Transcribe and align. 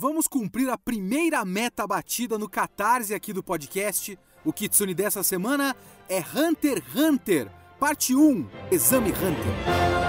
Vamos 0.00 0.28
cumprir 0.28 0.70
a 0.70 0.78
primeira 0.78 1.44
meta 1.44 1.84
batida 1.84 2.38
no 2.38 2.48
Catarse 2.48 3.12
aqui 3.12 3.32
do 3.32 3.42
podcast. 3.42 4.16
O 4.44 4.52
Kitsune 4.52 4.94
dessa 4.94 5.24
semana 5.24 5.74
é 6.08 6.20
Hunter 6.20 6.76
x 6.76 6.94
Hunter, 6.94 7.50
parte 7.80 8.14
1, 8.14 8.46
Exame 8.70 9.10
Hunter. 9.10 10.07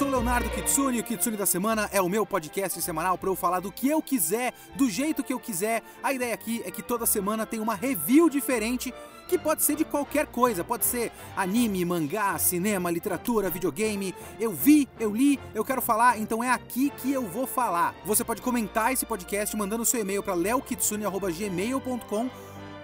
Sou 0.00 0.08
o 0.08 0.12
Leonardo 0.12 0.48
Kitsune 0.48 0.96
e 0.96 1.00
o 1.02 1.04
Kitsune 1.04 1.36
da 1.36 1.44
Semana 1.44 1.86
é 1.92 2.00
o 2.00 2.08
meu 2.08 2.24
podcast 2.24 2.80
semanal 2.80 3.18
para 3.18 3.28
eu 3.28 3.36
falar 3.36 3.60
do 3.60 3.70
que 3.70 3.86
eu 3.86 4.00
quiser, 4.00 4.54
do 4.74 4.88
jeito 4.88 5.22
que 5.22 5.30
eu 5.30 5.38
quiser. 5.38 5.82
A 6.02 6.10
ideia 6.10 6.32
aqui 6.32 6.62
é 6.64 6.70
que 6.70 6.80
toda 6.80 7.04
semana 7.04 7.44
tem 7.44 7.60
uma 7.60 7.74
review 7.74 8.30
diferente 8.30 8.94
que 9.28 9.38
pode 9.38 9.62
ser 9.62 9.76
de 9.76 9.84
qualquer 9.84 10.26
coisa, 10.26 10.64
pode 10.64 10.86
ser 10.86 11.12
anime, 11.36 11.84
mangá, 11.84 12.38
cinema, 12.38 12.90
literatura, 12.90 13.50
videogame. 13.50 14.14
Eu 14.40 14.52
vi, 14.52 14.88
eu 14.98 15.14
li, 15.14 15.38
eu 15.54 15.62
quero 15.62 15.82
falar, 15.82 16.18
então 16.18 16.42
é 16.42 16.50
aqui 16.50 16.90
que 16.96 17.12
eu 17.12 17.26
vou 17.28 17.46
falar. 17.46 17.94
Você 18.06 18.24
pode 18.24 18.40
comentar 18.40 18.94
esse 18.94 19.04
podcast 19.04 19.54
mandando 19.54 19.84
seu 19.84 20.00
e-mail 20.00 20.22
para 20.22 20.32
leokitsune@gmail.com 20.32 22.30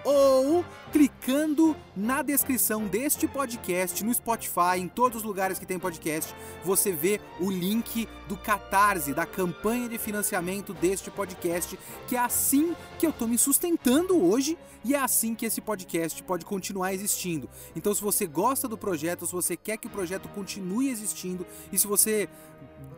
ou 0.09 0.63
clicando 0.89 1.75
na 1.93 2.21
descrição 2.21 2.87
deste 2.87 3.27
podcast 3.27 4.05
no 4.05 4.13
Spotify, 4.13 4.77
em 4.77 4.87
todos 4.87 5.17
os 5.17 5.23
lugares 5.23 5.59
que 5.59 5.65
tem 5.65 5.77
podcast, 5.77 6.33
você 6.63 6.93
vê 6.93 7.19
o 7.41 7.51
link 7.51 8.07
do 8.29 8.37
Catarse, 8.37 9.13
da 9.13 9.25
campanha 9.25 9.89
de 9.89 9.97
financiamento 9.97 10.73
deste 10.73 11.11
podcast, 11.11 11.77
que 12.07 12.15
é 12.15 12.19
assim 12.19 12.73
que 12.97 13.05
eu 13.05 13.11
tô 13.11 13.27
me 13.27 13.37
sustentando 13.37 14.17
hoje 14.23 14.57
e 14.85 14.95
é 14.95 14.99
assim 14.99 15.35
que 15.35 15.45
esse 15.45 15.59
podcast 15.59 16.23
pode 16.23 16.45
continuar 16.45 16.93
existindo. 16.93 17.49
Então, 17.75 17.93
se 17.93 18.01
você 18.01 18.25
gosta 18.25 18.65
do 18.65 18.77
projeto, 18.77 19.25
se 19.25 19.33
você 19.33 19.57
quer 19.57 19.75
que 19.75 19.87
o 19.87 19.89
projeto 19.89 20.29
continue 20.29 20.89
existindo 20.89 21.45
e 21.69 21.77
se 21.77 21.85
você 21.85 22.29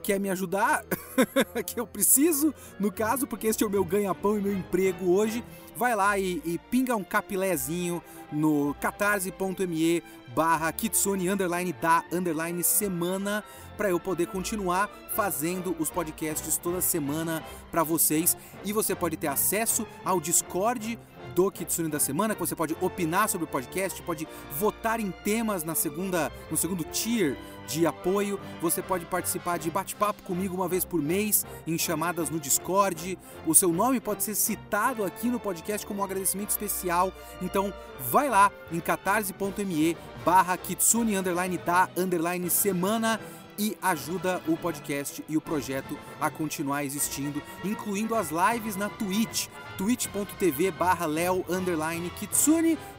quer 0.02 0.19
me 0.19 0.30
ajudar, 0.30 0.83
que 1.66 1.80
eu 1.80 1.85
preciso, 1.85 2.53
no 2.80 2.91
caso, 2.91 3.27
porque 3.27 3.47
este 3.47 3.63
é 3.63 3.67
o 3.67 3.69
meu 3.69 3.83
ganha-pão 3.83 4.38
e 4.38 4.41
meu 4.41 4.53
emprego 4.53 5.11
hoje, 5.11 5.44
vai 5.75 5.95
lá 5.95 6.17
e, 6.17 6.41
e 6.45 6.58
pinga 6.69 6.95
um 6.95 7.03
capilézinho 7.03 8.02
no 8.31 8.75
catarse.me 8.81 10.03
barra 10.35 10.72
kitsune 10.72 11.30
underline 11.30 11.73
da 11.73 12.03
underline 12.11 12.63
semana 12.63 13.44
para 13.77 13.89
eu 13.89 14.00
poder 14.00 14.27
continuar 14.27 14.89
fazendo 15.16 15.75
os 15.80 15.89
podcasts 15.89 16.57
toda 16.57 16.81
semana 16.81 17.44
para 17.72 17.83
vocês. 17.83 18.35
E 18.66 18.73
você 18.73 18.94
pode 18.94 19.16
ter 19.16 19.27
acesso 19.27 19.88
ao 20.03 20.19
Discord 20.19 21.00
do 21.40 21.50
Kitsune 21.50 21.88
da 21.88 22.02
semana, 22.02 22.34
que 22.36 22.42
você 22.42 22.54
pode 22.54 22.76
opinar 22.82 23.30
sobre 23.30 23.45
o 23.45 23.48
podcast, 23.48 24.02
pode 24.02 24.28
votar 24.59 25.00
em 25.00 25.09
temas 25.09 25.64
na 25.64 25.73
segunda, 25.73 26.30
no 26.52 26.58
segundo 26.58 26.84
tier 26.84 27.38
de 27.66 27.88
apoio. 27.88 28.38
Você 28.62 28.81
pode 28.81 29.06
participar 29.06 29.58
de 29.58 29.72
bate-papo 29.72 30.22
comigo 30.23 30.54
uma 30.54 30.68
vez 30.68 30.84
por 30.84 31.02
mês 31.02 31.46
em 31.66 31.78
chamadas 31.78 32.30
no 32.30 32.42
Discord. 32.42 33.18
O 33.48 33.56
seu 33.56 33.72
nome 33.72 34.02
pode 34.02 34.22
ser 34.22 34.36
citado 34.36 35.06
aqui 35.06 35.30
no 35.30 35.40
podcast 35.40 35.88
como 35.88 36.02
um 36.02 36.04
agradecimento 36.04 36.50
especial. 36.50 37.14
Então, 37.42 37.74
vai 38.12 38.30
lá 38.30 38.52
em 38.70 38.81
catarse.me 38.81 39.96
barra 40.26 40.58
kitsune 40.58 41.16
underline 41.16 41.58
da 41.59 41.88
underline 41.96 42.50
semana 42.50 43.18
e 43.60 43.78
ajuda 43.82 44.42
o 44.48 44.56
podcast 44.56 45.24
e 45.28 45.36
o 45.36 45.42
projeto 45.42 46.00
a 46.20 46.30
continuar 46.30 46.86
existindo, 46.86 47.44
incluindo 47.64 48.16
as 48.16 48.30
lives 48.32 48.78
na 48.78 48.88
Twitch, 48.90 49.48
twitch.tv 49.78 50.72
barra. 50.72 51.06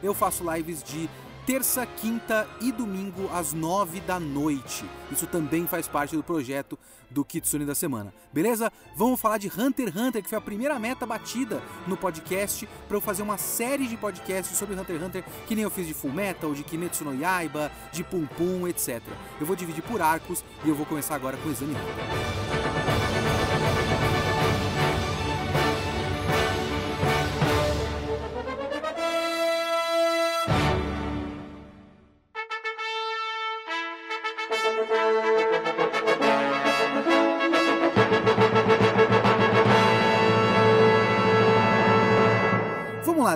Eu 0.03 0.13
faço 0.13 0.43
lives 0.53 0.83
de 0.83 1.09
terça, 1.45 1.85
quinta 1.85 2.47
e 2.59 2.71
domingo 2.71 3.29
às 3.33 3.53
nove 3.53 3.99
da 4.01 4.19
noite. 4.19 4.85
Isso 5.11 5.27
também 5.27 5.65
faz 5.67 5.87
parte 5.87 6.15
do 6.15 6.23
projeto 6.23 6.77
do 7.09 7.25
Kitsune 7.25 7.65
da 7.65 7.75
semana. 7.75 8.13
Beleza? 8.31 8.71
Vamos 8.95 9.19
falar 9.19 9.37
de 9.37 9.47
Hunter 9.47 9.89
x 9.89 9.95
Hunter, 9.95 10.23
que 10.23 10.29
foi 10.29 10.37
a 10.37 10.41
primeira 10.41 10.79
meta 10.79 11.05
batida 11.05 11.61
no 11.85 11.97
podcast 11.97 12.67
para 12.87 12.97
eu 12.97 13.01
fazer 13.01 13.21
uma 13.21 13.37
série 13.37 13.87
de 13.87 13.97
podcasts 13.97 14.57
sobre 14.57 14.75
Hunter 14.75 14.95
x 14.95 15.05
Hunter, 15.05 15.23
que 15.47 15.55
nem 15.55 15.63
eu 15.63 15.69
fiz 15.69 15.85
de 15.85 15.93
Full 15.93 16.13
Metal, 16.13 16.53
de 16.53 16.63
Kimetsu 16.63 17.03
no 17.03 17.13
Yaiba, 17.13 17.71
de 17.91 18.03
Pum 18.03 18.25
Pum, 18.25 18.67
etc. 18.67 19.01
Eu 19.39 19.45
vou 19.45 19.55
dividir 19.55 19.83
por 19.83 20.01
arcos 20.01 20.43
e 20.63 20.69
eu 20.69 20.75
vou 20.75 20.85
começar 20.85 21.15
agora 21.15 21.37
com 21.37 21.49
o 21.49 21.51
Exame 21.51 21.73
Hunter. 21.73 22.90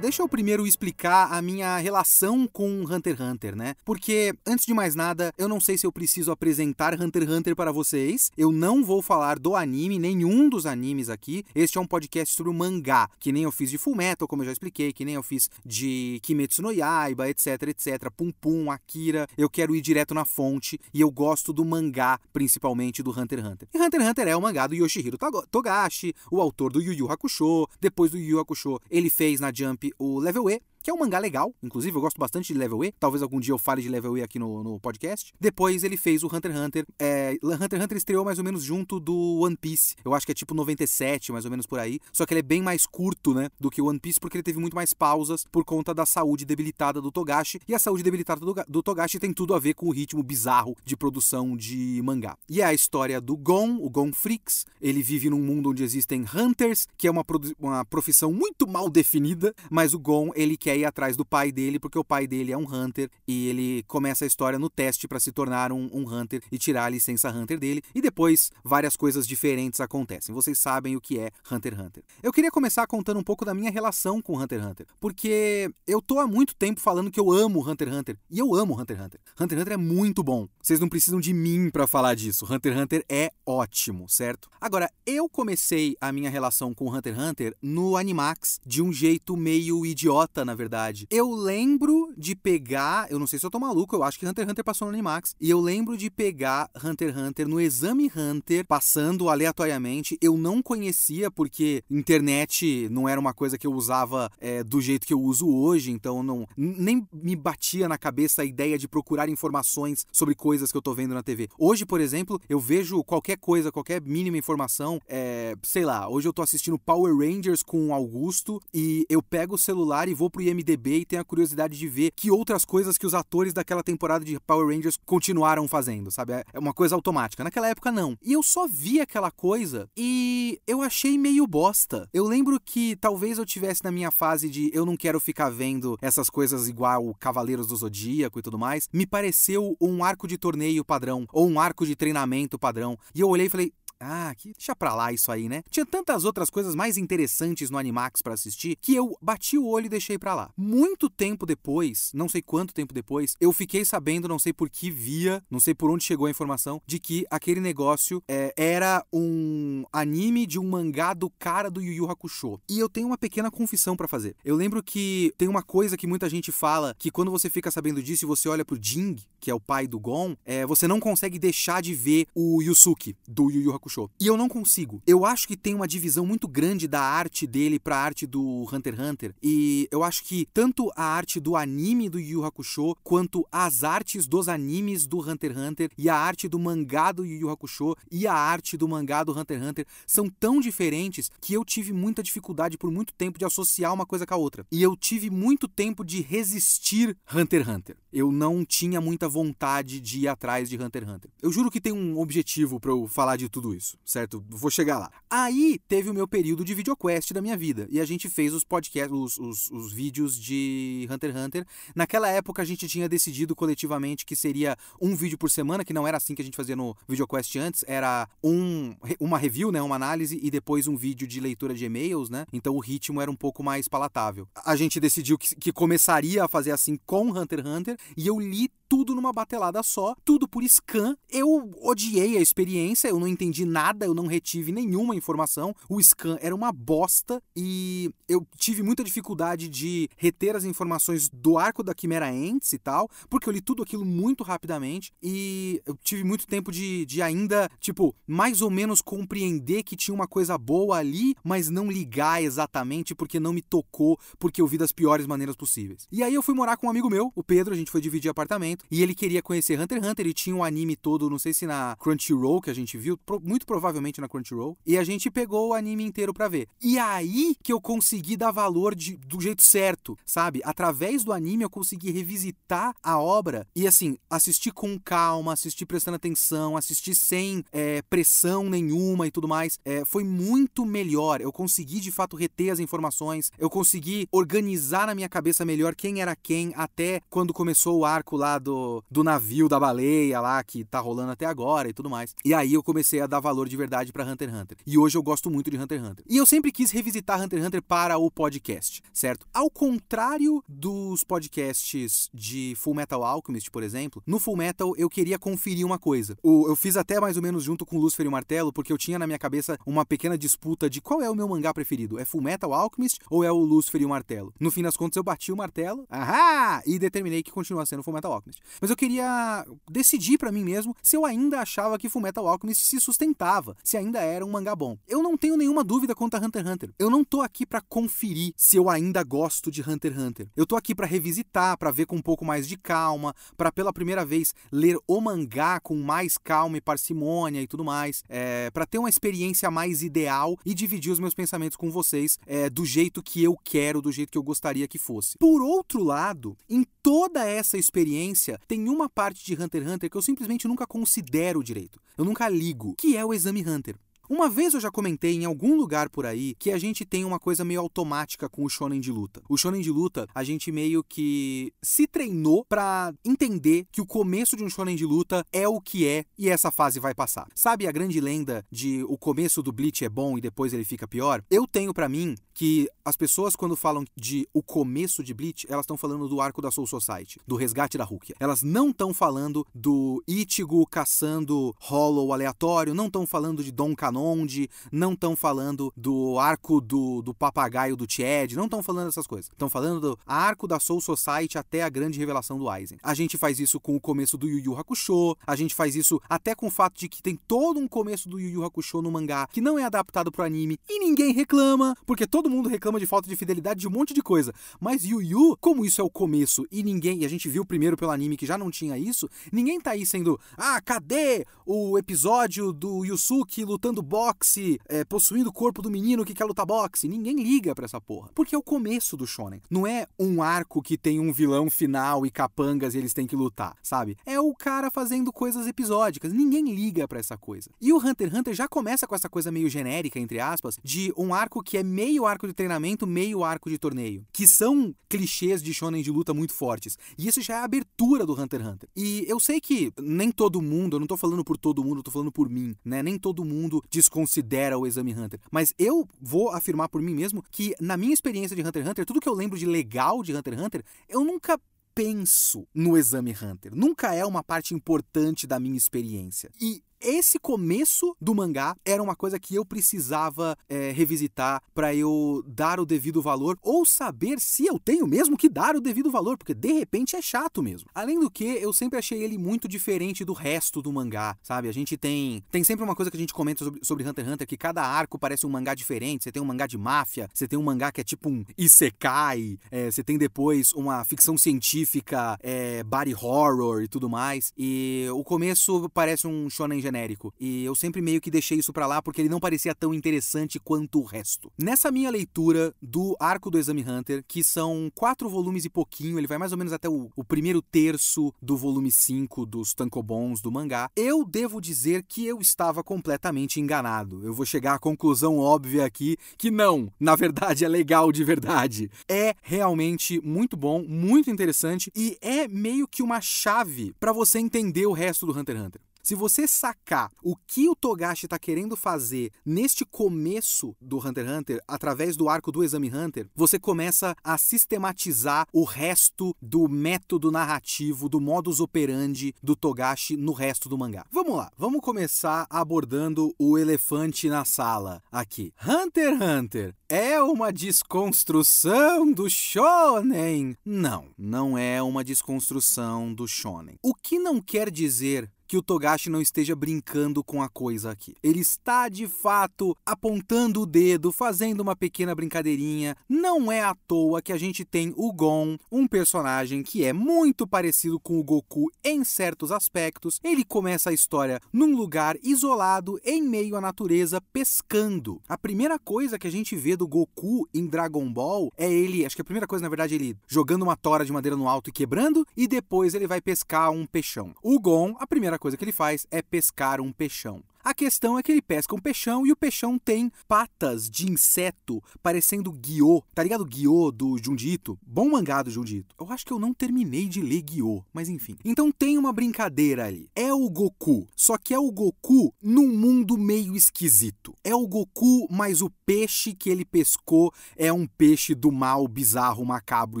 Deixa 0.04 0.20
eu 0.20 0.28
primeiro 0.28 0.66
explicar 0.66 1.32
a 1.32 1.40
minha 1.40 1.78
relação 1.78 2.46
com 2.46 2.82
Hunter 2.82 3.14
x 3.14 3.20
Hunter, 3.22 3.56
né? 3.56 3.74
Porque, 3.86 4.34
antes 4.46 4.66
de 4.66 4.74
mais 4.74 4.94
nada, 4.94 5.32
eu 5.38 5.48
não 5.48 5.58
sei 5.58 5.78
se 5.78 5.86
eu 5.86 5.90
preciso 5.90 6.30
apresentar 6.30 7.00
Hunter 7.00 7.22
x 7.22 7.32
Hunter 7.32 7.56
para 7.56 7.72
vocês. 7.72 8.30
Eu 8.36 8.52
não 8.52 8.84
vou 8.84 9.00
falar 9.00 9.38
do 9.38 9.56
anime, 9.56 9.98
nenhum 9.98 10.50
dos 10.50 10.66
animes 10.66 11.08
aqui. 11.08 11.42
Este 11.54 11.78
é 11.78 11.80
um 11.80 11.86
podcast 11.86 12.36
sobre 12.36 12.50
o 12.50 12.54
mangá, 12.54 13.08
que 13.18 13.32
nem 13.32 13.44
eu 13.44 13.50
fiz 13.50 13.70
de 13.70 13.78
Fullmetal, 13.78 14.28
como 14.28 14.42
eu 14.42 14.46
já 14.46 14.52
expliquei, 14.52 14.92
que 14.92 15.06
nem 15.06 15.14
eu 15.14 15.22
fiz 15.22 15.48
de 15.64 16.20
Kimetsu 16.22 16.60
no 16.60 16.70
Yaiba, 16.70 17.30
etc, 17.30 17.62
etc. 17.68 18.10
Pum 18.14 18.30
Pum, 18.30 18.70
Akira. 18.70 19.26
Eu 19.38 19.48
quero 19.48 19.74
ir 19.74 19.80
direto 19.80 20.12
na 20.12 20.26
fonte 20.26 20.78
e 20.92 21.00
eu 21.00 21.10
gosto 21.10 21.50
do 21.50 21.64
mangá, 21.64 22.20
principalmente 22.30 23.02
do 23.02 23.10
Hunter 23.10 23.38
x 23.38 23.48
Hunter. 23.48 23.68
E 23.72 23.78
Hunter 23.78 24.00
x 24.02 24.10
Hunter 24.10 24.28
é 24.28 24.36
o 24.36 24.42
mangá 24.42 24.66
do 24.66 24.74
Yoshihiro 24.74 25.16
Togashi, 25.50 26.14
o 26.30 26.42
autor 26.42 26.70
do 26.70 26.82
Yu 26.82 26.92
Yu 26.92 27.10
Hakusho. 27.10 27.66
Depois 27.80 28.10
do 28.10 28.18
Yu 28.18 28.32
Yu 28.32 28.40
Hakusho, 28.40 28.78
ele 28.90 29.08
fez 29.08 29.40
na 29.40 29.50
Jump 29.50 29.93
o 29.98 30.18
Level 30.18 30.50
E, 30.50 30.62
que 30.84 30.90
é 30.90 30.94
um 30.94 30.98
mangá 30.98 31.18
legal, 31.18 31.54
inclusive 31.62 31.96
eu 31.96 32.00
gosto 32.02 32.18
bastante 32.18 32.52
de 32.52 32.58
Level 32.58 32.84
E, 32.84 32.92
talvez 32.92 33.22
algum 33.22 33.40
dia 33.40 33.54
eu 33.54 33.58
fale 33.58 33.80
de 33.80 33.88
Level 33.88 34.18
E 34.18 34.22
aqui 34.22 34.38
no, 34.38 34.62
no 34.62 34.78
podcast. 34.78 35.32
Depois 35.40 35.82
ele 35.82 35.96
fez 35.96 36.22
o 36.22 36.26
Hunter 36.26 36.52
x 36.52 36.60
Hunter, 36.60 36.86
é, 36.98 37.38
Hunter 37.42 37.78
x 37.78 37.84
Hunter 37.84 37.96
estreou 37.96 38.22
mais 38.22 38.36
ou 38.36 38.44
menos 38.44 38.62
junto 38.62 39.00
do 39.00 39.40
One 39.40 39.56
Piece, 39.56 39.96
eu 40.04 40.12
acho 40.12 40.26
que 40.26 40.32
é 40.32 40.34
tipo 40.34 40.52
97, 40.52 41.32
mais 41.32 41.46
ou 41.46 41.50
menos 41.50 41.66
por 41.66 41.78
aí, 41.78 41.98
só 42.12 42.26
que 42.26 42.34
ele 42.34 42.40
é 42.40 42.42
bem 42.42 42.60
mais 42.60 42.84
curto, 42.84 43.32
né, 43.32 43.48
do 43.58 43.70
que 43.70 43.80
o 43.80 43.86
One 43.86 43.98
Piece, 43.98 44.20
porque 44.20 44.36
ele 44.36 44.42
teve 44.42 44.58
muito 44.58 44.76
mais 44.76 44.92
pausas 44.92 45.46
por 45.50 45.64
conta 45.64 45.94
da 45.94 46.04
saúde 46.04 46.44
debilitada 46.44 47.00
do 47.00 47.10
Togashi, 47.10 47.60
e 47.66 47.74
a 47.74 47.78
saúde 47.78 48.02
debilitada 48.02 48.44
do, 48.44 48.54
do 48.68 48.82
Togashi 48.82 49.18
tem 49.18 49.32
tudo 49.32 49.54
a 49.54 49.58
ver 49.58 49.72
com 49.72 49.86
o 49.86 49.90
ritmo 49.90 50.22
bizarro 50.22 50.76
de 50.84 50.94
produção 50.94 51.56
de 51.56 51.98
mangá. 52.04 52.36
E 52.46 52.60
é 52.60 52.64
a 52.66 52.74
história 52.74 53.22
do 53.22 53.38
Gon, 53.38 53.78
o 53.80 53.88
Gon 53.88 54.12
Freaks, 54.12 54.66
ele 54.82 55.02
vive 55.02 55.30
num 55.30 55.40
mundo 55.40 55.70
onde 55.70 55.82
existem 55.82 56.26
Hunters, 56.34 56.86
que 56.98 57.08
é 57.08 57.10
uma, 57.10 57.24
uma 57.58 57.86
profissão 57.86 58.30
muito 58.30 58.66
mal 58.66 58.90
definida, 58.90 59.54
mas 59.70 59.94
o 59.94 59.98
Gon, 59.98 60.30
ele 60.34 60.58
quer 60.58 60.73
atrás 60.82 61.14
do 61.14 61.26
pai 61.26 61.52
dele, 61.52 61.78
porque 61.78 61.98
o 61.98 62.04
pai 62.04 62.26
dele 62.26 62.52
é 62.52 62.56
um 62.56 62.64
Hunter 62.64 63.10
e 63.28 63.48
ele 63.48 63.82
começa 63.86 64.24
a 64.24 64.26
história 64.26 64.58
no 64.58 64.70
teste 64.70 65.06
para 65.06 65.20
se 65.20 65.30
tornar 65.30 65.70
um, 65.72 65.90
um, 65.92 66.08
Hunter 66.08 66.42
e 66.50 66.56
tirar 66.56 66.86
a 66.86 66.88
licença 66.88 67.28
Hunter 67.28 67.58
dele. 67.58 67.82
E 67.94 68.00
depois 68.00 68.50
várias 68.64 68.96
coisas 68.96 69.26
diferentes 69.26 69.80
acontecem. 69.80 70.34
Vocês 70.34 70.58
sabem 70.58 70.96
o 70.96 71.00
que 71.00 71.18
é 71.18 71.30
Hunter 71.50 71.74
x 71.74 71.84
Hunter. 71.84 72.04
Eu 72.22 72.32
queria 72.32 72.50
começar 72.50 72.86
contando 72.86 73.20
um 73.20 73.22
pouco 73.22 73.44
da 73.44 73.52
minha 73.52 73.70
relação 73.70 74.22
com 74.22 74.40
Hunter 74.40 74.60
x 74.60 74.70
Hunter, 74.70 74.86
porque 74.98 75.70
eu 75.86 76.00
tô 76.00 76.18
há 76.18 76.26
muito 76.26 76.54
tempo 76.54 76.80
falando 76.80 77.10
que 77.10 77.20
eu 77.20 77.30
amo 77.30 77.68
Hunter 77.68 77.88
x 77.88 77.96
Hunter 77.98 78.18
e 78.30 78.38
eu 78.38 78.54
amo 78.54 78.80
Hunter 78.80 78.96
x 78.96 79.04
Hunter. 79.04 79.20
Hunter 79.38 79.58
x 79.58 79.62
Hunter 79.62 79.74
é 79.74 79.76
muito 79.76 80.22
bom. 80.22 80.48
Vocês 80.62 80.80
não 80.80 80.88
precisam 80.88 81.20
de 81.20 81.34
mim 81.34 81.68
para 81.70 81.86
falar 81.86 82.14
disso. 82.14 82.46
Hunter 82.50 82.72
x 82.72 82.82
Hunter 82.82 83.04
é 83.08 83.30
ótimo, 83.44 84.08
certo? 84.08 84.48
Agora, 84.60 84.90
eu 85.04 85.28
comecei 85.28 85.94
a 86.00 86.10
minha 86.10 86.30
relação 86.30 86.72
com 86.72 86.90
Hunter 86.90 87.14
x 87.14 87.22
Hunter 87.22 87.56
no 87.60 87.96
Animax 87.96 88.60
de 88.64 88.80
um 88.80 88.92
jeito 88.92 89.36
meio 89.36 89.84
idiota, 89.84 90.44
na 90.44 90.54
verdade. 90.54 90.63
Eu 91.10 91.30
lembro 91.32 92.12
de 92.16 92.34
pegar, 92.34 93.10
eu 93.10 93.18
não 93.18 93.26
sei 93.26 93.38
se 93.38 93.46
eu 93.46 93.50
tô 93.50 93.58
maluco, 93.58 93.96
eu 93.96 94.02
acho 94.02 94.18
que 94.18 94.26
Hunter 94.26 94.44
x 94.44 94.50
Hunter 94.50 94.64
passou 94.64 94.86
no 94.86 94.94
Animax, 94.94 95.34
e 95.40 95.50
eu 95.50 95.60
lembro 95.60 95.96
de 95.96 96.10
pegar 96.10 96.70
Hunter 96.82 97.10
x 97.10 97.18
Hunter 97.18 97.48
no 97.48 97.60
Exame 97.60 98.10
Hunter, 98.14 98.66
passando 98.66 99.28
aleatoriamente. 99.28 100.18
Eu 100.20 100.36
não 100.36 100.62
conhecia 100.62 101.30
porque 101.30 101.82
internet 101.90 102.88
não 102.90 103.08
era 103.08 103.20
uma 103.20 103.34
coisa 103.34 103.58
que 103.58 103.66
eu 103.66 103.72
usava 103.72 104.30
é, 104.40 104.62
do 104.64 104.80
jeito 104.80 105.06
que 105.06 105.14
eu 105.14 105.20
uso 105.20 105.48
hoje, 105.48 105.90
então 105.90 106.22
não 106.22 106.46
nem 106.56 107.06
me 107.12 107.36
batia 107.36 107.88
na 107.88 107.98
cabeça 107.98 108.42
a 108.42 108.44
ideia 108.44 108.78
de 108.78 108.88
procurar 108.88 109.28
informações 109.28 110.06
sobre 110.12 110.34
coisas 110.34 110.70
que 110.70 110.76
eu 110.76 110.82
tô 110.82 110.94
vendo 110.94 111.14
na 111.14 111.22
TV. 111.22 111.48
Hoje, 111.58 111.84
por 111.84 112.00
exemplo, 112.00 112.40
eu 112.48 112.58
vejo 112.58 113.02
qualquer 113.04 113.36
coisa, 113.36 113.72
qualquer 113.72 114.00
mínima 114.00 114.36
informação, 114.36 115.00
é, 115.08 115.54
sei 115.62 115.84
lá, 115.84 116.08
hoje 116.08 116.28
eu 116.28 116.32
tô 116.32 116.42
assistindo 116.42 116.78
Power 116.78 117.16
Rangers 117.16 117.62
com 117.62 117.88
o 117.88 117.94
Augusto 117.94 118.60
e 118.72 119.06
eu 119.08 119.22
pego 119.22 119.54
o 119.54 119.58
celular 119.58 120.08
e 120.08 120.14
vou 120.14 120.30
pro 120.30 120.42
IMDB 120.42 120.53
e 120.60 121.04
tenho 121.04 121.22
a 121.22 121.24
curiosidade 121.24 121.78
de 121.78 121.88
ver 121.88 122.12
que 122.16 122.30
outras 122.30 122.64
coisas 122.64 122.98
que 122.98 123.06
os 123.06 123.14
atores 123.14 123.52
daquela 123.52 123.82
temporada 123.82 124.24
de 124.24 124.38
Power 124.40 124.74
Rangers 124.74 124.98
continuaram 125.04 125.66
fazendo, 125.66 126.10
sabe? 126.10 126.32
É 126.52 126.58
uma 126.58 126.72
coisa 126.72 126.94
automática. 126.94 127.44
Naquela 127.44 127.68
época, 127.68 127.90
não. 127.90 128.16
E 128.22 128.32
eu 128.32 128.42
só 128.42 128.66
vi 128.66 129.00
aquela 129.00 129.30
coisa 129.30 129.88
e 129.96 130.60
eu 130.66 130.82
achei 130.82 131.18
meio 131.18 131.46
bosta. 131.46 132.08
Eu 132.12 132.24
lembro 132.24 132.60
que 132.60 132.96
talvez 132.96 133.38
eu 133.38 133.46
tivesse 133.46 133.82
na 133.84 133.90
minha 133.90 134.10
fase 134.10 134.48
de 134.48 134.70
eu 134.72 134.84
não 134.86 134.96
quero 134.96 135.20
ficar 135.20 135.50
vendo 135.50 135.98
essas 136.00 136.30
coisas 136.30 136.68
igual 136.68 137.14
Cavaleiros 137.18 137.66
do 137.66 137.76
Zodíaco 137.76 138.38
e 138.38 138.42
tudo 138.42 138.58
mais. 138.58 138.88
Me 138.92 139.06
pareceu 139.06 139.76
um 139.80 140.04
arco 140.04 140.26
de 140.26 140.38
torneio 140.38 140.84
padrão 140.84 141.26
ou 141.32 141.48
um 141.48 141.60
arco 141.60 141.86
de 141.86 141.96
treinamento 141.96 142.58
padrão. 142.58 142.98
E 143.14 143.20
eu 143.20 143.28
olhei 143.28 143.46
e 143.46 143.50
falei, 143.50 143.72
ah, 144.04 144.34
que 144.34 144.52
deixa 144.52 144.76
pra 144.76 144.94
lá 144.94 145.12
isso 145.12 145.32
aí, 145.32 145.48
né? 145.48 145.62
Tinha 145.70 145.86
tantas 145.86 146.24
outras 146.24 146.50
coisas 146.50 146.74
mais 146.74 146.96
interessantes 146.96 147.70
no 147.70 147.78
Animax 147.78 148.20
para 148.20 148.34
assistir 148.34 148.76
que 148.80 148.94
eu 148.94 149.16
bati 149.20 149.56
o 149.56 149.66
olho 149.66 149.86
e 149.86 149.88
deixei 149.88 150.18
pra 150.18 150.34
lá. 150.34 150.50
Muito 150.56 151.08
tempo 151.08 151.46
depois, 151.46 152.10
não 152.12 152.28
sei 152.28 152.42
quanto 152.42 152.74
tempo 152.74 152.92
depois, 152.92 153.36
eu 153.40 153.52
fiquei 153.52 153.84
sabendo, 153.84 154.28
não 154.28 154.38
sei 154.38 154.52
por 154.52 154.68
que 154.68 154.90
via, 154.90 155.42
não 155.50 155.58
sei 155.58 155.74
por 155.74 155.90
onde 155.90 156.04
chegou 156.04 156.26
a 156.26 156.30
informação, 156.30 156.80
de 156.86 156.98
que 156.98 157.24
aquele 157.30 157.60
negócio 157.60 158.22
é, 158.28 158.52
era 158.56 159.04
um 159.12 159.84
anime 159.92 160.46
de 160.46 160.58
um 160.58 160.68
mangá 160.68 161.14
do 161.14 161.30
cara 161.30 161.70
do 161.70 161.80
Yu 161.80 161.92
Yu 161.92 162.10
Hakusho. 162.10 162.60
E 162.68 162.78
eu 162.78 162.88
tenho 162.88 163.06
uma 163.06 163.18
pequena 163.18 163.50
confissão 163.50 163.96
para 163.96 164.08
fazer. 164.08 164.36
Eu 164.44 164.56
lembro 164.56 164.82
que 164.82 165.32
tem 165.38 165.48
uma 165.48 165.62
coisa 165.62 165.96
que 165.96 166.06
muita 166.06 166.28
gente 166.28 166.52
fala 166.52 166.94
que 166.98 167.10
quando 167.10 167.30
você 167.30 167.48
fica 167.48 167.70
sabendo 167.70 168.02
disso 168.02 168.24
e 168.24 168.26
você 168.26 168.48
olha 168.48 168.64
pro 168.64 168.78
Jing, 168.80 169.16
que 169.40 169.50
é 169.50 169.54
o 169.54 169.60
pai 169.60 169.86
do 169.86 169.98
Gon, 169.98 170.36
é, 170.44 170.66
você 170.66 170.86
não 170.86 171.00
consegue 171.00 171.38
deixar 171.38 171.80
de 171.80 171.94
ver 171.94 172.26
o 172.34 172.62
Yusuke 172.62 173.16
do 173.26 173.50
Yu 173.50 173.62
Yu 173.62 173.74
Hakusho 173.74 173.93
Hakusho. 173.94 174.10
E 174.20 174.26
eu 174.26 174.36
não 174.36 174.48
consigo. 174.48 175.02
Eu 175.06 175.24
acho 175.24 175.46
que 175.46 175.56
tem 175.56 175.74
uma 175.74 175.86
divisão 175.86 176.26
muito 176.26 176.48
grande 176.48 176.88
da 176.88 177.00
arte 177.00 177.46
dele 177.46 177.78
pra 177.78 177.96
arte 177.96 178.26
do 178.26 178.66
Hunter 178.72 178.94
x 178.94 179.04
Hunter. 179.04 179.34
E 179.42 179.88
eu 179.90 180.02
acho 180.02 180.24
que 180.24 180.46
tanto 180.52 180.90
a 180.96 181.04
arte 181.04 181.38
do 181.38 181.56
anime 181.56 182.08
do 182.08 182.18
Yu 182.18 182.44
Hakusho, 182.44 182.94
quanto 183.02 183.46
as 183.52 183.84
artes 183.84 184.26
dos 184.26 184.48
animes 184.48 185.06
do 185.06 185.20
Hunter 185.20 185.52
x 185.52 185.60
Hunter 185.60 185.90
e 185.96 186.08
a 186.08 186.16
arte 186.16 186.48
do 186.48 186.58
mangá 186.58 187.12
do 187.12 187.24
Yu 187.24 187.50
Hakusho 187.50 187.94
e 188.10 188.26
a 188.26 188.34
arte 188.34 188.76
do 188.76 188.88
mangá 188.88 189.22
do 189.22 189.38
Hunter 189.38 189.58
x 189.58 189.68
Hunter 189.68 189.86
são 190.06 190.28
tão 190.28 190.60
diferentes 190.60 191.30
que 191.40 191.54
eu 191.54 191.64
tive 191.64 191.92
muita 191.92 192.22
dificuldade 192.22 192.76
por 192.76 192.90
muito 192.90 193.12
tempo 193.14 193.38
de 193.38 193.44
associar 193.44 193.92
uma 193.92 194.06
coisa 194.06 194.26
com 194.26 194.34
a 194.34 194.38
outra. 194.38 194.66
E 194.72 194.82
eu 194.82 194.96
tive 194.96 195.30
muito 195.30 195.68
tempo 195.68 196.04
de 196.04 196.20
resistir 196.20 197.16
Hunter 197.32 197.62
x 197.62 197.68
Hunter. 197.68 197.96
Eu 198.12 198.30
não 198.30 198.64
tinha 198.64 199.00
muita 199.00 199.28
vontade 199.28 200.00
de 200.00 200.20
ir 200.20 200.28
atrás 200.28 200.68
de 200.68 200.76
Hunter 200.80 201.02
x 201.02 201.12
Hunter. 201.12 201.30
Eu 201.42 201.52
juro 201.52 201.70
que 201.70 201.80
tem 201.80 201.92
um 201.92 202.18
objetivo 202.18 202.80
para 202.80 202.90
eu 202.90 203.06
falar 203.06 203.36
de 203.36 203.48
tudo 203.48 203.74
isso, 203.74 203.83
certo? 204.04 204.44
Vou 204.48 204.70
chegar 204.70 204.98
lá. 204.98 205.10
Aí 205.28 205.80
teve 205.88 206.08
o 206.08 206.14
meu 206.14 206.26
período 206.26 206.64
de 206.64 206.74
videoquest 206.74 207.32
da 207.32 207.42
minha 207.42 207.56
vida 207.56 207.86
e 207.90 208.00
a 208.00 208.04
gente 208.04 208.28
fez 208.28 208.52
os 208.52 208.64
podcasts, 208.64 209.12
os, 209.12 209.38
os, 209.38 209.70
os 209.70 209.92
vídeos 209.92 210.38
de 210.38 211.06
Hunter 211.10 211.30
x 211.30 211.40
Hunter. 211.40 211.66
Naquela 211.94 212.28
época 212.28 212.62
a 212.62 212.64
gente 212.64 212.88
tinha 212.88 213.08
decidido 213.08 213.54
coletivamente 213.54 214.24
que 214.24 214.36
seria 214.36 214.76
um 215.00 215.14
vídeo 215.14 215.36
por 215.36 215.50
semana, 215.50 215.84
que 215.84 215.92
não 215.92 216.06
era 216.06 216.16
assim 216.16 216.34
que 216.34 216.42
a 216.42 216.44
gente 216.44 216.56
fazia 216.56 216.76
no 216.76 216.96
videoquest 217.08 217.56
antes, 217.56 217.84
era 217.86 218.28
um, 218.42 218.94
uma 219.20 219.38
review, 219.38 219.70
né, 219.70 219.80
uma 219.82 219.96
análise 219.96 220.38
e 220.42 220.50
depois 220.50 220.86
um 220.86 220.96
vídeo 220.96 221.26
de 221.26 221.40
leitura 221.40 221.74
de 221.74 221.84
e-mails, 221.84 222.30
né? 222.30 222.46
Então 222.52 222.74
o 222.74 222.80
ritmo 222.80 223.20
era 223.20 223.30
um 223.30 223.36
pouco 223.36 223.62
mais 223.62 223.88
palatável. 223.88 224.48
A 224.64 224.76
gente 224.76 225.00
decidiu 225.00 225.38
que, 225.38 225.54
que 225.56 225.72
começaria 225.72 226.44
a 226.44 226.48
fazer 226.48 226.70
assim 226.70 226.98
com 227.04 227.30
Hunter 227.30 227.60
x 227.60 227.68
Hunter 227.68 227.96
e 228.16 228.26
eu 228.26 228.38
li 228.38 228.70
tudo 228.94 229.12
numa 229.12 229.32
batelada 229.32 229.82
só, 229.82 230.14
tudo 230.24 230.46
por 230.46 230.62
scan. 230.62 231.16
Eu 231.28 231.68
odiei 231.82 232.36
a 232.36 232.40
experiência, 232.40 233.08
eu 233.08 233.18
não 233.18 233.26
entendi 233.26 233.64
nada, 233.64 234.06
eu 234.06 234.14
não 234.14 234.28
retive 234.28 234.70
nenhuma 234.70 235.16
informação. 235.16 235.74
O 235.88 236.00
scan 236.00 236.38
era 236.40 236.54
uma 236.54 236.70
bosta 236.70 237.42
e 237.56 238.08
eu 238.28 238.46
tive 238.56 238.84
muita 238.84 239.02
dificuldade 239.02 239.68
de 239.68 240.08
reter 240.16 240.54
as 240.54 240.62
informações 240.62 241.28
do 241.28 241.58
arco 241.58 241.82
da 241.82 241.92
Quimera 241.92 242.32
Ents 242.32 242.72
e 242.72 242.78
tal, 242.78 243.10
porque 243.28 243.48
eu 243.48 243.52
li 243.52 243.60
tudo 243.60 243.82
aquilo 243.82 244.04
muito 244.04 244.44
rapidamente 244.44 245.10
e 245.20 245.82
eu 245.84 245.98
tive 246.04 246.22
muito 246.22 246.46
tempo 246.46 246.70
de, 246.70 247.04
de 247.04 247.20
ainda, 247.20 247.68
tipo, 247.80 248.14
mais 248.24 248.62
ou 248.62 248.70
menos 248.70 249.02
compreender 249.02 249.82
que 249.82 249.96
tinha 249.96 250.14
uma 250.14 250.28
coisa 250.28 250.56
boa 250.56 250.98
ali, 250.98 251.34
mas 251.42 251.68
não 251.68 251.90
ligar 251.90 252.40
exatamente 252.40 253.12
porque 253.12 253.40
não 253.40 253.52
me 253.52 253.60
tocou, 253.60 254.20
porque 254.38 254.62
eu 254.62 254.68
vi 254.68 254.78
das 254.78 254.92
piores 254.92 255.26
maneiras 255.26 255.56
possíveis. 255.56 256.06
E 256.12 256.22
aí 256.22 256.32
eu 256.32 256.42
fui 256.44 256.54
morar 256.54 256.76
com 256.76 256.86
um 256.86 256.90
amigo 256.90 257.10
meu, 257.10 257.32
o 257.34 257.42
Pedro, 257.42 257.74
a 257.74 257.76
gente 257.76 257.90
foi 257.90 258.00
dividir 258.00 258.30
apartamento 258.30 258.83
e 258.90 259.02
ele 259.02 259.14
queria 259.14 259.42
conhecer 259.42 259.78
Hunter 259.80 259.98
x 259.98 260.08
Hunter. 260.08 260.26
Ele 260.26 260.34
tinha 260.34 260.56
um 260.56 260.64
anime 260.64 260.96
todo, 260.96 261.28
não 261.28 261.38
sei 261.38 261.52
se 261.52 261.66
na 261.66 261.96
Crunchyroll 261.98 262.60
que 262.60 262.70
a 262.70 262.74
gente 262.74 262.96
viu, 262.96 263.18
muito 263.42 263.66
provavelmente 263.66 264.20
na 264.20 264.28
Crunchyroll. 264.28 264.76
E 264.86 264.96
a 264.96 265.04
gente 265.04 265.30
pegou 265.30 265.68
o 265.68 265.74
anime 265.74 266.04
inteiro 266.04 266.32
para 266.32 266.48
ver. 266.48 266.68
E 266.82 266.98
aí 266.98 267.56
que 267.62 267.72
eu 267.72 267.80
consegui 267.80 268.36
dar 268.36 268.50
valor 268.50 268.94
de, 268.94 269.16
do 269.16 269.40
jeito 269.40 269.62
certo, 269.62 270.16
sabe? 270.24 270.60
Através 270.64 271.24
do 271.24 271.32
anime 271.32 271.64
eu 271.64 271.70
consegui 271.70 272.10
revisitar 272.10 272.94
a 273.02 273.18
obra 273.18 273.66
e 273.74 273.86
assim, 273.86 274.16
assistir 274.28 274.72
com 274.72 274.98
calma, 274.98 275.52
assistir 275.52 275.86
prestando 275.86 276.16
atenção, 276.16 276.76
assistir 276.76 277.14
sem 277.14 277.64
é, 277.72 278.02
pressão 278.02 278.68
nenhuma 278.68 279.26
e 279.26 279.30
tudo 279.30 279.48
mais. 279.48 279.78
É, 279.84 280.04
foi 280.04 280.24
muito 280.24 280.84
melhor. 280.86 281.40
Eu 281.40 281.52
consegui 281.52 282.00
de 282.00 282.10
fato 282.10 282.36
reter 282.36 282.70
as 282.70 282.78
informações, 282.78 283.50
eu 283.58 283.68
consegui 283.68 284.28
organizar 284.30 285.06
na 285.06 285.14
minha 285.14 285.28
cabeça 285.28 285.64
melhor 285.64 285.94
quem 285.94 286.20
era 286.20 286.36
quem 286.36 286.72
até 286.76 287.20
quando 287.28 287.52
começou 287.52 287.98
o 287.98 288.04
arco 288.04 288.36
lá 288.36 288.58
do, 288.64 289.04
do 289.08 289.22
navio 289.22 289.68
da 289.68 289.78
baleia 289.78 290.40
lá, 290.40 290.64
que 290.64 290.84
tá 290.84 290.98
rolando 290.98 291.30
até 291.30 291.46
agora 291.46 291.88
e 291.88 291.92
tudo 291.92 292.10
mais. 292.10 292.34
E 292.44 292.52
aí 292.52 292.74
eu 292.74 292.82
comecei 292.82 293.20
a 293.20 293.26
dar 293.26 293.38
valor 293.38 293.68
de 293.68 293.76
verdade 293.76 294.12
para 294.12 294.24
Hunter 294.24 294.48
x 294.48 294.58
Hunter. 294.58 294.78
E 294.84 294.98
hoje 294.98 295.16
eu 295.16 295.22
gosto 295.22 295.50
muito 295.50 295.70
de 295.70 295.78
Hunter 295.78 296.00
x 296.00 296.08
Hunter. 296.08 296.24
E 296.28 296.36
eu 296.36 296.46
sempre 296.46 296.72
quis 296.72 296.90
revisitar 296.90 297.40
Hunter 297.40 297.58
x 297.58 297.66
Hunter 297.68 297.82
para 297.82 298.18
o 298.18 298.30
podcast, 298.30 299.02
certo? 299.12 299.46
Ao 299.52 299.70
contrário 299.70 300.64
dos 300.68 301.22
podcasts 301.22 302.28
de 302.32 302.74
Full 302.76 302.94
Metal 302.94 303.22
Alchemist, 303.22 303.70
por 303.70 303.82
exemplo, 303.82 304.22
no 304.26 304.38
Full 304.38 304.56
Metal 304.56 304.94
eu 304.96 305.08
queria 305.08 305.38
conferir 305.38 305.86
uma 305.86 305.98
coisa. 305.98 306.36
O, 306.42 306.66
eu 306.66 306.74
fiz 306.74 306.96
até 306.96 307.20
mais 307.20 307.36
ou 307.36 307.42
menos 307.42 307.62
junto 307.62 307.84
com 307.84 307.98
Lucifer 307.98 308.24
e 308.24 308.28
o 308.28 308.32
Martelo, 308.32 308.72
porque 308.72 308.92
eu 308.92 308.98
tinha 308.98 309.18
na 309.18 309.26
minha 309.26 309.38
cabeça 309.38 309.78
uma 309.86 310.04
pequena 310.06 310.38
disputa 310.38 310.88
de 310.88 311.00
qual 311.00 311.20
é 311.20 311.30
o 311.30 311.34
meu 311.34 311.46
mangá 311.48 311.72
preferido. 311.74 312.18
É 312.18 312.24
Full 312.24 312.42
Metal 312.42 312.72
Alchemist 312.72 313.18
ou 313.30 313.44
é 313.44 313.52
o 313.52 313.58
Lucifer 313.58 314.00
e 314.00 314.04
o 314.04 314.08
Martelo? 314.08 314.52
No 314.58 314.70
fim 314.70 314.82
das 314.82 314.96
contas 314.96 315.16
eu 315.16 315.22
bati 315.22 315.52
o 315.52 315.56
martelo, 315.56 316.06
ahá, 316.08 316.82
e 316.86 316.98
determinei 316.98 317.42
que 317.42 317.50
continua 317.50 317.84
sendo 317.84 318.02
Full 318.02 318.14
Metal 318.14 318.32
Alchemist. 318.32 318.53
Alchemist. 318.54 318.62
Mas 318.80 318.90
eu 318.90 318.96
queria 318.96 319.66
decidir 319.90 320.38
para 320.38 320.52
mim 320.52 320.64
mesmo 320.64 320.96
se 321.02 321.16
eu 321.16 321.24
ainda 321.24 321.60
achava 321.60 321.98
que 321.98 322.08
Fullmetal 322.08 322.46
Alchemist 322.48 322.86
se 322.86 323.00
sustentava, 323.00 323.76
se 323.82 323.96
ainda 323.96 324.20
era 324.20 324.44
um 324.44 324.50
mangá 324.50 324.74
bom. 324.74 324.96
Eu 325.06 325.22
não 325.22 325.36
tenho 325.36 325.56
nenhuma 325.56 325.84
dúvida 325.84 326.14
quanto 326.14 326.34
a 326.34 326.38
Hunter 326.38 326.62
x 326.62 326.70
Hunter. 326.70 326.94
Eu 326.98 327.10
não 327.10 327.24
tô 327.24 327.40
aqui 327.40 327.66
para 327.66 327.80
conferir 327.80 328.52
se 328.56 328.76
eu 328.76 328.88
ainda 328.88 329.22
gosto 329.22 329.70
de 329.70 329.82
Hunter 329.82 330.12
x 330.12 330.22
Hunter. 330.22 330.48
Eu 330.56 330.66
tô 330.66 330.76
aqui 330.76 330.94
para 330.94 331.06
revisitar, 331.06 331.78
para 331.78 331.90
ver 331.90 332.06
com 332.06 332.16
um 332.16 332.22
pouco 332.22 332.44
mais 332.44 332.66
de 332.66 332.76
calma, 332.76 333.34
para 333.56 333.72
pela 333.72 333.92
primeira 333.92 334.24
vez 334.24 334.54
ler 334.70 334.96
o 335.06 335.20
mangá 335.20 335.80
com 335.80 335.96
mais 335.96 336.38
calma 336.38 336.76
e 336.76 336.80
parcimônia 336.80 337.62
e 337.62 337.66
tudo 337.66 337.84
mais, 337.84 338.22
é, 338.28 338.70
para 338.70 338.86
ter 338.86 338.98
uma 338.98 339.08
experiência 339.08 339.70
mais 339.70 340.02
ideal 340.02 340.58
e 340.64 340.74
dividir 340.74 341.12
os 341.12 341.18
meus 341.18 341.34
pensamentos 341.34 341.76
com 341.76 341.90
vocês 341.90 342.38
é, 342.46 342.68
do 342.68 342.84
jeito 342.84 343.22
que 343.22 343.42
eu 343.42 343.56
quero, 343.62 344.02
do 344.02 344.12
jeito 344.12 344.30
que 344.30 344.38
eu 344.38 344.42
gostaria 344.42 344.88
que 344.88 344.98
fosse. 344.98 345.38
Por 345.38 345.62
outro 345.62 346.02
lado, 346.02 346.56
em 346.68 346.84
toda 347.02 347.44
essa 347.44 347.78
experiência, 347.78 348.43
tem 348.66 348.88
uma 348.88 349.08
parte 349.08 349.44
de 349.44 349.54
Hunter 349.54 349.82
x 349.82 349.92
Hunter 349.92 350.10
que 350.10 350.16
eu 350.16 350.22
simplesmente 350.22 350.68
nunca 350.68 350.86
considero 350.86 351.62
direito. 351.62 352.00
Eu 352.16 352.24
nunca 352.24 352.48
ligo, 352.48 352.94
que 352.96 353.16
é 353.16 353.24
o 353.24 353.34
exame 353.34 353.66
Hunter. 353.66 353.96
Uma 354.28 354.48
vez 354.48 354.74
eu 354.74 354.80
já 354.80 354.90
comentei 354.90 355.34
em 355.34 355.44
algum 355.44 355.76
lugar 355.76 356.08
por 356.08 356.24
aí 356.24 356.54
que 356.58 356.70
a 356.70 356.78
gente 356.78 357.04
tem 357.04 357.24
uma 357.24 357.38
coisa 357.38 357.64
meio 357.64 357.80
automática 357.80 358.48
com 358.48 358.64
o 358.64 358.68
shonen 358.68 359.00
de 359.00 359.12
luta. 359.12 359.42
O 359.48 359.56
shonen 359.56 359.82
de 359.82 359.90
luta, 359.90 360.26
a 360.34 360.42
gente 360.42 360.72
meio 360.72 361.04
que 361.04 361.72
se 361.82 362.06
treinou 362.06 362.64
para 362.64 363.12
entender 363.24 363.86
que 363.92 364.00
o 364.00 364.06
começo 364.06 364.56
de 364.56 364.64
um 364.64 364.70
shonen 364.70 364.96
de 364.96 365.04
luta 365.04 365.44
é 365.52 365.68
o 365.68 365.80
que 365.80 366.06
é 366.06 366.24
e 366.38 366.48
essa 366.48 366.70
fase 366.70 366.98
vai 366.98 367.14
passar. 367.14 367.46
Sabe 367.54 367.86
a 367.86 367.92
grande 367.92 368.20
lenda 368.20 368.64
de 368.70 369.04
o 369.04 369.18
começo 369.18 369.62
do 369.62 369.72
Bleach 369.72 370.04
é 370.04 370.08
bom 370.08 370.38
e 370.38 370.40
depois 370.40 370.72
ele 370.72 370.84
fica 370.84 371.06
pior? 371.06 371.42
Eu 371.50 371.66
tenho 371.66 371.92
para 371.92 372.08
mim 372.08 372.34
que 372.54 372.88
as 373.04 373.16
pessoas 373.16 373.54
quando 373.54 373.76
falam 373.76 374.04
de 374.16 374.48
o 374.54 374.62
começo 374.62 375.22
de 375.22 375.34
Bleach, 375.34 375.66
elas 375.68 375.84
estão 375.84 375.96
falando 375.96 376.28
do 376.28 376.40
arco 376.40 376.62
da 376.62 376.70
Soul 376.70 376.86
Society, 376.86 377.40
do 377.46 377.56
resgate 377.56 377.98
da 377.98 378.04
Rukia. 378.04 378.36
Elas 378.40 378.62
não 378.62 378.90
estão 378.90 379.12
falando 379.12 379.66
do 379.74 380.22
Ichigo 380.26 380.86
caçando 380.86 381.74
Hollow 381.80 382.32
aleatório, 382.32 382.94
não 382.94 383.06
estão 383.06 383.26
falando 383.26 383.62
de 383.62 383.72
Don 383.72 383.94
Canonde, 384.14 384.70
não 384.92 385.14
estão 385.14 385.34
falando 385.34 385.92
do 385.96 386.38
arco 386.38 386.80
do, 386.80 387.20
do 387.20 387.34
papagaio 387.34 387.96
do 387.96 388.06
Chad, 388.08 388.52
não 388.52 388.66
estão 388.66 388.82
falando 388.82 389.06
dessas 389.06 389.26
coisas. 389.26 389.50
Estão 389.50 389.68
falando 389.68 390.00
do 390.00 390.18
arco 390.24 390.68
da 390.68 390.78
Soul 390.78 391.00
Society 391.00 391.58
até 391.58 391.82
a 391.82 391.88
grande 391.88 392.18
revelação 392.18 392.56
do 392.56 392.68
Aizen. 392.68 392.98
A 393.02 393.12
gente 393.12 393.36
faz 393.36 393.58
isso 393.58 393.80
com 393.80 393.96
o 393.96 394.00
começo 394.00 394.38
do 394.38 394.48
Yu 394.48 394.60
Yu 394.60 394.78
Hakusho, 394.78 395.36
a 395.44 395.56
gente 395.56 395.74
faz 395.74 395.96
isso 395.96 396.20
até 396.28 396.54
com 396.54 396.68
o 396.68 396.70
fato 396.70 396.98
de 396.98 397.08
que 397.08 397.22
tem 397.22 397.36
todo 397.48 397.80
um 397.80 397.88
começo 397.88 398.28
do 398.28 398.38
Yu 398.38 398.50
Yu 398.50 398.64
Hakusho 398.64 399.02
no 399.02 399.10
mangá 399.10 399.48
que 399.50 399.60
não 399.60 399.78
é 399.78 399.84
adaptado 399.84 400.30
pro 400.30 400.44
anime 400.44 400.78
e 400.88 401.00
ninguém 401.00 401.32
reclama, 401.32 401.96
porque 402.06 402.26
todo 402.26 402.48
mundo 402.48 402.68
reclama 402.68 403.00
de 403.00 403.06
falta 403.06 403.28
de 403.28 403.34
fidelidade 403.34 403.80
de 403.80 403.88
um 403.88 403.90
monte 403.90 404.14
de 404.14 404.22
coisa. 404.22 404.52
Mas 404.80 405.04
Yu 405.04 405.20
Yu, 405.22 405.56
como 405.60 405.84
isso 405.84 406.00
é 406.00 406.04
o 406.04 406.10
começo 406.10 406.64
e 406.70 406.84
ninguém, 406.84 407.22
e 407.22 407.24
a 407.24 407.28
gente 407.28 407.48
viu 407.48 407.64
primeiro 407.64 407.96
pelo 407.96 408.12
anime 408.12 408.36
que 408.36 408.46
já 408.46 408.56
não 408.56 408.70
tinha 408.70 408.96
isso, 408.96 409.28
ninguém 409.50 409.80
tá 409.80 409.90
aí 409.90 410.06
sendo, 410.06 410.38
ah, 410.56 410.80
cadê 410.80 411.44
o 411.66 411.98
episódio 411.98 412.72
do 412.72 413.04
Yusuke 413.04 413.64
lutando 413.64 414.03
boxe, 414.04 414.78
é, 414.88 415.04
possuindo 415.04 415.50
o 415.50 415.52
corpo 415.52 415.82
do 415.82 415.90
menino 415.90 416.24
que 416.24 416.34
quer 416.34 416.44
lutar 416.44 416.66
boxe. 416.66 417.08
Ninguém 417.08 417.42
liga 417.42 417.74
pra 417.74 417.84
essa 417.84 418.00
porra. 418.00 418.30
Porque 418.34 418.54
é 418.54 418.58
o 418.58 418.62
começo 418.62 419.16
do 419.16 419.26
shonen. 419.26 419.62
Não 419.70 419.86
é 419.86 420.06
um 420.18 420.42
arco 420.42 420.82
que 420.82 420.96
tem 420.96 421.18
um 421.18 421.32
vilão 421.32 421.70
final 421.70 422.26
e 422.26 422.30
capangas 422.30 422.94
e 422.94 422.98
eles 422.98 423.12
têm 423.12 423.26
que 423.26 423.36
lutar, 423.36 423.76
sabe? 423.82 424.16
É 424.24 424.38
o 424.38 424.54
cara 424.54 424.90
fazendo 424.90 425.32
coisas 425.32 425.66
episódicas. 425.66 426.32
Ninguém 426.32 426.74
liga 426.74 427.08
para 427.08 427.18
essa 427.18 427.36
coisa. 427.36 427.70
E 427.80 427.92
o 427.92 427.98
Hunter 427.98 428.28
x 428.28 428.38
Hunter 428.38 428.54
já 428.54 428.68
começa 428.68 429.06
com 429.06 429.14
essa 429.14 429.28
coisa 429.28 429.50
meio 429.50 429.68
genérica, 429.68 430.18
entre 430.18 430.40
aspas, 430.40 430.78
de 430.82 431.12
um 431.16 431.34
arco 431.34 431.62
que 431.62 431.78
é 431.78 431.82
meio 431.82 432.26
arco 432.26 432.46
de 432.46 432.52
treinamento, 432.52 433.06
meio 433.06 433.42
arco 433.42 433.70
de 433.70 433.78
torneio. 433.78 434.26
Que 434.32 434.46
são 434.46 434.94
clichês 435.08 435.62
de 435.62 435.72
shonen 435.72 436.02
de 436.02 436.10
luta 436.10 436.34
muito 436.34 436.52
fortes. 436.52 436.98
E 437.16 437.28
isso 437.28 437.40
já 437.40 437.54
é 437.54 437.58
a 437.58 437.64
abertura 437.64 438.26
do 438.26 438.32
Hunter 438.32 438.60
x 438.60 438.68
Hunter. 438.68 438.88
E 438.96 439.24
eu 439.28 439.38
sei 439.40 439.60
que 439.60 439.92
nem 440.00 440.30
todo 440.30 440.60
mundo, 440.60 440.96
eu 440.96 441.00
não 441.00 441.06
tô 441.06 441.16
falando 441.16 441.44
por 441.44 441.56
todo 441.56 441.82
mundo, 441.82 441.98
eu 441.98 442.02
tô 442.02 442.10
falando 442.10 442.32
por 442.32 442.48
mim, 442.48 442.74
né? 442.84 443.02
Nem 443.02 443.18
todo 443.18 443.44
mundo 443.44 443.82
desconsidera 443.94 444.78
o 444.78 444.86
Exame 444.86 445.14
Hunter. 445.14 445.40
Mas 445.50 445.72
eu 445.78 446.06
vou 446.20 446.50
afirmar 446.50 446.88
por 446.88 447.00
mim 447.00 447.14
mesmo 447.14 447.42
que, 447.50 447.74
na 447.80 447.96
minha 447.96 448.12
experiência 448.12 448.54
de 448.54 448.62
Hunter 448.62 448.82
x 448.82 448.90
Hunter, 448.90 449.06
tudo 449.06 449.20
que 449.20 449.28
eu 449.28 449.34
lembro 449.34 449.58
de 449.58 449.66
legal 449.66 450.22
de 450.22 450.34
Hunter 450.34 450.54
x 450.54 450.62
Hunter, 450.62 450.84
eu 451.08 451.24
nunca 451.24 451.58
penso 451.94 452.66
no 452.74 452.96
Exame 452.96 453.32
Hunter. 453.32 453.74
Nunca 453.74 454.14
é 454.14 454.24
uma 454.24 454.42
parte 454.42 454.74
importante 454.74 455.46
da 455.46 455.60
minha 455.60 455.76
experiência. 455.76 456.50
E 456.60 456.82
esse 457.04 457.38
começo 457.38 458.16
do 458.20 458.34
mangá 458.34 458.76
era 458.84 459.02
uma 459.02 459.14
coisa 459.14 459.38
que 459.38 459.54
eu 459.54 459.64
precisava 459.64 460.56
é, 460.68 460.90
revisitar 460.90 461.62
para 461.74 461.94
eu 461.94 462.42
dar 462.46 462.80
o 462.80 462.86
devido 462.86 463.20
valor 463.20 463.58
ou 463.62 463.84
saber 463.84 464.40
se 464.40 464.66
eu 464.66 464.78
tenho 464.78 465.06
mesmo 465.06 465.36
que 465.36 465.48
dar 465.48 465.76
o 465.76 465.80
devido 465.80 466.10
valor, 466.10 466.38
porque 466.38 466.54
de 466.54 466.72
repente 466.72 467.14
é 467.14 467.22
chato 467.22 467.62
mesmo. 467.62 467.88
Além 467.94 468.18
do 468.18 468.30
que, 468.30 468.44
eu 468.44 468.72
sempre 468.72 468.98
achei 468.98 469.22
ele 469.22 469.36
muito 469.36 469.68
diferente 469.68 470.24
do 470.24 470.32
resto 470.32 470.80
do 470.80 470.92
mangá, 470.92 471.36
sabe? 471.42 471.68
A 471.68 471.72
gente 471.72 471.96
tem 471.96 472.42
tem 472.50 472.64
sempre 472.64 472.84
uma 472.84 472.94
coisa 472.94 473.10
que 473.10 473.16
a 473.16 473.20
gente 473.20 473.34
comenta 473.34 473.64
sobre, 473.64 473.80
sobre 473.84 474.08
Hunter 474.08 474.24
x 474.24 474.32
Hunter 474.32 474.46
que 474.46 474.56
cada 474.56 474.82
arco 474.82 475.18
parece 475.18 475.46
um 475.46 475.50
mangá 475.50 475.74
diferente. 475.74 476.24
Você 476.24 476.32
tem 476.32 476.42
um 476.42 476.46
mangá 476.46 476.66
de 476.66 476.78
máfia, 476.78 477.28
você 477.32 477.46
tem 477.46 477.58
um 477.58 477.62
mangá 477.62 477.92
que 477.92 478.00
é 478.00 478.04
tipo 478.04 478.28
um 478.28 478.44
isekai, 478.56 479.58
é, 479.70 479.90
você 479.90 480.02
tem 480.02 480.16
depois 480.16 480.72
uma 480.72 481.04
ficção 481.04 481.36
científica, 481.36 482.38
é, 482.40 482.82
body 482.82 483.14
horror 483.14 483.82
e 483.82 483.88
tudo 483.88 484.08
mais. 484.08 484.52
E 484.56 485.06
o 485.12 485.22
começo 485.22 485.88
parece 485.90 486.26
um 486.26 486.48
shonen 486.48 486.80
genérico. 486.80 486.93
E 487.38 487.64
eu 487.64 487.74
sempre 487.74 488.00
meio 488.00 488.20
que 488.20 488.30
deixei 488.30 488.58
isso 488.58 488.72
para 488.72 488.86
lá 488.86 489.02
porque 489.02 489.20
ele 489.20 489.28
não 489.28 489.40
parecia 489.40 489.74
tão 489.74 489.92
interessante 489.92 490.58
quanto 490.58 491.00
o 491.00 491.04
resto. 491.04 491.52
Nessa 491.58 491.90
minha 491.90 492.10
leitura 492.10 492.74
do 492.80 493.16
arco 493.18 493.50
do 493.50 493.58
Exame 493.58 493.84
Hunter, 493.86 494.24
que 494.26 494.42
são 494.44 494.90
quatro 494.94 495.28
volumes 495.28 495.64
e 495.64 495.70
pouquinho, 495.70 496.18
ele 496.18 496.26
vai 496.26 496.38
mais 496.38 496.52
ou 496.52 496.58
menos 496.58 496.72
até 496.72 496.88
o, 496.88 497.10
o 497.16 497.24
primeiro 497.24 497.60
terço 497.60 498.32
do 498.40 498.56
volume 498.56 498.90
5 498.90 499.46
dos 499.46 499.74
tankobons 499.74 500.40
do 500.40 500.50
mangá, 500.50 500.90
eu 500.96 501.24
devo 501.24 501.60
dizer 501.60 502.02
que 502.02 502.26
eu 502.26 502.40
estava 502.40 502.82
completamente 502.82 503.60
enganado. 503.60 504.24
Eu 504.24 504.32
vou 504.32 504.46
chegar 504.46 504.74
à 504.74 504.78
conclusão 504.78 505.38
óbvia 505.38 505.84
aqui 505.84 506.16
que 506.36 506.50
não, 506.50 506.92
na 506.98 507.16
verdade 507.16 507.64
é 507.64 507.68
legal 507.68 508.12
de 508.12 508.24
verdade. 508.24 508.90
É 509.08 509.34
realmente 509.42 510.20
muito 510.20 510.56
bom, 510.56 510.82
muito 510.82 511.30
interessante 511.30 511.90
e 511.94 512.16
é 512.20 512.46
meio 512.48 512.86
que 512.86 513.02
uma 513.02 513.20
chave 513.20 513.94
para 513.98 514.12
você 514.12 514.38
entender 514.38 514.86
o 514.86 514.92
resto 514.92 515.26
do 515.26 515.38
Hunter 515.38 515.56
x 515.56 515.64
Hunter. 515.64 515.80
Se 516.04 516.14
você 516.14 516.46
sacar 516.46 517.10
o 517.22 517.34
que 517.34 517.66
o 517.66 517.74
Togashi 517.74 518.26
está 518.26 518.38
querendo 518.38 518.76
fazer 518.76 519.32
neste 519.42 519.86
começo 519.86 520.76
do 520.78 520.98
Hunter 520.98 521.24
x 521.24 521.34
Hunter, 521.34 521.64
através 521.66 522.14
do 522.14 522.28
arco 522.28 522.52
do 522.52 522.62
Exame 522.62 522.94
Hunter, 522.94 523.26
você 523.34 523.58
começa 523.58 524.14
a 524.22 524.36
sistematizar 524.36 525.46
o 525.50 525.64
resto 525.64 526.36
do 526.42 526.68
método 526.68 527.30
narrativo, 527.30 528.10
do 528.10 528.20
modus 528.20 528.60
operandi 528.60 529.34
do 529.42 529.56
Togashi 529.56 530.14
no 530.14 530.34
resto 530.34 530.68
do 530.68 530.76
mangá. 530.76 531.06
Vamos 531.10 531.38
lá, 531.38 531.50
vamos 531.56 531.80
começar 531.80 532.46
abordando 532.50 533.34
o 533.38 533.56
elefante 533.56 534.28
na 534.28 534.44
sala 534.44 535.02
aqui. 535.10 535.54
Hunter 535.66 536.12
x 536.12 536.20
Hunter 536.20 536.74
é 536.86 537.18
uma 537.22 537.50
desconstrução 537.50 539.10
do 539.10 539.30
shonen? 539.30 540.54
Não, 540.62 541.08
não 541.16 541.56
é 541.56 541.82
uma 541.82 542.04
desconstrução 542.04 543.14
do 543.14 543.26
shonen. 543.26 543.78
O 543.82 543.94
que 543.94 544.18
não 544.18 544.38
quer 544.38 544.70
dizer 544.70 545.32
que 545.54 545.58
o 545.58 545.62
Togashi 545.62 546.10
não 546.10 546.20
esteja 546.20 546.56
brincando 546.56 547.22
com 547.22 547.40
a 547.40 547.48
coisa 547.48 547.92
aqui. 547.92 548.16
Ele 548.20 548.40
está 548.40 548.88
de 548.88 549.06
fato 549.06 549.76
apontando 549.86 550.62
o 550.62 550.66
dedo, 550.66 551.12
fazendo 551.12 551.60
uma 551.60 551.76
pequena 551.76 552.12
brincadeirinha. 552.12 552.96
Não 553.08 553.52
é 553.52 553.62
à 553.62 553.72
toa 553.72 554.20
que 554.20 554.32
a 554.32 554.36
gente 554.36 554.64
tem 554.64 554.92
o 554.96 555.12
Gon, 555.12 555.56
um 555.70 555.86
personagem 555.86 556.64
que 556.64 556.82
é 556.82 556.92
muito 556.92 557.46
parecido 557.46 558.00
com 558.00 558.18
o 558.18 558.24
Goku 558.24 558.68
em 558.82 559.04
certos 559.04 559.52
aspectos. 559.52 560.18
Ele 560.24 560.44
começa 560.44 560.90
a 560.90 560.92
história 560.92 561.38
num 561.52 561.76
lugar 561.76 562.16
isolado, 562.20 562.98
em 563.04 563.22
meio 563.22 563.54
à 563.54 563.60
natureza, 563.60 564.20
pescando. 564.20 565.22
A 565.28 565.38
primeira 565.38 565.78
coisa 565.78 566.18
que 566.18 566.26
a 566.26 566.32
gente 566.32 566.56
vê 566.56 566.76
do 566.76 566.88
Goku 566.88 567.48
em 567.54 567.64
Dragon 567.64 568.12
Ball 568.12 568.50
é 568.58 568.68
ele, 568.68 569.06
acho 569.06 569.14
que 569.14 569.22
a 569.22 569.24
primeira 569.24 569.46
coisa 569.46 569.62
na 569.62 569.68
verdade 569.68 569.94
é 569.94 569.98
ele 569.98 570.16
jogando 570.26 570.64
uma 570.64 570.74
tora 570.74 571.04
de 571.04 571.12
madeira 571.12 571.36
no 571.36 571.48
alto 571.48 571.70
e 571.70 571.72
quebrando, 571.72 572.26
e 572.36 572.48
depois 572.48 572.92
ele 572.92 573.06
vai 573.06 573.20
pescar 573.20 573.70
um 573.70 573.86
peixão. 573.86 574.34
O 574.42 574.58
Gon, 574.58 574.96
a 574.98 575.06
primeira 575.06 575.38
coisa 575.44 575.58
que 575.58 575.64
ele 575.64 575.72
faz 575.72 576.06
é 576.10 576.22
pescar 576.22 576.80
um 576.80 576.90
peixão. 576.90 577.42
A 577.62 577.74
questão 577.74 578.18
é 578.18 578.22
que 578.22 578.32
ele 578.32 578.40
pesca 578.40 578.74
um 578.74 578.78
peixão 578.78 579.26
e 579.26 579.32
o 579.32 579.36
peixão 579.36 579.78
tem 579.78 580.10
patas 580.26 580.88
de 580.88 581.10
inseto 581.10 581.82
parecendo 582.02 582.50
guiô. 582.50 583.02
Tá 583.14 583.22
ligado? 583.22 583.44
Guiô 583.44 583.90
do 583.90 584.16
Jundito. 584.16 584.78
Bom 584.86 585.10
mangá 585.10 585.42
do 585.42 585.50
Jundito. 585.50 585.94
Eu 586.00 586.10
acho 586.10 586.24
que 586.24 586.32
eu 586.32 586.38
não 586.38 586.54
terminei 586.54 587.08
de 587.08 587.20
ler 587.20 587.42
guiô, 587.42 587.84
mas 587.92 588.08
enfim. 588.08 588.36
Então 588.42 588.72
tem 588.72 588.96
uma 588.96 589.12
brincadeira 589.12 589.86
ali. 589.86 590.08
É 590.16 590.32
o 590.32 590.48
Goku, 590.48 591.06
só 591.14 591.36
que 591.36 591.52
é 591.52 591.58
o 591.58 591.70
Goku 591.70 592.32
num 592.42 592.68
mundo 592.68 593.18
meio 593.18 593.54
esquisito. 593.54 594.34
É 594.42 594.54
o 594.54 594.66
Goku, 594.66 595.26
mas 595.30 595.60
o 595.60 595.70
peixe 595.84 596.32
que 596.32 596.48
ele 596.48 596.64
pescou 596.64 597.34
é 597.54 597.70
um 597.70 597.86
peixe 597.86 598.34
do 598.34 598.50
mal 598.50 598.88
bizarro, 598.88 599.44
macabro, 599.44 600.00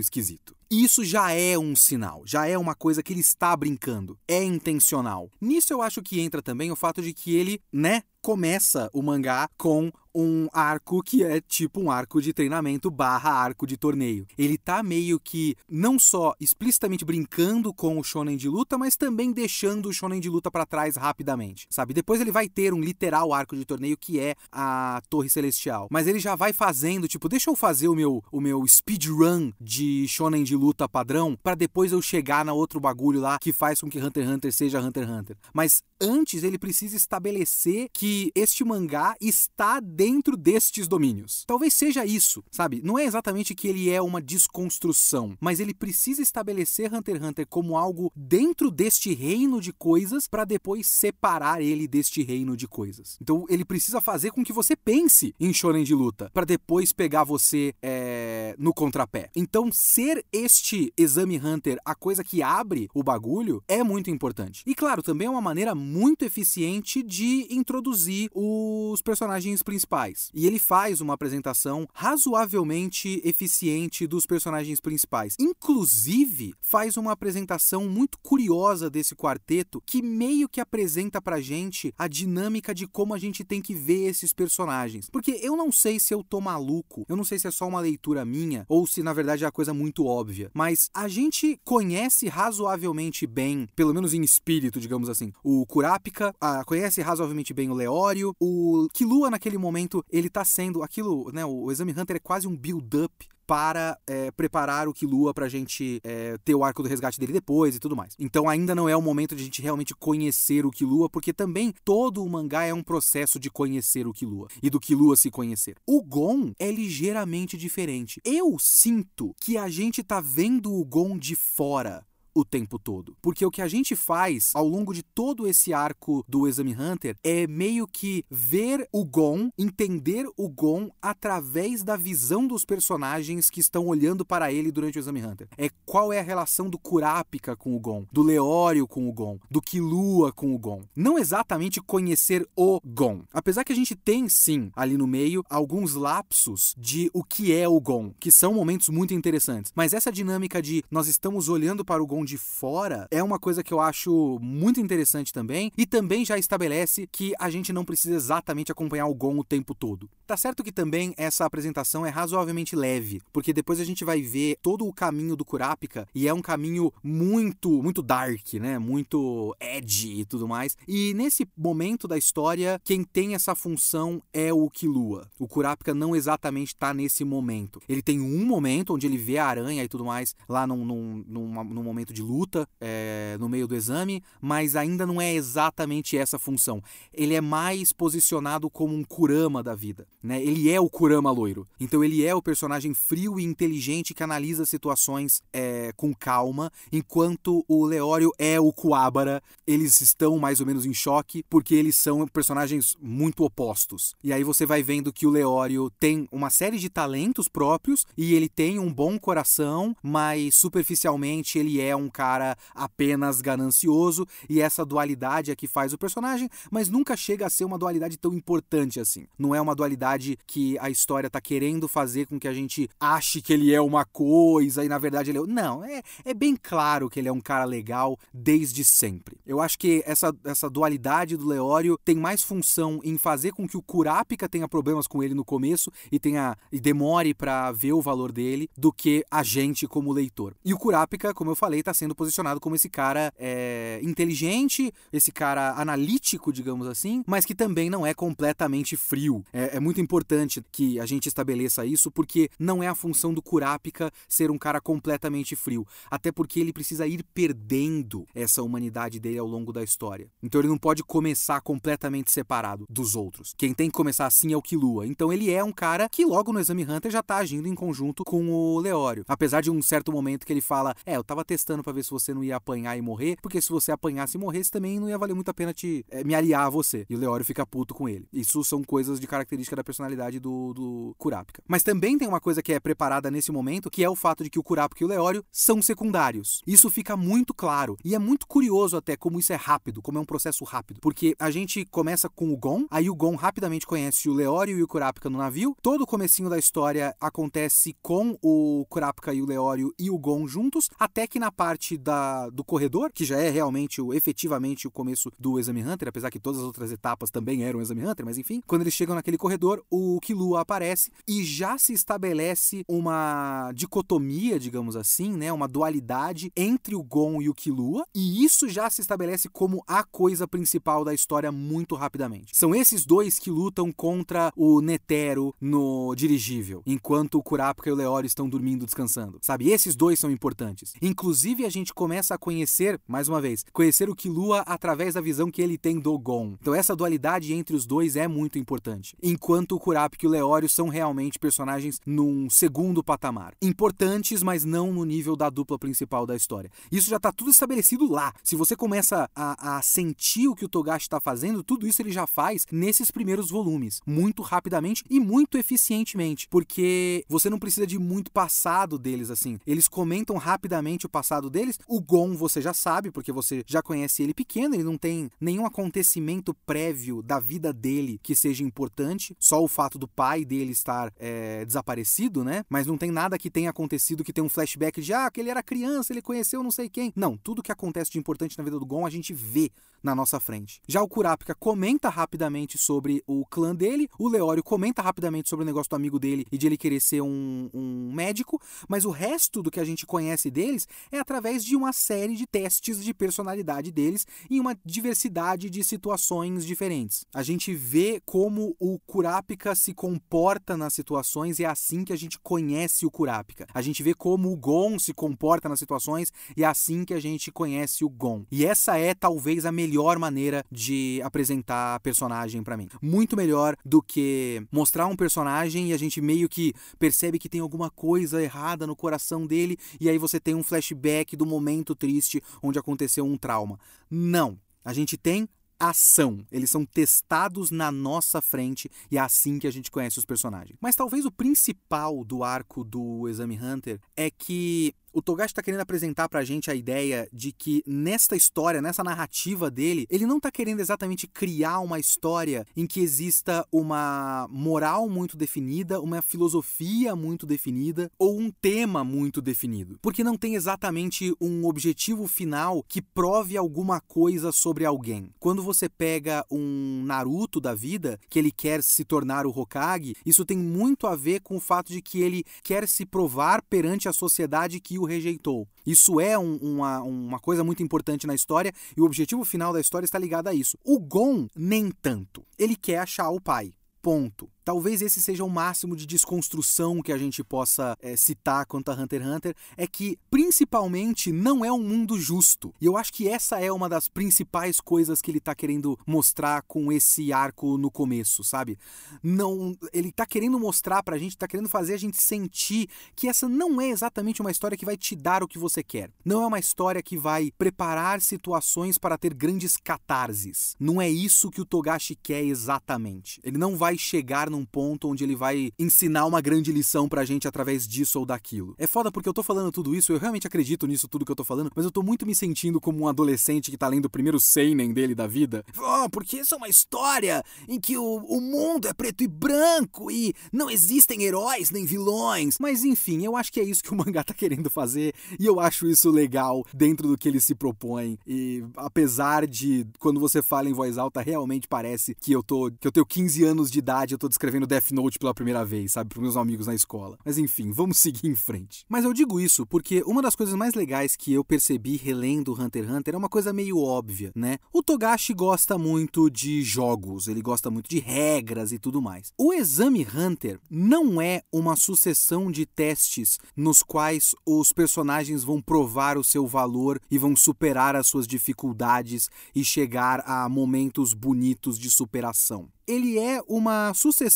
esquisito. 0.00 0.54
Isso 0.76 1.04
já 1.04 1.30
é 1.30 1.56
um 1.56 1.76
sinal, 1.76 2.24
já 2.26 2.48
é 2.48 2.58
uma 2.58 2.74
coisa 2.74 3.00
que 3.00 3.12
ele 3.12 3.20
está 3.20 3.56
brincando, 3.56 4.18
é 4.26 4.42
intencional. 4.42 5.30
Nisso 5.40 5.72
eu 5.72 5.80
acho 5.80 6.02
que 6.02 6.20
entra 6.20 6.42
também 6.42 6.72
o 6.72 6.76
fato 6.76 7.00
de 7.00 7.14
que 7.14 7.32
ele, 7.32 7.62
né, 7.72 8.02
começa 8.20 8.90
o 8.92 9.00
mangá 9.00 9.48
com 9.56 9.92
um 10.14 10.48
arco 10.52 11.02
que 11.02 11.24
é 11.24 11.40
tipo 11.40 11.80
um 11.80 11.90
arco 11.90 12.22
de 12.22 12.32
treinamento 12.32 12.90
barra 12.90 13.32
arco 13.32 13.66
de 13.66 13.76
torneio. 13.76 14.26
Ele 14.38 14.56
tá 14.56 14.82
meio 14.82 15.18
que 15.18 15.56
não 15.68 15.98
só 15.98 16.34
explicitamente 16.40 17.04
brincando 17.04 17.74
com 17.74 17.98
o 17.98 18.04
shonen 18.04 18.36
de 18.36 18.48
luta, 18.48 18.78
mas 18.78 18.96
também 18.96 19.32
deixando 19.32 19.88
o 19.88 19.92
shonen 19.92 20.20
de 20.20 20.28
luta 20.28 20.50
para 20.50 20.64
trás 20.64 20.96
rapidamente, 20.96 21.66
sabe? 21.68 21.92
Depois 21.92 22.20
ele 22.20 22.30
vai 22.30 22.48
ter 22.48 22.72
um 22.72 22.80
literal 22.80 23.32
arco 23.32 23.56
de 23.56 23.64
torneio 23.64 23.96
que 23.96 24.20
é 24.20 24.34
a 24.52 25.02
Torre 25.08 25.28
Celestial, 25.28 25.88
mas 25.90 26.06
ele 26.06 26.20
já 26.20 26.36
vai 26.36 26.52
fazendo, 26.52 27.08
tipo, 27.08 27.28
deixa 27.28 27.50
eu 27.50 27.56
fazer 27.56 27.88
o 27.88 27.94
meu 27.94 28.22
o 28.30 28.40
meu 28.40 28.66
speedrun 28.66 29.52
de 29.60 30.06
shonen 30.06 30.44
de 30.44 30.54
luta 30.54 30.88
padrão 30.88 31.36
para 31.42 31.54
depois 31.54 31.92
eu 31.92 32.00
chegar 32.00 32.44
na 32.44 32.52
outro 32.52 32.78
bagulho 32.78 33.20
lá 33.20 33.38
que 33.38 33.52
faz 33.52 33.80
com 33.80 33.88
que 33.88 33.98
Hunter 33.98 34.24
x 34.24 34.32
Hunter 34.32 34.52
seja 34.52 34.80
Hunter 34.80 35.04
x 35.04 35.12
Hunter. 35.12 35.36
Mas 35.52 35.82
antes 36.00 36.44
ele 36.44 36.58
precisa 36.58 36.96
estabelecer 36.96 37.88
que 37.92 38.30
este 38.34 38.64
mangá 38.64 39.14
está 39.20 39.80
dentro 39.80 40.03
destes 40.36 40.86
domínios. 40.86 41.44
Talvez 41.46 41.74
seja 41.74 42.04
isso, 42.04 42.44
sabe? 42.50 42.80
Não 42.84 42.98
é 42.98 43.04
exatamente 43.04 43.54
que 43.54 43.68
ele 43.68 43.88
é 43.90 44.00
uma 44.00 44.20
desconstrução, 44.20 45.36
mas 45.40 45.60
ele 45.60 45.72
precisa 45.72 46.22
estabelecer 46.22 46.92
Hunter 46.92 47.16
x 47.16 47.24
Hunter 47.24 47.46
como 47.46 47.76
algo 47.76 48.12
dentro 48.14 48.70
deste 48.70 49.14
reino 49.14 49.60
de 49.60 49.72
coisas 49.72 50.28
para 50.28 50.44
depois 50.44 50.86
separar 50.86 51.62
ele 51.62 51.88
deste 51.88 52.22
reino 52.22 52.56
de 52.56 52.68
coisas. 52.68 53.16
Então 53.20 53.46
ele 53.48 53.64
precisa 53.64 54.00
fazer 54.00 54.30
com 54.30 54.44
que 54.44 54.52
você 54.52 54.76
pense 54.76 55.34
em 55.40 55.52
shonen 55.52 55.84
de 55.84 55.94
luta 55.94 56.30
para 56.32 56.44
depois 56.44 56.92
pegar 56.92 57.24
você 57.24 57.74
é, 57.82 58.54
no 58.58 58.74
contrapé. 58.74 59.30
Então 59.34 59.70
ser 59.72 60.24
este 60.32 60.92
exame 60.96 61.38
Hunter 61.38 61.78
a 61.84 61.94
coisa 61.94 62.22
que 62.22 62.42
abre 62.42 62.88
o 62.94 63.02
bagulho 63.02 63.62
é 63.66 63.82
muito 63.82 64.10
importante. 64.10 64.62
E 64.66 64.74
claro, 64.74 65.02
também 65.02 65.26
é 65.26 65.30
uma 65.30 65.40
maneira 65.40 65.74
muito 65.74 66.24
eficiente 66.24 67.02
de 67.02 67.46
introduzir 67.50 68.30
os 68.34 69.00
personagens 69.02 69.62
principais. 69.62 69.93
E 70.34 70.46
ele 70.46 70.58
faz 70.58 71.00
uma 71.00 71.14
apresentação 71.14 71.88
razoavelmente 71.92 73.20
eficiente 73.24 74.06
dos 74.06 74.26
personagens 74.26 74.80
principais. 74.80 75.36
Inclusive, 75.38 76.54
faz 76.60 76.96
uma 76.96 77.12
apresentação 77.12 77.88
muito 77.88 78.18
curiosa 78.18 78.90
desse 78.90 79.14
quarteto 79.14 79.82
que 79.86 80.02
meio 80.02 80.48
que 80.48 80.60
apresenta 80.60 81.20
pra 81.20 81.40
gente 81.40 81.94
a 81.98 82.08
dinâmica 82.08 82.74
de 82.74 82.86
como 82.86 83.14
a 83.14 83.18
gente 83.18 83.44
tem 83.44 83.60
que 83.60 83.74
ver 83.74 84.06
esses 84.06 84.32
personagens. 84.32 85.08
Porque 85.10 85.38
eu 85.42 85.56
não 85.56 85.70
sei 85.70 86.00
se 86.00 86.12
eu 86.12 86.22
tô 86.22 86.40
maluco, 86.40 87.04
eu 87.08 87.16
não 87.16 87.24
sei 87.24 87.38
se 87.38 87.46
é 87.46 87.50
só 87.50 87.66
uma 87.66 87.80
leitura 87.80 88.24
minha 88.24 88.64
ou 88.68 88.86
se 88.86 89.02
na 89.02 89.12
verdade 89.12 89.44
é 89.44 89.46
uma 89.46 89.52
coisa 89.52 89.74
muito 89.74 90.06
óbvia, 90.06 90.50
mas 90.54 90.90
a 90.94 91.08
gente 91.08 91.58
conhece 91.64 92.28
razoavelmente 92.28 93.26
bem, 93.26 93.68
pelo 93.76 93.94
menos 93.94 94.14
em 94.14 94.22
espírito, 94.22 94.80
digamos 94.80 95.08
assim, 95.08 95.32
o 95.42 95.66
Kurapika, 95.66 96.34
a, 96.40 96.64
conhece 96.64 97.00
razoavelmente 97.02 97.52
bem 97.52 97.70
o 97.70 97.74
Leório, 97.74 98.34
o 98.40 98.88
Killua 98.92 99.30
naquele 99.30 99.58
momento, 99.58 99.83
ele 100.10 100.28
tá 100.28 100.44
sendo 100.44 100.82
aquilo, 100.82 101.30
né, 101.32 101.44
o 101.44 101.70
Exame 101.70 101.92
Hunter 101.92 102.16
é 102.16 102.20
quase 102.20 102.46
um 102.46 102.56
build-up 102.56 103.28
para 103.46 103.98
é, 104.06 104.30
preparar 104.30 104.88
o 104.88 104.92
Killua 104.92 105.34
pra 105.34 105.48
gente 105.48 106.00
é, 106.02 106.36
ter 106.44 106.54
o 106.54 106.64
arco 106.64 106.82
do 106.82 106.88
resgate 106.88 107.20
dele 107.20 107.32
depois 107.32 107.76
e 107.76 107.78
tudo 107.78 107.96
mais. 107.96 108.14
Então 108.18 108.48
ainda 108.48 108.74
não 108.74 108.88
é 108.88 108.96
o 108.96 109.02
momento 109.02 109.34
de 109.34 109.42
a 109.42 109.44
gente 109.44 109.62
realmente 109.62 109.94
conhecer 109.94 110.64
o 110.64 110.70
Killua, 110.70 111.08
porque 111.08 111.32
também 111.32 111.72
todo 111.84 112.24
o 112.24 112.28
mangá 112.28 112.64
é 112.64 112.74
um 112.74 112.82
processo 112.82 113.38
de 113.38 113.50
conhecer 113.50 114.06
o 114.06 114.12
Killua 114.12 114.48
e 114.62 114.70
do 114.70 114.80
Killua 114.80 115.16
se 115.16 115.30
conhecer. 115.30 115.76
O 115.86 116.02
Gon 116.02 116.52
é 116.58 116.70
ligeiramente 116.70 117.56
diferente. 117.56 118.20
Eu 118.24 118.56
sinto 118.58 119.34
que 119.40 119.56
a 119.56 119.68
gente 119.68 120.02
tá 120.02 120.20
vendo 120.20 120.72
o 120.72 120.84
Gon 120.84 121.18
de 121.18 121.36
fora 121.36 122.04
o 122.34 122.44
tempo 122.44 122.78
todo. 122.78 123.16
Porque 123.22 123.44
o 123.44 123.50
que 123.50 123.62
a 123.62 123.68
gente 123.68 123.94
faz 123.94 124.50
ao 124.54 124.66
longo 124.66 124.92
de 124.92 125.02
todo 125.02 125.46
esse 125.46 125.72
arco 125.72 126.24
do 126.28 126.48
Exame 126.48 126.74
Hunter 126.74 127.16
é 127.22 127.46
meio 127.46 127.86
que 127.86 128.24
ver 128.30 128.88
o 128.92 129.04
Gon, 129.04 129.50
entender 129.58 130.26
o 130.36 130.48
Gon 130.48 130.90
através 131.00 131.82
da 131.82 131.96
visão 131.96 132.46
dos 132.46 132.64
personagens 132.64 133.48
que 133.48 133.60
estão 133.60 133.86
olhando 133.86 134.24
para 134.24 134.52
ele 134.52 134.72
durante 134.72 134.98
o 134.98 135.00
Exame 135.00 135.24
Hunter. 135.24 135.48
É 135.56 135.68
qual 135.86 136.12
é 136.12 136.20
a 136.20 136.22
relação 136.22 136.68
do 136.68 136.78
Kurapika 136.78 137.56
com 137.56 137.76
o 137.76 137.80
Gon, 137.80 138.04
do 138.12 138.22
Leório 138.22 138.86
com 138.86 139.08
o 139.08 139.12
Gon, 139.12 139.38
do 139.50 139.62
Killua 139.62 140.32
com 140.32 140.54
o 140.54 140.58
Gon. 140.58 140.82
Não 140.96 141.18
exatamente 141.18 141.80
conhecer 141.80 142.46
o 142.56 142.80
Gon. 142.84 143.22
Apesar 143.32 143.64
que 143.64 143.72
a 143.72 143.76
gente 143.76 143.94
tem 143.94 144.28
sim 144.28 144.70
ali 144.74 144.96
no 144.96 145.06
meio 145.06 145.44
alguns 145.48 145.94
lapsos 145.94 146.74
de 146.76 147.10
o 147.12 147.22
que 147.22 147.52
é 147.52 147.68
o 147.68 147.80
Gon, 147.80 148.12
que 148.18 148.32
são 148.32 148.54
momentos 148.54 148.88
muito 148.88 149.14
interessantes. 149.14 149.72
Mas 149.74 149.92
essa 149.92 150.10
dinâmica 150.10 150.60
de 150.60 150.84
nós 150.90 151.06
estamos 151.06 151.48
olhando 151.48 151.84
para 151.84 152.02
o 152.02 152.06
Gon 152.06 152.23
de 152.24 152.38
fora 152.38 153.06
é 153.10 153.22
uma 153.22 153.38
coisa 153.38 153.62
que 153.62 153.72
eu 153.72 153.80
acho 153.80 154.38
muito 154.40 154.80
interessante 154.80 155.32
também 155.32 155.70
e 155.76 155.86
também 155.86 156.24
já 156.24 156.38
estabelece 156.38 157.06
que 157.10 157.32
a 157.38 157.50
gente 157.50 157.72
não 157.72 157.84
precisa 157.84 158.14
exatamente 158.14 158.72
acompanhar 158.72 159.06
o 159.06 159.14
Gon 159.14 159.38
o 159.38 159.44
tempo 159.44 159.74
todo. 159.74 160.08
Tá 160.26 160.36
certo 160.36 160.64
que 160.64 160.72
também 160.72 161.14
essa 161.18 161.44
apresentação 161.44 162.06
é 162.06 162.08
razoavelmente 162.08 162.74
leve, 162.74 163.20
porque 163.32 163.52
depois 163.52 163.78
a 163.78 163.84
gente 163.84 164.04
vai 164.04 164.22
ver 164.22 164.56
todo 164.62 164.86
o 164.86 164.92
caminho 164.92 165.36
do 165.36 165.44
Kurapika 165.44 166.08
e 166.14 166.26
é 166.26 166.32
um 166.32 166.40
caminho 166.40 166.90
muito, 167.02 167.82
muito 167.82 168.02
dark, 168.02 168.54
né? 168.54 168.78
Muito 168.78 169.54
edgy 169.60 170.20
e 170.20 170.24
tudo 170.24 170.48
mais. 170.48 170.76
E 170.88 171.12
nesse 171.12 171.46
momento 171.56 172.08
da 172.08 172.16
história, 172.16 172.80
quem 172.82 173.04
tem 173.04 173.34
essa 173.34 173.54
função 173.54 174.22
é 174.32 174.52
o 174.52 174.70
Killua. 174.70 175.28
O 175.38 175.46
Kurapika 175.46 175.92
não 175.92 176.16
exatamente 176.16 176.74
tá 176.74 176.94
nesse 176.94 177.22
momento. 177.22 177.82
Ele 177.86 178.00
tem 178.00 178.20
um 178.20 178.46
momento 178.46 178.94
onde 178.94 179.06
ele 179.06 179.18
vê 179.18 179.36
a 179.36 179.46
aranha 179.46 179.84
e 179.84 179.88
tudo 179.88 180.04
mais 180.04 180.34
lá 180.48 180.66
num, 180.66 180.84
num, 180.84 181.24
num, 181.26 181.64
num 181.64 181.82
momento 181.82 182.13
de 182.14 182.22
luta 182.22 182.66
é, 182.80 183.36
no 183.38 183.48
meio 183.48 183.68
do 183.68 183.74
exame, 183.74 184.22
mas 184.40 184.76
ainda 184.76 185.04
não 185.04 185.20
é 185.20 185.34
exatamente 185.34 186.16
essa 186.16 186.38
função. 186.38 186.82
Ele 187.12 187.34
é 187.34 187.40
mais 187.40 187.92
posicionado 187.92 188.70
como 188.70 188.94
um 188.94 189.04
Kurama 189.04 189.62
da 189.62 189.74
vida, 189.74 190.06
né? 190.22 190.42
Ele 190.42 190.70
é 190.70 190.80
o 190.80 190.88
Kurama 190.88 191.30
loiro. 191.30 191.68
Então 191.78 192.02
ele 192.02 192.24
é 192.24 192.34
o 192.34 192.40
personagem 192.42 192.94
frio 192.94 193.38
e 193.38 193.44
inteligente 193.44 194.14
que 194.14 194.22
analisa 194.22 194.64
situações 194.64 195.42
é, 195.52 195.92
com 195.96 196.14
calma, 196.14 196.70
enquanto 196.92 197.64
o 197.68 197.84
Leório 197.84 198.32
é 198.38 198.58
o 198.58 198.72
Kuabara. 198.72 199.42
Eles 199.66 200.00
estão 200.00 200.38
mais 200.38 200.60
ou 200.60 200.66
menos 200.66 200.86
em 200.86 200.94
choque 200.94 201.44
porque 201.50 201.74
eles 201.74 201.96
são 201.96 202.26
personagens 202.28 202.94
muito 203.00 203.44
opostos. 203.44 204.14
E 204.22 204.32
aí 204.32 204.44
você 204.44 204.64
vai 204.64 204.82
vendo 204.82 205.12
que 205.12 205.26
o 205.26 205.30
Leório 205.30 205.90
tem 205.98 206.28
uma 206.30 206.50
série 206.50 206.78
de 206.78 206.88
talentos 206.88 207.48
próprios 207.48 208.06
e 208.16 208.34
ele 208.34 208.48
tem 208.48 208.78
um 208.78 208.92
bom 208.92 209.18
coração, 209.18 209.96
mas 210.02 210.54
superficialmente 210.54 211.58
ele 211.58 211.80
é 211.80 211.96
um 211.96 212.03
um 212.04 212.10
cara 212.10 212.56
apenas 212.74 213.40
ganancioso 213.40 214.26
e 214.48 214.60
essa 214.60 214.84
dualidade 214.84 215.50
é 215.50 215.56
que 215.56 215.66
faz 215.66 215.92
o 215.92 215.98
personagem, 215.98 216.48
mas 216.70 216.88
nunca 216.88 217.16
chega 217.16 217.46
a 217.46 217.50
ser 217.50 217.64
uma 217.64 217.78
dualidade 217.78 218.16
tão 218.16 218.34
importante 218.34 219.00
assim. 219.00 219.26
Não 219.38 219.54
é 219.54 219.60
uma 219.60 219.74
dualidade 219.74 220.38
que 220.46 220.78
a 220.78 220.90
história 220.90 221.30
tá 221.30 221.40
querendo 221.40 221.88
fazer 221.88 222.26
com 222.26 222.38
que 222.38 222.48
a 222.48 222.52
gente 222.52 222.88
ache 223.00 223.40
que 223.40 223.52
ele 223.52 223.72
é 223.72 223.80
uma 223.80 224.04
coisa 224.04 224.84
e 224.84 224.88
na 224.88 224.98
verdade 224.98 225.30
ele 225.30 225.38
é. 225.38 225.42
Não, 225.46 225.84
é, 225.84 226.02
é 226.24 226.34
bem 226.34 226.56
claro 226.56 227.08
que 227.08 227.18
ele 227.18 227.28
é 227.28 227.32
um 227.32 227.40
cara 227.40 227.64
legal 227.64 228.18
desde 228.32 228.84
sempre. 228.84 229.38
Eu 229.46 229.60
acho 229.60 229.78
que 229.78 230.02
essa, 230.06 230.34
essa 230.44 230.68
dualidade 230.68 231.36
do 231.36 231.46
Leório 231.46 231.98
tem 232.04 232.16
mais 232.16 232.42
função 232.42 233.00
em 233.02 233.16
fazer 233.16 233.52
com 233.52 233.66
que 233.66 233.76
o 233.76 233.82
Kurapika 233.82 234.48
tenha 234.48 234.68
problemas 234.68 235.06
com 235.06 235.22
ele 235.22 235.34
no 235.34 235.44
começo 235.44 235.90
e 236.10 236.18
tenha 236.18 236.56
e 236.70 236.80
demore 236.80 237.32
para 237.32 237.72
ver 237.72 237.92
o 237.92 238.02
valor 238.02 238.32
dele 238.32 238.68
do 238.76 238.92
que 238.92 239.24
a 239.30 239.42
gente 239.42 239.86
como 239.86 240.12
leitor. 240.12 240.54
E 240.64 240.74
o 240.74 240.78
Kurapika, 240.78 241.32
como 241.32 241.50
eu 241.50 241.56
falei, 241.56 241.82
tá 241.82 241.93
sendo 241.94 242.14
posicionado 242.14 242.60
como 242.60 242.76
esse 242.76 242.88
cara 242.88 243.32
é, 243.38 244.00
inteligente, 244.02 244.92
esse 245.12 245.32
cara 245.32 245.72
analítico, 245.72 246.52
digamos 246.52 246.86
assim, 246.86 247.22
mas 247.26 247.44
que 247.44 247.54
também 247.54 247.88
não 247.88 248.06
é 248.06 248.12
completamente 248.12 248.96
frio. 248.96 249.44
É, 249.52 249.76
é, 249.76 249.80
muito 249.80 250.00
importante 250.00 250.62
que 250.72 250.98
a 250.98 251.06
gente 251.06 251.28
estabeleça 251.28 251.86
isso, 251.86 252.10
porque 252.10 252.48
não 252.58 252.82
é 252.82 252.88
a 252.88 252.94
função 252.94 253.32
do 253.32 253.42
Kurapika 253.42 254.10
ser 254.28 254.50
um 254.50 254.58
cara 254.58 254.80
completamente 254.80 255.54
frio. 255.54 255.86
Até 256.10 256.32
porque 256.32 256.60
ele 256.60 256.72
precisa 256.72 257.06
ir 257.06 257.22
perdendo 257.34 258.26
essa 258.34 258.62
humanidade 258.62 259.20
dele 259.20 259.38
ao 259.38 259.46
longo 259.46 259.72
da 259.72 259.82
história. 259.82 260.28
Então 260.42 260.60
ele 260.60 260.68
não 260.68 260.78
pode 260.78 261.02
começar 261.02 261.60
completamente 261.60 262.32
separado 262.32 262.84
dos 262.88 263.14
outros. 263.14 263.54
Quem 263.56 263.72
tem 263.72 263.88
que 263.88 263.96
começar 263.96 264.26
assim 264.26 264.52
é 264.52 264.56
o 264.56 264.62
Killua. 264.62 265.06
Então 265.06 265.32
ele 265.32 265.50
é 265.50 265.62
um 265.62 265.72
cara 265.72 266.08
que 266.08 266.24
logo 266.24 266.52
no 266.52 266.60
Exame 266.60 266.84
Hunter 266.84 267.10
já 267.10 267.22
tá 267.22 267.36
agindo 267.36 267.68
em 267.68 267.74
conjunto 267.74 268.24
com 268.24 268.50
o 268.50 268.78
Leório. 268.78 269.24
Apesar 269.28 269.60
de 269.60 269.70
um 269.70 269.80
certo 269.80 270.10
momento 270.10 270.44
que 270.44 270.52
ele 270.52 270.60
fala: 270.60 270.94
É, 271.06 271.16
eu 271.16 271.24
tava 271.24 271.44
testando 271.44 271.83
para 271.84 271.92
ver 271.92 272.04
se 272.04 272.10
você 272.10 272.34
não 272.34 272.42
ia 272.42 272.56
apanhar 272.56 272.96
e 272.96 273.02
morrer, 273.02 273.36
porque 273.40 273.60
se 273.60 273.68
você 273.68 273.92
apanhasse 273.92 274.36
e 274.36 274.40
morresse 274.40 274.70
também 274.70 274.98
não 274.98 275.08
ia 275.08 275.18
valer 275.18 275.34
muito 275.34 275.50
a 275.50 275.54
pena 275.54 275.72
te 275.72 276.04
é, 276.10 276.24
me 276.24 276.34
aliar 276.34 276.66
a 276.66 276.70
você. 276.70 277.06
E 277.08 277.14
o 277.14 277.18
Leório 277.18 277.44
fica 277.44 277.66
puto 277.66 277.94
com 277.94 278.08
ele. 278.08 278.26
Isso 278.32 278.64
são 278.64 278.82
coisas 278.82 279.20
de 279.20 279.26
característica 279.26 279.76
da 279.76 279.84
personalidade 279.84 280.40
do, 280.40 280.72
do 280.72 281.14
Kurapika. 281.18 281.62
Mas 281.68 281.82
também 281.82 282.18
tem 282.18 282.26
uma 282.26 282.40
coisa 282.40 282.62
que 282.62 282.72
é 282.72 282.80
preparada 282.80 283.30
nesse 283.30 283.52
momento, 283.52 283.90
que 283.90 284.02
é 284.02 284.08
o 284.08 284.16
fato 284.16 284.42
de 284.42 284.50
que 284.50 284.58
o 284.58 284.62
Kurapika 284.62 285.02
e 285.02 285.06
o 285.06 285.08
Leório 285.08 285.44
são 285.52 285.82
secundários. 285.82 286.62
Isso 286.66 286.90
fica 286.90 287.16
muito 287.16 287.52
claro. 287.52 287.96
E 288.04 288.14
é 288.14 288.18
muito 288.18 288.46
curioso 288.46 288.96
até 288.96 289.16
como 289.16 289.38
isso 289.38 289.52
é 289.52 289.56
rápido, 289.56 290.00
como 290.00 290.18
é 290.18 290.20
um 290.20 290.24
processo 290.24 290.64
rápido. 290.64 291.00
Porque 291.00 291.34
a 291.38 291.50
gente 291.50 291.84
começa 291.86 292.28
com 292.28 292.52
o 292.52 292.56
Gon, 292.56 292.86
aí 292.90 293.10
o 293.10 293.14
Gon 293.14 293.34
rapidamente 293.34 293.86
conhece 293.86 294.28
o 294.28 294.32
Leório 294.32 294.78
e 294.78 294.82
o 294.82 294.88
Kurapika 294.88 295.28
no 295.28 295.38
navio. 295.38 295.76
Todo 295.82 296.02
o 296.02 296.06
comecinho 296.06 296.48
da 296.48 296.58
história 296.58 297.14
acontece 297.20 297.96
com 298.02 298.38
o 298.42 298.86
Kurapika 298.88 299.34
e 299.34 299.42
o 299.42 299.46
Leório 299.46 299.92
e 299.98 300.10
o 300.10 300.18
Gon 300.18 300.46
juntos, 300.46 300.88
até 300.98 301.26
que 301.26 301.38
na 301.38 301.50
parte 301.50 301.63
parte 301.64 301.96
da, 301.96 302.50
do 302.50 302.62
corredor, 302.62 303.10
que 303.10 303.24
já 303.24 303.38
é 303.38 303.48
realmente 303.48 303.98
o, 303.98 304.12
efetivamente 304.12 304.86
o 304.86 304.90
começo 304.90 305.30
do 305.38 305.58
Exame 305.58 305.82
Hunter, 305.82 306.08
apesar 306.08 306.30
que 306.30 306.38
todas 306.38 306.60
as 306.60 306.66
outras 306.66 306.92
etapas 306.92 307.30
também 307.30 307.64
eram 307.64 307.80
Exame 307.80 308.06
Hunter, 308.06 308.26
mas 308.26 308.36
enfim, 308.36 308.60
quando 308.66 308.82
eles 308.82 308.92
chegam 308.92 309.14
naquele 309.14 309.38
corredor, 309.38 309.82
o 309.90 310.20
Killua 310.20 310.60
aparece 310.60 311.10
e 311.26 311.42
já 311.42 311.78
se 311.78 311.94
estabelece 311.94 312.84
uma 312.86 313.72
dicotomia, 313.72 314.60
digamos 314.60 314.94
assim, 314.94 315.32
né, 315.38 315.50
uma 315.50 315.66
dualidade 315.66 316.52
entre 316.54 316.94
o 316.94 317.02
Gon 317.02 317.40
e 317.40 317.48
o 317.48 317.54
Killua, 317.54 318.04
e 318.14 318.44
isso 318.44 318.68
já 318.68 318.90
se 318.90 319.00
estabelece 319.00 319.48
como 319.48 319.82
a 319.86 320.04
coisa 320.04 320.46
principal 320.46 321.02
da 321.02 321.14
história 321.14 321.50
muito 321.50 321.94
rapidamente. 321.94 322.54
São 322.54 322.74
esses 322.74 323.06
dois 323.06 323.38
que 323.38 323.50
lutam 323.50 323.90
contra 323.90 324.52
o 324.54 324.82
Netero 324.82 325.54
no 325.58 326.14
dirigível, 326.14 326.82
enquanto 326.84 327.38
o 327.38 327.42
Kurapika 327.42 327.88
e 327.88 327.92
o 327.92 327.96
Leório 327.96 328.26
estão 328.26 328.50
dormindo 328.50 328.84
descansando. 328.84 329.38
Sabe, 329.40 329.70
esses 329.70 329.96
dois 329.96 330.20
são 330.20 330.30
importantes. 330.30 330.92
Inclusive 331.00 331.53
a 331.62 331.68
gente 331.68 331.92
começa 331.92 332.34
a 332.34 332.38
conhecer, 332.38 332.98
mais 333.06 333.28
uma 333.28 333.38
vez, 333.38 333.66
conhecer 333.70 334.08
o 334.08 334.14
Killua 334.14 334.60
através 334.60 335.12
da 335.12 335.20
visão 335.20 335.50
que 335.50 335.60
ele 335.60 335.76
tem 335.76 336.00
do 336.00 336.18
Gon. 336.18 336.56
Então 336.58 336.74
essa 336.74 336.96
dualidade 336.96 337.52
entre 337.52 337.76
os 337.76 337.84
dois 337.84 338.16
é 338.16 338.26
muito 338.26 338.58
importante. 338.58 339.14
Enquanto 339.22 339.72
o 339.76 339.78
Kurapika 339.78 340.24
e 340.24 340.28
o 340.28 340.30
Leório 340.30 340.68
são 340.68 340.88
realmente 340.88 341.38
personagens 341.38 342.00
num 342.06 342.48
segundo 342.48 343.04
patamar. 343.04 343.54
Importantes, 343.60 344.42
mas 344.42 344.64
não 344.64 344.92
no 344.92 345.04
nível 345.04 345.36
da 345.36 345.50
dupla 345.50 345.78
principal 345.78 346.26
da 346.26 346.34
história. 346.34 346.70
Isso 346.90 347.10
já 347.10 347.20
tá 347.20 347.30
tudo 347.30 347.50
estabelecido 347.50 348.10
lá. 348.10 348.32
Se 348.42 348.56
você 348.56 348.74
começa 348.74 349.28
a, 349.34 349.76
a 349.76 349.82
sentir 349.82 350.48
o 350.48 350.54
que 350.54 350.64
o 350.64 350.68
Togashi 350.68 351.04
está 351.04 351.20
fazendo, 351.20 351.62
tudo 351.62 351.86
isso 351.86 352.00
ele 352.00 352.10
já 352.10 352.26
faz 352.26 352.64
nesses 352.72 353.10
primeiros 353.10 353.50
volumes, 353.50 354.00
muito 354.06 354.42
rapidamente 354.42 355.04
e 355.10 355.20
muito 355.20 355.58
eficientemente, 355.58 356.48
porque 356.48 357.24
você 357.28 357.50
não 357.50 357.58
precisa 357.58 357.86
de 357.86 357.98
muito 357.98 358.30
passado 358.30 358.98
deles 358.98 359.30
assim. 359.30 359.58
Eles 359.66 359.88
comentam 359.88 360.36
rapidamente 360.36 361.06
o 361.06 361.08
passado 361.08 361.43
deles. 361.50 361.78
O 361.86 362.00
Gon 362.00 362.34
você 362.34 362.60
já 362.60 362.74
sabe, 362.74 363.10
porque 363.10 363.32
você 363.32 363.62
já 363.66 363.82
conhece 363.82 364.22
ele 364.22 364.34
pequeno, 364.34 364.74
ele 364.74 364.84
não 364.84 364.96
tem 364.96 365.30
nenhum 365.40 365.66
acontecimento 365.66 366.54
prévio 366.66 367.22
da 367.22 367.40
vida 367.40 367.72
dele 367.72 368.18
que 368.22 368.34
seja 368.34 368.62
importante, 368.62 369.36
só 369.38 369.62
o 369.62 369.68
fato 369.68 369.98
do 369.98 370.08
pai 370.08 370.44
dele 370.44 370.72
estar 370.72 371.12
é, 371.18 371.64
desaparecido, 371.64 372.44
né? 372.44 372.64
Mas 372.68 372.86
não 372.86 372.96
tem 372.96 373.10
nada 373.10 373.38
que 373.38 373.50
tenha 373.50 373.70
acontecido 373.70 374.24
que 374.24 374.32
tenha 374.32 374.44
um 374.44 374.48
flashback 374.48 375.00
de 375.00 375.12
ah, 375.12 375.30
que 375.30 375.40
ele 375.40 375.50
era 375.50 375.62
criança, 375.62 376.12
ele 376.12 376.22
conheceu 376.22 376.62
não 376.62 376.70
sei 376.70 376.88
quem. 376.88 377.12
Não, 377.14 377.36
tudo 377.36 377.62
que 377.62 377.72
acontece 377.72 378.10
de 378.10 378.18
importante 378.18 378.56
na 378.58 378.64
vida 378.64 378.78
do 378.78 378.86
Gon 378.86 379.06
a 379.06 379.10
gente 379.10 379.32
vê 379.32 379.70
na 380.04 380.14
nossa 380.14 380.38
frente. 380.38 380.80
Já 380.86 381.02
o 381.02 381.08
Kurapika 381.08 381.54
comenta 381.54 382.10
rapidamente 382.10 382.76
sobre 382.76 383.22
o 383.26 383.44
clã 383.46 383.74
dele, 383.74 384.06
o 384.18 384.28
Leório 384.28 384.62
comenta 384.62 385.00
rapidamente 385.00 385.48
sobre 385.48 385.64
o 385.64 385.66
negócio 385.66 385.88
do 385.88 385.96
amigo 385.96 386.18
dele 386.18 386.44
e 386.52 386.58
de 386.58 386.66
ele 386.66 386.76
querer 386.76 387.00
ser 387.00 387.22
um, 387.22 387.70
um 387.72 388.12
médico, 388.12 388.60
mas 388.86 389.06
o 389.06 389.10
resto 389.10 389.62
do 389.62 389.70
que 389.70 389.80
a 389.80 389.84
gente 389.84 390.04
conhece 390.04 390.50
deles 390.50 390.86
é 391.10 391.18
através 391.18 391.33
através 391.34 391.64
de 391.64 391.74
uma 391.74 391.92
série 391.92 392.36
de 392.36 392.46
testes 392.46 393.02
de 393.02 393.12
personalidade 393.12 393.90
deles 393.90 394.24
em 394.48 394.60
uma 394.60 394.78
diversidade 394.84 395.68
de 395.68 395.82
situações 395.82 396.64
diferentes. 396.64 397.26
A 397.34 397.42
gente 397.42 397.74
vê 397.74 398.22
como 398.24 398.76
o 398.78 399.00
Kurapika 399.00 399.74
se 399.74 399.92
comporta 399.92 400.76
nas 400.76 400.94
situações 400.94 401.58
e 401.58 401.64
é 401.64 401.66
assim 401.66 402.04
que 402.04 402.12
a 402.12 402.16
gente 402.16 402.38
conhece 402.38 403.04
o 403.04 403.10
Kurapika. 403.10 403.66
A 403.74 403.82
gente 403.82 404.00
vê 404.00 404.14
como 404.14 404.52
o 404.52 404.56
Gon 404.56 404.96
se 404.96 405.12
comporta 405.12 405.68
nas 405.68 405.80
situações 405.80 406.32
e 406.56 406.62
é 406.62 406.66
assim 406.66 407.04
que 407.04 407.12
a 407.12 407.20
gente 407.20 407.50
conhece 407.50 408.04
o 408.04 408.08
Gon. 408.08 408.44
E 408.48 408.64
essa 408.64 408.96
é 408.96 409.12
talvez 409.12 409.66
a 409.66 409.72
melhor 409.72 410.20
maneira 410.20 410.64
de 410.70 411.20
apresentar 411.24 411.98
personagem 411.98 412.62
para 412.62 412.76
mim. 412.76 412.88
Muito 413.02 413.36
melhor 413.36 413.74
do 413.84 414.00
que 414.00 414.64
mostrar 414.70 415.06
um 415.06 415.16
personagem 415.16 415.88
e 415.88 415.92
a 415.92 415.98
gente 415.98 416.20
meio 416.20 416.48
que 416.48 416.72
percebe 416.96 417.40
que 417.40 417.48
tem 417.48 417.60
alguma 417.60 417.90
coisa 417.90 418.40
errada 418.40 418.86
no 418.86 418.94
coração 418.94 419.44
dele 419.44 419.76
e 420.00 420.08
aí 420.08 420.16
você 420.16 420.38
tem 420.38 420.54
um 420.54 420.62
flashback 420.62 421.23
do 421.32 421.46
momento 421.46 421.94
triste 421.94 422.42
onde 422.62 422.78
aconteceu 422.78 423.24
um 423.24 423.36
trauma. 423.36 423.78
Não. 424.10 424.58
A 424.84 424.92
gente 424.92 425.16
tem 425.16 425.48
ação. 425.78 426.44
Eles 426.50 426.70
são 426.70 426.84
testados 426.84 427.70
na 427.70 427.90
nossa 427.90 428.40
frente 428.40 428.90
e 429.10 429.18
é 429.18 429.20
assim 429.20 429.58
que 429.58 429.66
a 429.66 429.70
gente 429.70 429.90
conhece 429.90 430.18
os 430.18 430.24
personagens. 430.24 430.76
Mas 430.80 430.94
talvez 430.94 431.24
o 431.24 431.30
principal 431.30 432.24
do 432.24 432.44
arco 432.44 432.84
do 432.84 433.28
Exame 433.28 433.58
Hunter 433.58 434.00
é 434.16 434.30
que 434.30 434.94
o 435.14 435.22
Togashi 435.22 435.52
está 435.52 435.62
querendo 435.62 435.80
apresentar 435.80 436.28
pra 436.28 436.44
gente 436.44 436.70
a 436.70 436.74
ideia 436.74 437.28
de 437.32 437.52
que 437.52 437.84
nesta 437.86 438.34
história, 438.34 438.82
nessa 438.82 439.04
narrativa 439.04 439.70
dele, 439.70 440.06
ele 440.10 440.26
não 440.26 440.38
está 440.38 440.50
querendo 440.50 440.80
exatamente 440.80 441.28
criar 441.28 441.78
uma 441.78 442.00
história 442.00 442.66
em 442.76 442.84
que 442.84 443.00
exista 443.00 443.64
uma 443.70 444.48
moral 444.50 445.08
muito 445.08 445.36
definida, 445.36 446.00
uma 446.00 446.20
filosofia 446.20 447.14
muito 447.14 447.46
definida 447.46 448.10
ou 448.18 448.38
um 448.38 448.50
tema 448.50 449.04
muito 449.04 449.40
definido. 449.40 449.98
Porque 450.02 450.24
não 450.24 450.36
tem 450.36 450.56
exatamente 450.56 451.32
um 451.40 451.64
objetivo 451.64 452.26
final 452.26 452.84
que 452.88 453.00
prove 453.00 453.56
alguma 453.56 454.00
coisa 454.00 454.50
sobre 454.50 454.84
alguém. 454.84 455.30
Quando 455.38 455.62
você 455.62 455.88
pega 455.88 456.44
um 456.50 457.04
Naruto 457.04 457.60
da 457.60 457.72
vida, 457.72 458.18
que 458.28 458.38
ele 458.38 458.50
quer 458.50 458.82
se 458.82 459.04
tornar 459.04 459.46
o 459.46 459.56
Hokage, 459.56 460.16
isso 460.26 460.44
tem 460.44 460.58
muito 460.58 461.06
a 461.06 461.14
ver 461.14 461.40
com 461.40 461.56
o 461.56 461.60
fato 461.60 461.92
de 461.92 462.02
que 462.02 462.20
ele 462.20 462.42
quer 462.64 462.88
se 462.88 463.06
provar 463.06 463.62
perante 463.62 464.08
a 464.08 464.12
sociedade 464.12 464.80
que 464.80 464.98
o 464.98 465.03
rejeitou. 465.04 465.68
Isso 465.86 466.20
é 466.20 466.38
um, 466.38 466.56
uma, 466.56 467.02
uma 467.02 467.38
coisa 467.38 467.62
muito 467.62 467.82
importante 467.82 468.26
na 468.26 468.34
história 468.34 468.72
e 468.96 469.00
o 469.00 469.04
objetivo 469.04 469.44
final 469.44 469.72
da 469.72 469.80
história 469.80 470.04
está 470.04 470.18
ligado 470.18 470.48
a 470.48 470.54
isso. 470.54 470.78
O 470.84 470.98
Gon, 470.98 471.48
nem 471.54 471.90
tanto. 471.90 472.44
Ele 472.58 472.76
quer 472.76 472.98
achar 472.98 473.30
o 473.30 473.40
pai. 473.40 473.72
Ponto. 474.00 474.50
Talvez 474.64 475.02
esse 475.02 475.20
seja 475.20 475.44
o 475.44 475.50
máximo 475.50 475.94
de 475.94 476.06
desconstrução 476.06 477.02
que 477.02 477.12
a 477.12 477.18
gente 477.18 477.44
possa 477.44 477.96
é, 478.00 478.16
citar 478.16 478.64
quanto 478.66 478.90
a 478.90 478.94
Hunter 478.94 479.20
x 479.20 479.30
Hunter, 479.30 479.56
é 479.76 479.86
que 479.86 480.18
principalmente 480.30 481.30
não 481.30 481.64
é 481.64 481.70
um 481.70 481.82
mundo 481.82 482.18
justo. 482.18 482.74
E 482.80 482.86
eu 482.86 482.96
acho 482.96 483.12
que 483.12 483.28
essa 483.28 483.60
é 483.60 483.70
uma 483.70 483.88
das 483.88 484.08
principais 484.08 484.80
coisas 484.80 485.20
que 485.20 485.30
ele 485.30 485.40
tá 485.40 485.54
querendo 485.54 485.98
mostrar 486.06 486.62
com 486.62 486.90
esse 486.90 487.32
arco 487.32 487.76
no 487.76 487.90
começo, 487.90 488.42
sabe? 488.42 488.78
Não, 489.22 489.76
ele 489.92 490.10
tá 490.10 490.24
querendo 490.24 490.58
mostrar 490.58 491.02
pra 491.02 491.18
gente, 491.18 491.36
tá 491.36 491.46
querendo 491.46 491.68
fazer 491.68 491.94
a 491.94 491.98
gente 491.98 492.22
sentir 492.22 492.88
que 493.14 493.28
essa 493.28 493.48
não 493.48 493.80
é 493.80 493.88
exatamente 493.88 494.40
uma 494.40 494.50
história 494.50 494.78
que 494.78 494.84
vai 494.84 494.96
te 494.96 495.14
dar 495.14 495.42
o 495.42 495.48
que 495.48 495.58
você 495.58 495.82
quer. 495.82 496.10
Não 496.24 496.42
é 496.42 496.46
uma 496.46 496.58
história 496.58 497.02
que 497.02 497.18
vai 497.18 497.50
preparar 497.58 498.20
situações 498.20 498.96
para 498.96 499.18
ter 499.18 499.34
grandes 499.34 499.76
catarses. 499.76 500.74
Não 500.80 501.00
é 501.00 501.10
isso 501.10 501.50
que 501.50 501.60
o 501.60 501.66
Togashi 501.66 502.14
quer 502.14 502.42
exatamente. 502.42 503.40
Ele 503.44 503.58
não 503.58 503.76
vai 503.76 503.98
chegar 503.98 504.48
num 504.54 504.64
ponto 504.64 505.08
onde 505.08 505.24
ele 505.24 505.34
vai 505.34 505.72
ensinar 505.78 506.26
uma 506.26 506.40
grande 506.40 506.70
lição 506.70 507.08
pra 507.08 507.24
gente 507.24 507.48
através 507.48 507.86
disso 507.86 508.20
ou 508.20 508.26
daquilo. 508.26 508.74
É 508.78 508.86
foda 508.86 509.10
porque 509.10 509.28
eu 509.28 509.34
tô 509.34 509.42
falando 509.42 509.72
tudo 509.72 509.94
isso, 509.94 510.12
eu 510.12 510.18
realmente 510.18 510.46
acredito 510.46 510.86
nisso 510.86 511.08
tudo 511.08 511.24
que 511.24 511.32
eu 511.32 511.36
tô 511.36 511.44
falando, 511.44 511.70
mas 511.74 511.84
eu 511.84 511.90
tô 511.90 512.02
muito 512.02 512.24
me 512.24 512.34
sentindo 512.34 512.80
como 512.80 513.00
um 513.00 513.08
adolescente 513.08 513.70
que 513.70 513.76
tá 513.76 513.88
lendo 513.88 514.06
o 514.06 514.10
primeiro 514.10 514.38
seinen 514.38 514.92
dele 514.92 515.14
da 515.14 515.26
vida. 515.26 515.64
Oh, 515.76 516.08
porque 516.08 516.38
isso 516.38 516.54
é 516.54 516.56
uma 516.56 516.68
história 516.68 517.42
em 517.68 517.80
que 517.80 517.96
o, 517.98 518.16
o 518.16 518.40
mundo 518.40 518.86
é 518.86 518.94
preto 518.94 519.24
e 519.24 519.28
branco 519.28 520.10
e 520.10 520.32
não 520.52 520.70
existem 520.70 521.24
heróis 521.24 521.70
nem 521.70 521.84
vilões. 521.84 522.56
Mas 522.60 522.84
enfim, 522.84 523.24
eu 523.24 523.36
acho 523.36 523.52
que 523.52 523.60
é 523.60 523.64
isso 523.64 523.82
que 523.82 523.92
o 523.92 523.96
mangá 523.96 524.22
tá 524.22 524.32
querendo 524.32 524.70
fazer 524.70 525.12
e 525.38 525.46
eu 525.46 525.58
acho 525.58 525.86
isso 525.86 526.10
legal 526.10 526.64
dentro 526.72 527.08
do 527.08 527.18
que 527.18 527.28
ele 527.28 527.40
se 527.40 527.54
propõe. 527.54 528.18
E 528.26 528.64
apesar 528.76 529.46
de 529.46 529.86
quando 529.98 530.20
você 530.20 530.42
fala 530.42 530.68
em 530.68 530.72
voz 530.72 530.96
alta, 530.96 531.20
realmente 531.20 531.66
parece 531.66 532.14
que 532.14 532.32
eu 532.32 532.42
tô 532.42 532.70
que 532.80 532.86
eu 532.86 532.92
tenho 532.92 533.06
15 533.06 533.44
anos 533.44 533.70
de 533.70 533.78
idade, 533.78 534.14
eu 534.14 534.18
tô 534.18 534.28
escrevendo 534.44 534.66
Death 534.66 534.90
Note 534.90 535.18
pela 535.18 535.32
primeira 535.32 535.64
vez, 535.64 535.92
sabe, 535.92 536.10
para 536.10 536.20
meus 536.20 536.36
amigos 536.36 536.66
na 536.66 536.74
escola. 536.74 537.16
Mas 537.24 537.38
enfim, 537.38 537.72
vamos 537.72 537.96
seguir 537.98 538.28
em 538.28 538.36
frente. 538.36 538.84
Mas 538.88 539.04
eu 539.04 539.12
digo 539.14 539.40
isso 539.40 539.66
porque 539.66 540.02
uma 540.06 540.20
das 540.20 540.36
coisas 540.36 540.54
mais 540.54 540.74
legais 540.74 541.16
que 541.16 541.32
eu 541.32 541.42
percebi 541.42 541.96
relendo 541.96 542.52
Hunter 542.52 542.84
x 542.84 542.92
Hunter 542.92 543.14
é 543.14 543.18
uma 543.18 543.28
coisa 543.28 543.52
meio 543.52 543.78
óbvia, 543.78 544.32
né? 544.34 544.58
O 544.70 544.82
Togashi 544.82 545.32
gosta 545.32 545.78
muito 545.78 546.28
de 546.28 546.62
jogos, 546.62 547.26
ele 547.26 547.40
gosta 547.40 547.70
muito 547.70 547.88
de 547.88 547.98
regras 547.98 548.70
e 548.70 548.78
tudo 548.78 549.00
mais. 549.00 549.32
O 549.38 549.52
Exame 549.52 550.06
Hunter 550.06 550.60
não 550.70 551.20
é 551.22 551.42
uma 551.50 551.74
sucessão 551.74 552.50
de 552.50 552.66
testes 552.66 553.38
nos 553.56 553.82
quais 553.82 554.34
os 554.44 554.72
personagens 554.72 555.42
vão 555.42 555.62
provar 555.62 556.18
o 556.18 556.24
seu 556.24 556.46
valor 556.46 557.00
e 557.10 557.16
vão 557.16 557.34
superar 557.34 557.96
as 557.96 558.06
suas 558.06 558.26
dificuldades 558.26 559.30
e 559.54 559.64
chegar 559.64 560.22
a 560.26 560.46
momentos 560.50 561.14
bonitos 561.14 561.78
de 561.78 561.90
superação 561.90 562.68
ele 562.86 563.18
é 563.18 563.40
uma 563.48 563.94
sucessão 563.94 564.33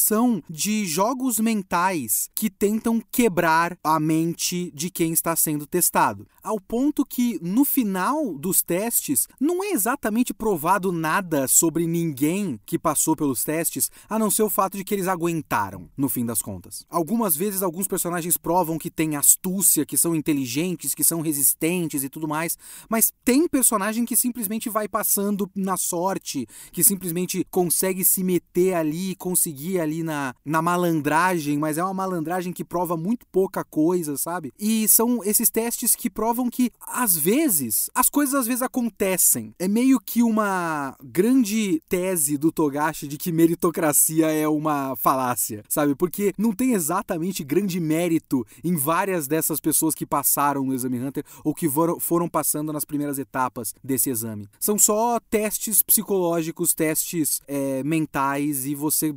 de 0.48 0.84
jogos 0.86 1.38
mentais 1.38 2.28
que 2.34 2.50
tentam 2.50 3.00
quebrar 3.12 3.78
a 3.84 4.00
mente 4.00 4.70
de 4.74 4.90
quem 4.90 5.12
está 5.12 5.36
sendo 5.36 5.66
testado. 5.66 6.26
Ao 6.42 6.60
ponto 6.60 7.04
que, 7.04 7.38
no 7.42 7.64
final 7.64 8.36
dos 8.38 8.62
testes, 8.62 9.28
não 9.38 9.62
é 9.62 9.70
exatamente 9.70 10.32
provado 10.32 10.90
nada 10.90 11.46
sobre 11.46 11.86
ninguém 11.86 12.58
que 12.64 12.78
passou 12.78 13.14
pelos 13.14 13.44
testes, 13.44 13.90
a 14.08 14.18
não 14.18 14.30
ser 14.30 14.42
o 14.42 14.50
fato 14.50 14.76
de 14.76 14.84
que 14.84 14.94
eles 14.94 15.08
aguentaram, 15.08 15.88
no 15.96 16.08
fim 16.08 16.24
das 16.24 16.40
contas. 16.40 16.84
Algumas 16.88 17.36
vezes, 17.36 17.62
alguns 17.62 17.86
personagens 17.86 18.36
provam 18.36 18.78
que 18.78 18.90
têm 18.90 19.16
astúcia, 19.16 19.84
que 19.84 19.98
são 19.98 20.14
inteligentes, 20.14 20.94
que 20.94 21.04
são 21.04 21.20
resistentes 21.20 22.02
e 22.02 22.08
tudo 22.08 22.26
mais, 22.26 22.56
mas 22.88 23.12
tem 23.24 23.46
personagem 23.46 24.04
que 24.04 24.16
simplesmente 24.16 24.70
vai 24.70 24.88
passando 24.88 25.50
na 25.54 25.76
sorte, 25.76 26.46
que 26.72 26.82
simplesmente 26.82 27.46
consegue 27.50 28.04
se 28.04 28.24
meter 28.24 28.58
meter 28.58 28.74
ali, 28.74 29.14
conseguir 29.16 29.80
ali 29.80 29.87
na, 30.02 30.34
na 30.44 30.62
malandragem, 30.62 31.58
mas 31.58 31.78
é 31.78 31.84
uma 31.84 31.94
malandragem 31.94 32.52
que 32.52 32.64
prova 32.64 32.96
muito 32.96 33.26
pouca 33.30 33.64
coisa, 33.64 34.16
sabe? 34.16 34.52
E 34.58 34.88
são 34.88 35.22
esses 35.24 35.50
testes 35.50 35.94
que 35.94 36.10
provam 36.10 36.50
que, 36.50 36.70
às 36.80 37.16
vezes, 37.16 37.90
as 37.94 38.08
coisas 38.08 38.34
às 38.34 38.46
vezes 38.46 38.62
acontecem. 38.62 39.54
É 39.58 39.68
meio 39.68 39.98
que 40.00 40.22
uma 40.22 40.96
grande 41.02 41.82
tese 41.88 42.36
do 42.36 42.52
Togashi 42.52 43.08
de 43.08 43.16
que 43.16 43.32
meritocracia 43.32 44.30
é 44.30 44.48
uma 44.48 44.96
falácia, 44.96 45.62
sabe? 45.68 45.94
Porque 45.94 46.32
não 46.38 46.52
tem 46.52 46.72
exatamente 46.72 47.44
grande 47.44 47.80
mérito 47.80 48.46
em 48.62 48.76
várias 48.76 49.26
dessas 49.26 49.60
pessoas 49.60 49.94
que 49.94 50.06
passaram 50.06 50.64
no 50.64 50.74
Exame 50.74 51.00
Hunter 51.00 51.24
ou 51.44 51.54
que 51.54 51.68
foram, 52.00 52.28
passando 52.28 52.72
nas 52.72 52.84
primeiras 52.84 53.18
etapas 53.18 53.74
desse 53.82 54.10
exame. 54.10 54.48
São 54.60 54.78
só 54.78 55.18
testes 55.30 55.82
psicológicos, 55.82 56.74
testes 56.74 57.40
é, 57.46 57.82
mentais 57.82 58.66
e 58.66 58.74
você 58.74 59.14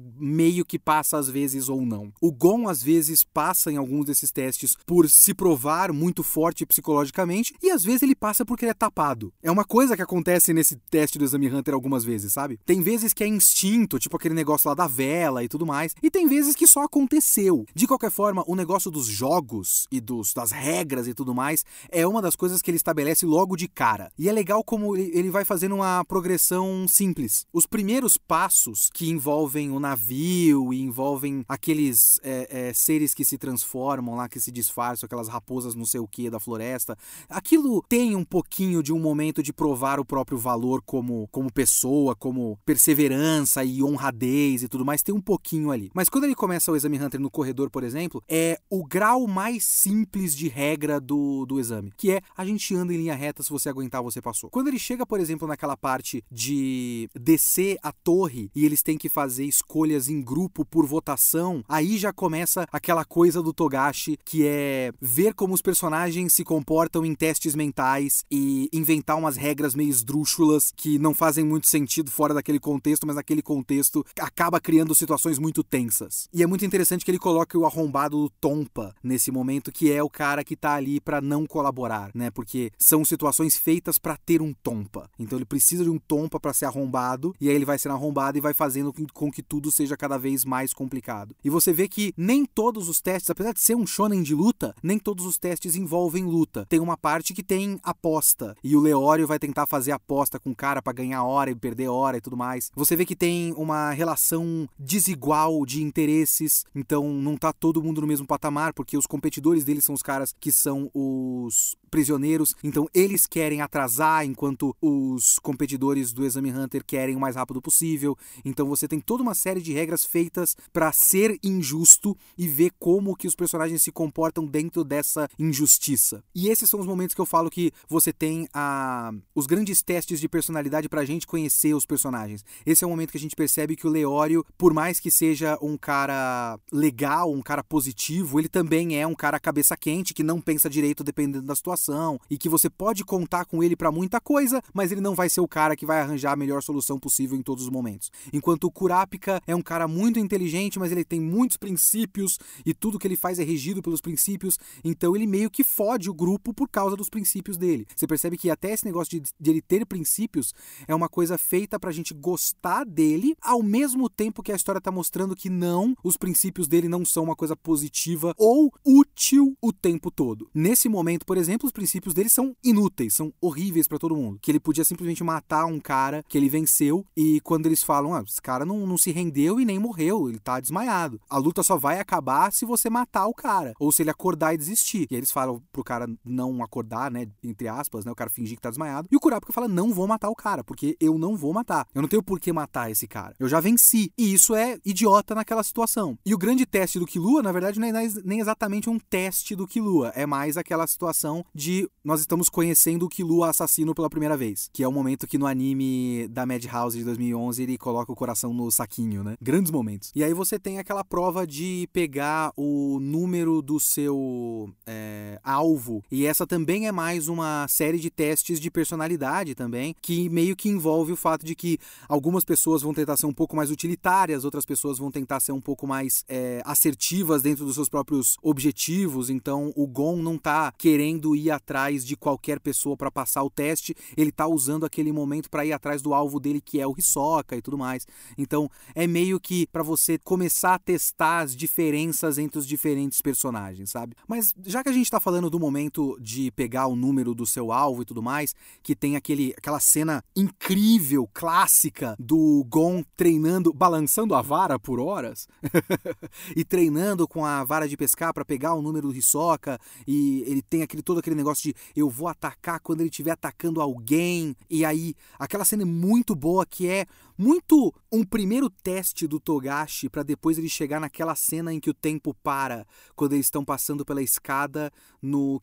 meio 0.61 0.65
que 0.65 0.79
passa 0.79 1.17
às 1.17 1.27
vezes 1.27 1.69
ou 1.69 1.85
não. 1.85 2.11
O 2.21 2.31
Gon 2.31 2.69
às 2.69 2.81
vezes 2.81 3.23
passa 3.23 3.71
em 3.71 3.77
alguns 3.77 4.05
desses 4.05 4.31
testes 4.31 4.77
por 4.85 5.09
se 5.09 5.33
provar 5.33 5.91
muito 5.91 6.23
forte 6.23 6.65
psicologicamente 6.65 7.53
e 7.61 7.71
às 7.71 7.83
vezes 7.83 8.03
ele 8.03 8.15
passa 8.15 8.45
porque 8.45 8.65
ele 8.65 8.71
é 8.71 8.75
tapado. 8.75 9.33
É 9.41 9.51
uma 9.51 9.65
coisa 9.65 9.95
que 9.95 10.01
acontece 10.01 10.53
nesse 10.53 10.75
teste 10.89 11.17
do 11.17 11.25
Exame 11.25 11.51
Hunter 11.51 11.73
algumas 11.73 12.03
vezes, 12.03 12.33
sabe? 12.33 12.59
Tem 12.65 12.81
vezes 12.81 13.13
que 13.13 13.23
é 13.23 13.27
instinto, 13.27 13.99
tipo 13.99 14.15
aquele 14.15 14.35
negócio 14.35 14.69
lá 14.69 14.75
da 14.75 14.87
vela 14.87 15.43
e 15.43 15.47
tudo 15.47 15.65
mais, 15.65 15.95
e 16.01 16.11
tem 16.11 16.27
vezes 16.27 16.55
que 16.55 16.67
só 16.67 16.83
aconteceu. 16.83 17.65
De 17.73 17.87
qualquer 17.87 18.11
forma, 18.11 18.43
o 18.47 18.55
negócio 18.55 18.91
dos 18.91 19.07
jogos 19.07 19.87
e 19.91 19.99
dos, 19.99 20.33
das 20.33 20.51
regras 20.51 21.07
e 21.07 21.13
tudo 21.13 21.33
mais 21.33 21.63
é 21.89 22.05
uma 22.05 22.21
das 22.21 22.35
coisas 22.35 22.61
que 22.61 22.69
ele 22.69 22.77
estabelece 22.77 23.25
logo 23.25 23.55
de 23.55 23.67
cara. 23.67 24.11
E 24.17 24.29
é 24.29 24.31
legal 24.31 24.63
como 24.63 24.95
ele 24.95 25.29
vai 25.29 25.43
fazendo 25.43 25.75
uma 25.75 26.03
progressão 26.05 26.85
simples. 26.87 27.45
Os 27.51 27.65
primeiros 27.65 28.17
passos 28.17 28.89
que 28.93 29.09
envolvem 29.09 29.71
o 29.71 29.79
navio 29.79 30.50
e 30.73 30.81
envolvem 30.81 31.43
aqueles 31.47 32.19
é, 32.23 32.69
é, 32.69 32.73
seres 32.73 33.13
que 33.13 33.23
se 33.23 33.37
transformam 33.37 34.15
lá, 34.15 34.27
que 34.27 34.39
se 34.39 34.51
disfarçam, 34.51 35.05
aquelas 35.05 35.27
raposas 35.27 35.75
não 35.75 35.85
sei 35.85 35.99
o 35.99 36.07
que 36.07 36.29
da 36.29 36.39
floresta. 36.39 36.97
Aquilo 37.29 37.83
tem 37.87 38.15
um 38.15 38.23
pouquinho 38.23 38.83
de 38.83 38.93
um 38.93 38.99
momento 38.99 39.41
de 39.41 39.53
provar 39.53 39.99
o 39.99 40.05
próprio 40.05 40.37
valor 40.37 40.81
como, 40.85 41.27
como 41.31 41.51
pessoa, 41.51 42.15
como 42.15 42.57
perseverança 42.65 43.63
e 43.63 43.83
honradez 43.83 44.63
e 44.63 44.67
tudo 44.67 44.85
mais, 44.85 45.01
tem 45.01 45.13
um 45.13 45.21
pouquinho 45.21 45.71
ali. 45.71 45.89
Mas 45.93 46.09
quando 46.09 46.25
ele 46.25 46.35
começa 46.35 46.71
o 46.71 46.75
exame 46.75 46.99
Hunter 46.99 47.19
no 47.19 47.31
corredor, 47.31 47.69
por 47.69 47.83
exemplo, 47.83 48.23
é 48.27 48.59
o 48.69 48.85
grau 48.85 49.27
mais 49.27 49.63
simples 49.63 50.35
de 50.35 50.47
regra 50.47 50.99
do, 50.99 51.45
do 51.45 51.59
exame, 51.59 51.91
que 51.97 52.11
é 52.11 52.21
a 52.35 52.45
gente 52.45 52.75
anda 52.75 52.93
em 52.93 52.97
linha 52.97 53.15
reta, 53.15 53.43
se 53.43 53.49
você 53.49 53.69
aguentar, 53.69 54.01
você 54.01 54.21
passou. 54.21 54.49
Quando 54.49 54.67
ele 54.67 54.79
chega, 54.79 55.05
por 55.05 55.19
exemplo, 55.19 55.47
naquela 55.47 55.77
parte 55.77 56.23
de 56.31 57.09
descer 57.15 57.77
a 57.81 57.91
torre 57.91 58.49
e 58.55 58.65
eles 58.65 58.81
têm 58.81 58.97
que 58.97 59.09
fazer 59.09 59.45
escolhas 59.45 60.09
em 60.09 60.21
grupo 60.31 60.63
por 60.63 60.85
votação, 60.85 61.61
aí 61.67 61.97
já 61.97 62.13
começa 62.13 62.65
aquela 62.71 63.03
coisa 63.03 63.41
do 63.41 63.51
Togashi 63.51 64.17
que 64.23 64.47
é 64.47 64.93
ver 65.01 65.33
como 65.33 65.53
os 65.53 65.61
personagens 65.61 66.31
se 66.31 66.45
comportam 66.45 67.05
em 67.05 67.13
testes 67.13 67.53
mentais 67.53 68.23
e 68.31 68.69
inventar 68.71 69.17
umas 69.17 69.35
regras 69.35 69.75
meio 69.75 69.89
esdrúxulas 69.89 70.71
que 70.73 70.97
não 70.97 71.13
fazem 71.13 71.43
muito 71.43 71.67
sentido 71.67 72.09
fora 72.09 72.33
daquele 72.33 72.61
contexto, 72.61 73.05
mas 73.05 73.17
naquele 73.17 73.41
contexto 73.41 74.05
acaba 74.17 74.61
criando 74.61 74.95
situações 74.95 75.37
muito 75.37 75.65
tensas. 75.65 76.29
E 76.33 76.41
é 76.41 76.47
muito 76.47 76.63
interessante 76.63 77.03
que 77.03 77.11
ele 77.11 77.19
coloque 77.19 77.57
o 77.57 77.65
arrombado 77.65 78.17
do 78.17 78.29
Tompa 78.29 78.95
nesse 79.03 79.31
momento, 79.31 79.69
que 79.69 79.91
é 79.91 80.01
o 80.01 80.09
cara 80.09 80.45
que 80.45 80.55
tá 80.55 80.75
ali 80.75 81.01
para 81.01 81.19
não 81.19 81.45
colaborar, 81.45 82.09
né? 82.15 82.31
Porque 82.31 82.71
são 82.77 83.03
situações 83.03 83.57
feitas 83.57 83.97
para 83.97 84.15
ter 84.15 84.41
um 84.41 84.53
Tompa. 84.53 85.09
Então 85.19 85.37
ele 85.37 85.45
precisa 85.45 85.83
de 85.83 85.89
um 85.89 85.99
Tompa 85.99 86.39
para 86.39 86.53
ser 86.53 86.65
arrombado, 86.65 87.35
e 87.41 87.49
aí 87.49 87.55
ele 87.55 87.65
vai 87.65 87.77
sendo 87.77 87.95
arrombado 87.95 88.37
e 88.37 88.41
vai 88.41 88.53
fazendo 88.53 88.93
com 89.13 89.29
que 89.29 89.43
tudo 89.43 89.69
seja 89.71 89.97
cada 89.97 90.20
vez 90.21 90.45
mais 90.45 90.73
complicado. 90.73 91.35
E 91.43 91.49
você 91.49 91.73
vê 91.73 91.87
que 91.87 92.13
nem 92.15 92.45
todos 92.45 92.87
os 92.87 93.01
testes, 93.01 93.29
apesar 93.29 93.53
de 93.53 93.59
ser 93.59 93.75
um 93.75 93.85
shonen 93.85 94.23
de 94.23 94.33
luta, 94.33 94.73
nem 94.81 94.97
todos 94.97 95.25
os 95.25 95.37
testes 95.37 95.75
envolvem 95.75 96.23
luta. 96.23 96.65
Tem 96.69 96.79
uma 96.79 96.95
parte 96.95 97.33
que 97.33 97.43
tem 97.43 97.79
aposta, 97.83 98.55
e 98.63 98.75
o 98.75 98.79
Leório 98.79 99.27
vai 99.27 99.39
tentar 99.39 99.67
fazer 99.67 99.91
aposta 99.91 100.39
com 100.39 100.51
o 100.51 100.55
cara 100.55 100.81
para 100.81 100.93
ganhar 100.93 101.23
hora 101.23 101.51
e 101.51 101.55
perder 101.55 101.89
hora 101.89 102.17
e 102.17 102.21
tudo 102.21 102.37
mais. 102.37 102.71
Você 102.75 102.95
vê 102.95 103.05
que 103.05 103.15
tem 103.15 103.51
uma 103.53 103.91
relação 103.91 104.69
desigual 104.79 105.65
de 105.65 105.83
interesses, 105.83 106.65
então 106.73 107.11
não 107.11 107.35
tá 107.35 107.51
todo 107.51 107.83
mundo 107.83 108.01
no 108.01 108.07
mesmo 108.07 108.27
patamar, 108.27 108.73
porque 108.73 108.97
os 108.97 109.07
competidores 109.07 109.63
deles 109.63 109.83
são 109.83 109.95
os 109.95 110.03
caras 110.03 110.33
que 110.39 110.51
são 110.51 110.89
os 110.93 111.75
prisioneiros, 111.89 112.55
então 112.63 112.87
eles 112.93 113.27
querem 113.27 113.61
atrasar 113.61 114.25
enquanto 114.25 114.73
os 114.81 115.37
competidores 115.39 116.13
do 116.13 116.25
Exame 116.25 116.49
Hunter 116.49 116.85
querem 116.85 117.17
o 117.17 117.19
mais 117.19 117.35
rápido 117.35 117.61
possível. 117.61 118.17
Então 118.45 118.65
você 118.67 118.87
tem 118.87 118.99
toda 118.99 119.21
uma 119.21 119.35
série 119.35 119.61
de 119.61 119.73
regras 119.73 120.05
feitas 120.11 120.55
para 120.71 120.91
ser 120.91 121.37
injusto 121.43 122.15
e 122.37 122.47
ver 122.47 122.71
como 122.79 123.15
que 123.15 123.27
os 123.27 123.35
personagens 123.35 123.81
se 123.81 123.91
comportam 123.91 124.45
dentro 124.45 124.83
dessa 124.83 125.27
injustiça. 125.39 126.23
E 126.35 126.49
esses 126.49 126.69
são 126.69 126.79
os 126.79 126.85
momentos 126.85 127.15
que 127.15 127.21
eu 127.21 127.25
falo 127.25 127.49
que 127.49 127.71
você 127.87 128.13
tem 128.13 128.47
a 128.53 129.11
os 129.33 129.47
grandes 129.47 129.81
testes 129.81 130.19
de 130.19 130.27
personalidade 130.29 130.87
pra 130.87 131.05
gente 131.05 131.25
conhecer 131.25 131.73
os 131.73 131.85
personagens. 131.85 132.43
Esse 132.65 132.83
é 132.83 132.87
o 132.87 132.89
momento 132.89 133.11
que 133.11 133.17
a 133.17 133.21
gente 133.21 133.35
percebe 133.35 133.75
que 133.75 133.87
o 133.87 133.89
Leório, 133.89 134.45
por 134.57 134.73
mais 134.73 134.99
que 134.99 135.09
seja 135.09 135.57
um 135.61 135.77
cara 135.77 136.59
legal, 136.71 137.31
um 137.31 137.41
cara 137.41 137.63
positivo, 137.63 138.39
ele 138.39 138.49
também 138.49 138.99
é 138.99 139.07
um 139.07 139.15
cara 139.15 139.39
cabeça 139.39 139.75
quente 139.75 140.13
que 140.13 140.23
não 140.23 140.39
pensa 140.39 140.69
direito 140.69 141.03
dependendo 141.03 141.47
da 141.47 141.55
situação 141.55 141.71
situação 141.71 142.19
e 142.29 142.37
que 142.37 142.49
você 142.49 142.69
pode 142.69 143.03
contar 143.03 143.45
com 143.45 143.63
ele 143.63 143.75
para 143.75 143.91
muita 143.91 144.19
coisa, 144.19 144.61
mas 144.73 144.91
ele 144.91 145.01
não 145.01 145.15
vai 145.15 145.29
ser 145.29 145.41
o 145.41 145.47
cara 145.47 145.75
que 145.75 145.85
vai 145.85 146.01
arranjar 146.01 146.33
a 146.33 146.35
melhor 146.35 146.61
solução 146.61 146.99
possível 146.99 147.37
em 147.37 147.41
todos 147.41 147.63
os 147.63 147.69
momentos. 147.69 148.11
Enquanto 148.33 148.65
o 148.65 148.71
Kurapika 148.71 149.41
é 149.47 149.55
um 149.55 149.61
cara 149.61 149.87
muito 149.87 150.00
inteligente, 150.19 150.79
mas 150.79 150.91
ele 150.91 151.03
tem 151.03 151.19
muitos 151.19 151.57
princípios 151.57 152.37
e 152.65 152.73
tudo 152.73 152.99
que 152.99 153.07
ele 153.07 153.15
faz 153.15 153.39
é 153.39 153.43
regido 153.43 153.81
pelos 153.81 154.01
princípios, 154.01 154.57
então 154.83 155.15
ele 155.15 155.27
meio 155.27 155.49
que 155.49 155.63
fode 155.63 156.09
o 156.09 156.13
grupo 156.13 156.53
por 156.53 156.67
causa 156.69 156.95
dos 156.95 157.09
princípios 157.09 157.57
dele. 157.57 157.85
Você 157.95 158.07
percebe 158.07 158.37
que 158.37 158.49
até 158.49 158.71
esse 158.71 158.85
negócio 158.85 159.19
de, 159.19 159.31
de 159.39 159.49
ele 159.49 159.61
ter 159.61 159.85
princípios 159.85 160.53
é 160.87 160.95
uma 160.95 161.09
coisa 161.09 161.37
feita 161.37 161.79
pra 161.79 161.91
gente 161.91 162.13
gostar 162.13 162.85
dele, 162.85 163.35
ao 163.41 163.61
mesmo 163.61 164.09
tempo 164.09 164.43
que 164.43 164.51
a 164.51 164.55
história 164.55 164.81
tá 164.81 164.91
mostrando 164.91 165.35
que 165.35 165.49
não, 165.49 165.95
os 166.03 166.17
princípios 166.17 166.67
dele 166.67 166.87
não 166.87 167.05
são 167.05 167.23
uma 167.23 167.35
coisa 167.35 167.55
positiva 167.55 168.33
ou 168.37 168.71
útil 168.85 169.55
o 169.61 169.71
tempo 169.71 170.09
todo. 170.09 170.49
Nesse 170.53 170.87
momento, 170.89 171.25
por 171.25 171.37
exemplo, 171.37 171.65
os 171.65 171.71
princípios 171.71 172.13
dele 172.13 172.29
são 172.29 172.55
inúteis, 172.63 173.13
são 173.13 173.33
horríveis 173.41 173.87
para 173.87 173.99
todo 173.99 174.15
mundo. 174.15 174.39
Que 174.41 174.51
ele 174.51 174.59
podia 174.59 174.85
simplesmente 174.85 175.23
matar 175.23 175.65
um 175.65 175.79
cara 175.79 176.23
que 176.27 176.37
ele 176.37 176.49
venceu 176.49 177.05
e 177.15 177.39
quando 177.41 177.65
eles 177.65 177.83
falam, 177.83 178.13
ah, 178.13 178.23
esse 178.25 178.41
cara 178.41 178.65
não, 178.65 178.85
não 178.85 178.97
se 178.97 179.11
rendeu 179.11 179.59
e 179.59 179.65
nem 179.65 179.79
morreu, 179.79 179.90
ele 179.99 180.39
tá 180.39 180.59
desmaiado. 180.59 181.19
A 181.29 181.37
luta 181.37 181.63
só 181.63 181.77
vai 181.77 181.99
acabar 181.99 182.51
se 182.51 182.65
você 182.65 182.89
matar 182.89 183.27
o 183.27 183.33
cara, 183.33 183.73
ou 183.79 183.91
se 183.91 184.03
ele 184.03 184.09
acordar 184.09 184.53
e 184.53 184.57
desistir. 184.57 185.07
E 185.09 185.15
eles 185.15 185.31
falam 185.31 185.61
pro 185.71 185.83
cara 185.83 186.07
não 186.23 186.63
acordar, 186.63 187.11
né, 187.11 187.27
entre 187.43 187.67
aspas, 187.67 188.05
né, 188.05 188.11
o 188.11 188.15
cara 188.15 188.29
fingir 188.29 188.55
que 188.55 188.61
tá 188.61 188.69
desmaiado. 188.69 189.07
E 189.11 189.15
o 189.15 189.19
Kurapika 189.19 189.53
fala, 189.53 189.67
não 189.67 189.93
vou 189.93 190.07
matar 190.07 190.29
o 190.29 190.35
cara, 190.35 190.63
porque 190.63 190.95
eu 190.99 191.17
não 191.17 191.35
vou 191.35 191.53
matar. 191.53 191.87
Eu 191.93 192.01
não 192.01 192.09
tenho 192.09 192.23
por 192.23 192.39
que 192.39 192.51
matar 192.51 192.89
esse 192.89 193.07
cara. 193.07 193.35
Eu 193.39 193.47
já 193.47 193.59
venci. 193.59 194.11
E 194.17 194.33
isso 194.33 194.55
é 194.55 194.79
idiota 194.85 195.35
naquela 195.35 195.63
situação. 195.63 196.17
E 196.25 196.33
o 196.33 196.37
grande 196.37 196.65
teste 196.65 196.99
do 196.99 197.05
Killua, 197.05 197.41
na 197.41 197.51
verdade, 197.51 197.79
não 197.79 197.87
é 197.87 197.91
nem 198.23 198.39
exatamente 198.39 198.89
um 198.89 198.99
teste 198.99 199.55
do 199.55 199.67
Killua, 199.67 200.11
é 200.15 200.25
mais 200.25 200.57
aquela 200.57 200.87
situação 200.87 201.45
de 201.53 201.89
nós 202.03 202.19
estamos 202.19 202.49
conhecendo 202.49 203.05
o 203.05 203.09
Killua 203.09 203.49
assassino 203.49 203.93
pela 203.93 204.09
primeira 204.09 204.37
vez, 204.37 204.69
que 204.73 204.83
é 204.83 204.87
o 204.87 204.91
momento 204.91 205.27
que 205.27 205.37
no 205.37 205.45
anime 205.45 206.27
da 206.29 206.45
Madhouse 206.45 206.97
de 206.97 207.03
2011 207.03 207.63
ele 207.63 207.77
coloca 207.77 208.11
o 208.11 208.15
coração 208.15 208.53
no 208.53 208.71
saquinho, 208.71 209.23
né? 209.23 209.35
Grandes 209.41 209.71
momentos. 209.71 209.80
E 210.15 210.23
aí 210.23 210.33
você 210.33 210.59
tem 210.59 210.79
aquela 210.79 211.03
prova 211.03 211.45
de 211.45 211.87
pegar 211.93 212.51
o 212.55 212.99
número 212.99 213.61
do 213.61 213.79
seu 213.79 214.69
é, 214.85 215.39
alvo, 215.43 216.03
e 216.11 216.25
essa 216.25 216.45
também 216.45 216.87
é 216.87 216.91
mais 216.91 217.27
uma 217.27 217.65
série 217.67 217.99
de 217.99 218.09
testes 218.09 218.59
de 218.59 218.69
personalidade 218.69 219.55
também, 219.55 219.95
que 220.01 220.29
meio 220.29 220.55
que 220.55 220.69
envolve 220.69 221.11
o 221.11 221.15
fato 221.15 221.45
de 221.45 221.55
que 221.55 221.77
algumas 222.07 222.43
pessoas 222.43 222.81
vão 222.81 222.93
tentar 222.93 223.17
ser 223.17 223.25
um 223.25 223.33
pouco 223.33 223.55
mais 223.55 223.71
utilitárias, 223.71 224.45
outras 224.45 224.65
pessoas 224.65 224.97
vão 224.97 225.11
tentar 225.11 225.39
ser 225.39 225.51
um 225.51 225.61
pouco 225.61 225.87
mais 225.87 226.23
é, 226.27 226.61
assertivas 226.65 227.41
dentro 227.41 227.65
dos 227.65 227.75
seus 227.75 227.89
próprios 227.89 228.37
objetivos, 228.41 229.29
então 229.29 229.71
o 229.75 229.87
Gon 229.87 230.17
não 230.17 230.37
tá 230.37 230.73
querendo 230.77 231.35
ir 231.35 231.51
atrás 231.51 232.05
de 232.05 232.15
qualquer 232.15 232.59
pessoa 232.59 232.95
para 232.97 233.11
passar 233.11 233.43
o 233.43 233.49
teste, 233.49 233.95
ele 234.15 234.31
tá 234.31 234.47
usando 234.47 234.85
aquele 234.85 235.11
momento 235.11 235.49
para 235.49 235.65
ir 235.65 235.73
atrás 235.73 236.01
do 236.01 236.13
alvo 236.13 236.39
dele 236.39 236.61
que 236.61 236.79
é 236.79 236.87
o 236.87 236.95
Hisoka 236.97 237.55
e 237.55 237.61
tudo 237.61 237.77
mais. 237.77 238.05
Então, 238.37 238.69
é 238.95 239.07
meio 239.07 239.39
que 239.39 239.67
para 239.71 239.83
você 239.83 240.17
começar 240.17 240.75
a 240.75 240.79
testar 240.79 241.39
as 241.39 241.55
diferenças 241.55 242.37
entre 242.37 242.59
os 242.59 242.67
diferentes 242.67 243.21
personagens, 243.21 243.89
sabe? 243.89 244.15
Mas 244.27 244.53
já 244.65 244.83
que 244.83 244.89
a 244.89 244.93
gente 244.93 245.09
tá 245.09 245.19
falando 245.19 245.49
do 245.49 245.59
momento 245.59 246.17
de 246.19 246.51
pegar 246.51 246.87
o 246.87 246.95
número 246.95 247.33
do 247.33 247.45
seu 247.45 247.71
alvo 247.71 248.01
e 248.01 248.05
tudo 248.05 248.21
mais, 248.21 248.53
que 248.83 248.95
tem 248.95 249.15
aquele 249.15 249.53
aquela 249.57 249.79
cena 249.79 250.23
incrível, 250.35 251.29
clássica 251.33 252.15
do 252.19 252.65
Gon 252.69 253.03
treinando, 253.15 253.73
balançando 253.73 254.35
a 254.35 254.41
vara 254.41 254.79
por 254.79 254.99
horas 254.99 255.47
e 256.55 256.63
treinando 256.63 257.27
com 257.27 257.45
a 257.45 257.63
vara 257.63 257.87
de 257.87 257.95
pescar 257.95 258.33
para 258.33 258.45
pegar 258.45 258.73
o 258.73 258.81
número 258.81 259.07
do 259.07 259.15
Hisoka 259.15 259.79
e 260.07 260.43
ele 260.47 260.61
tem 260.61 260.81
aquele 260.81 261.01
todo 261.01 261.19
aquele 261.19 261.35
negócio 261.35 261.63
de 261.63 261.75
eu 261.95 262.09
vou 262.09 262.27
atacar 262.27 262.79
quando 262.79 263.01
ele 263.01 263.09
estiver 263.09 263.31
atacando 263.31 263.81
alguém. 263.81 264.55
E 264.69 264.83
aí, 264.83 265.13
aquela 265.39 265.65
cena 265.65 265.83
é 265.83 265.85
muito 265.85 266.35
boa 266.35 266.65
que 266.65 266.87
é 266.87 267.05
muito 267.37 267.93
um 268.11 268.23
primeiro 268.23 268.69
teste 268.69 269.25
do 269.25 269.39
Togashi 269.61 270.09
para 270.09 270.23
depois 270.23 270.57
ele 270.57 270.67
chegar 270.67 270.99
naquela 270.99 271.35
cena 271.35 271.71
em 271.71 271.79
que 271.79 271.89
o 271.89 271.93
tempo 271.93 272.33
para, 272.33 272.85
quando 273.15 273.33
eles 273.33 273.45
estão 273.45 273.63
passando 273.63 274.03
pela 274.03 274.21
escada 274.21 274.91
no 275.21 275.59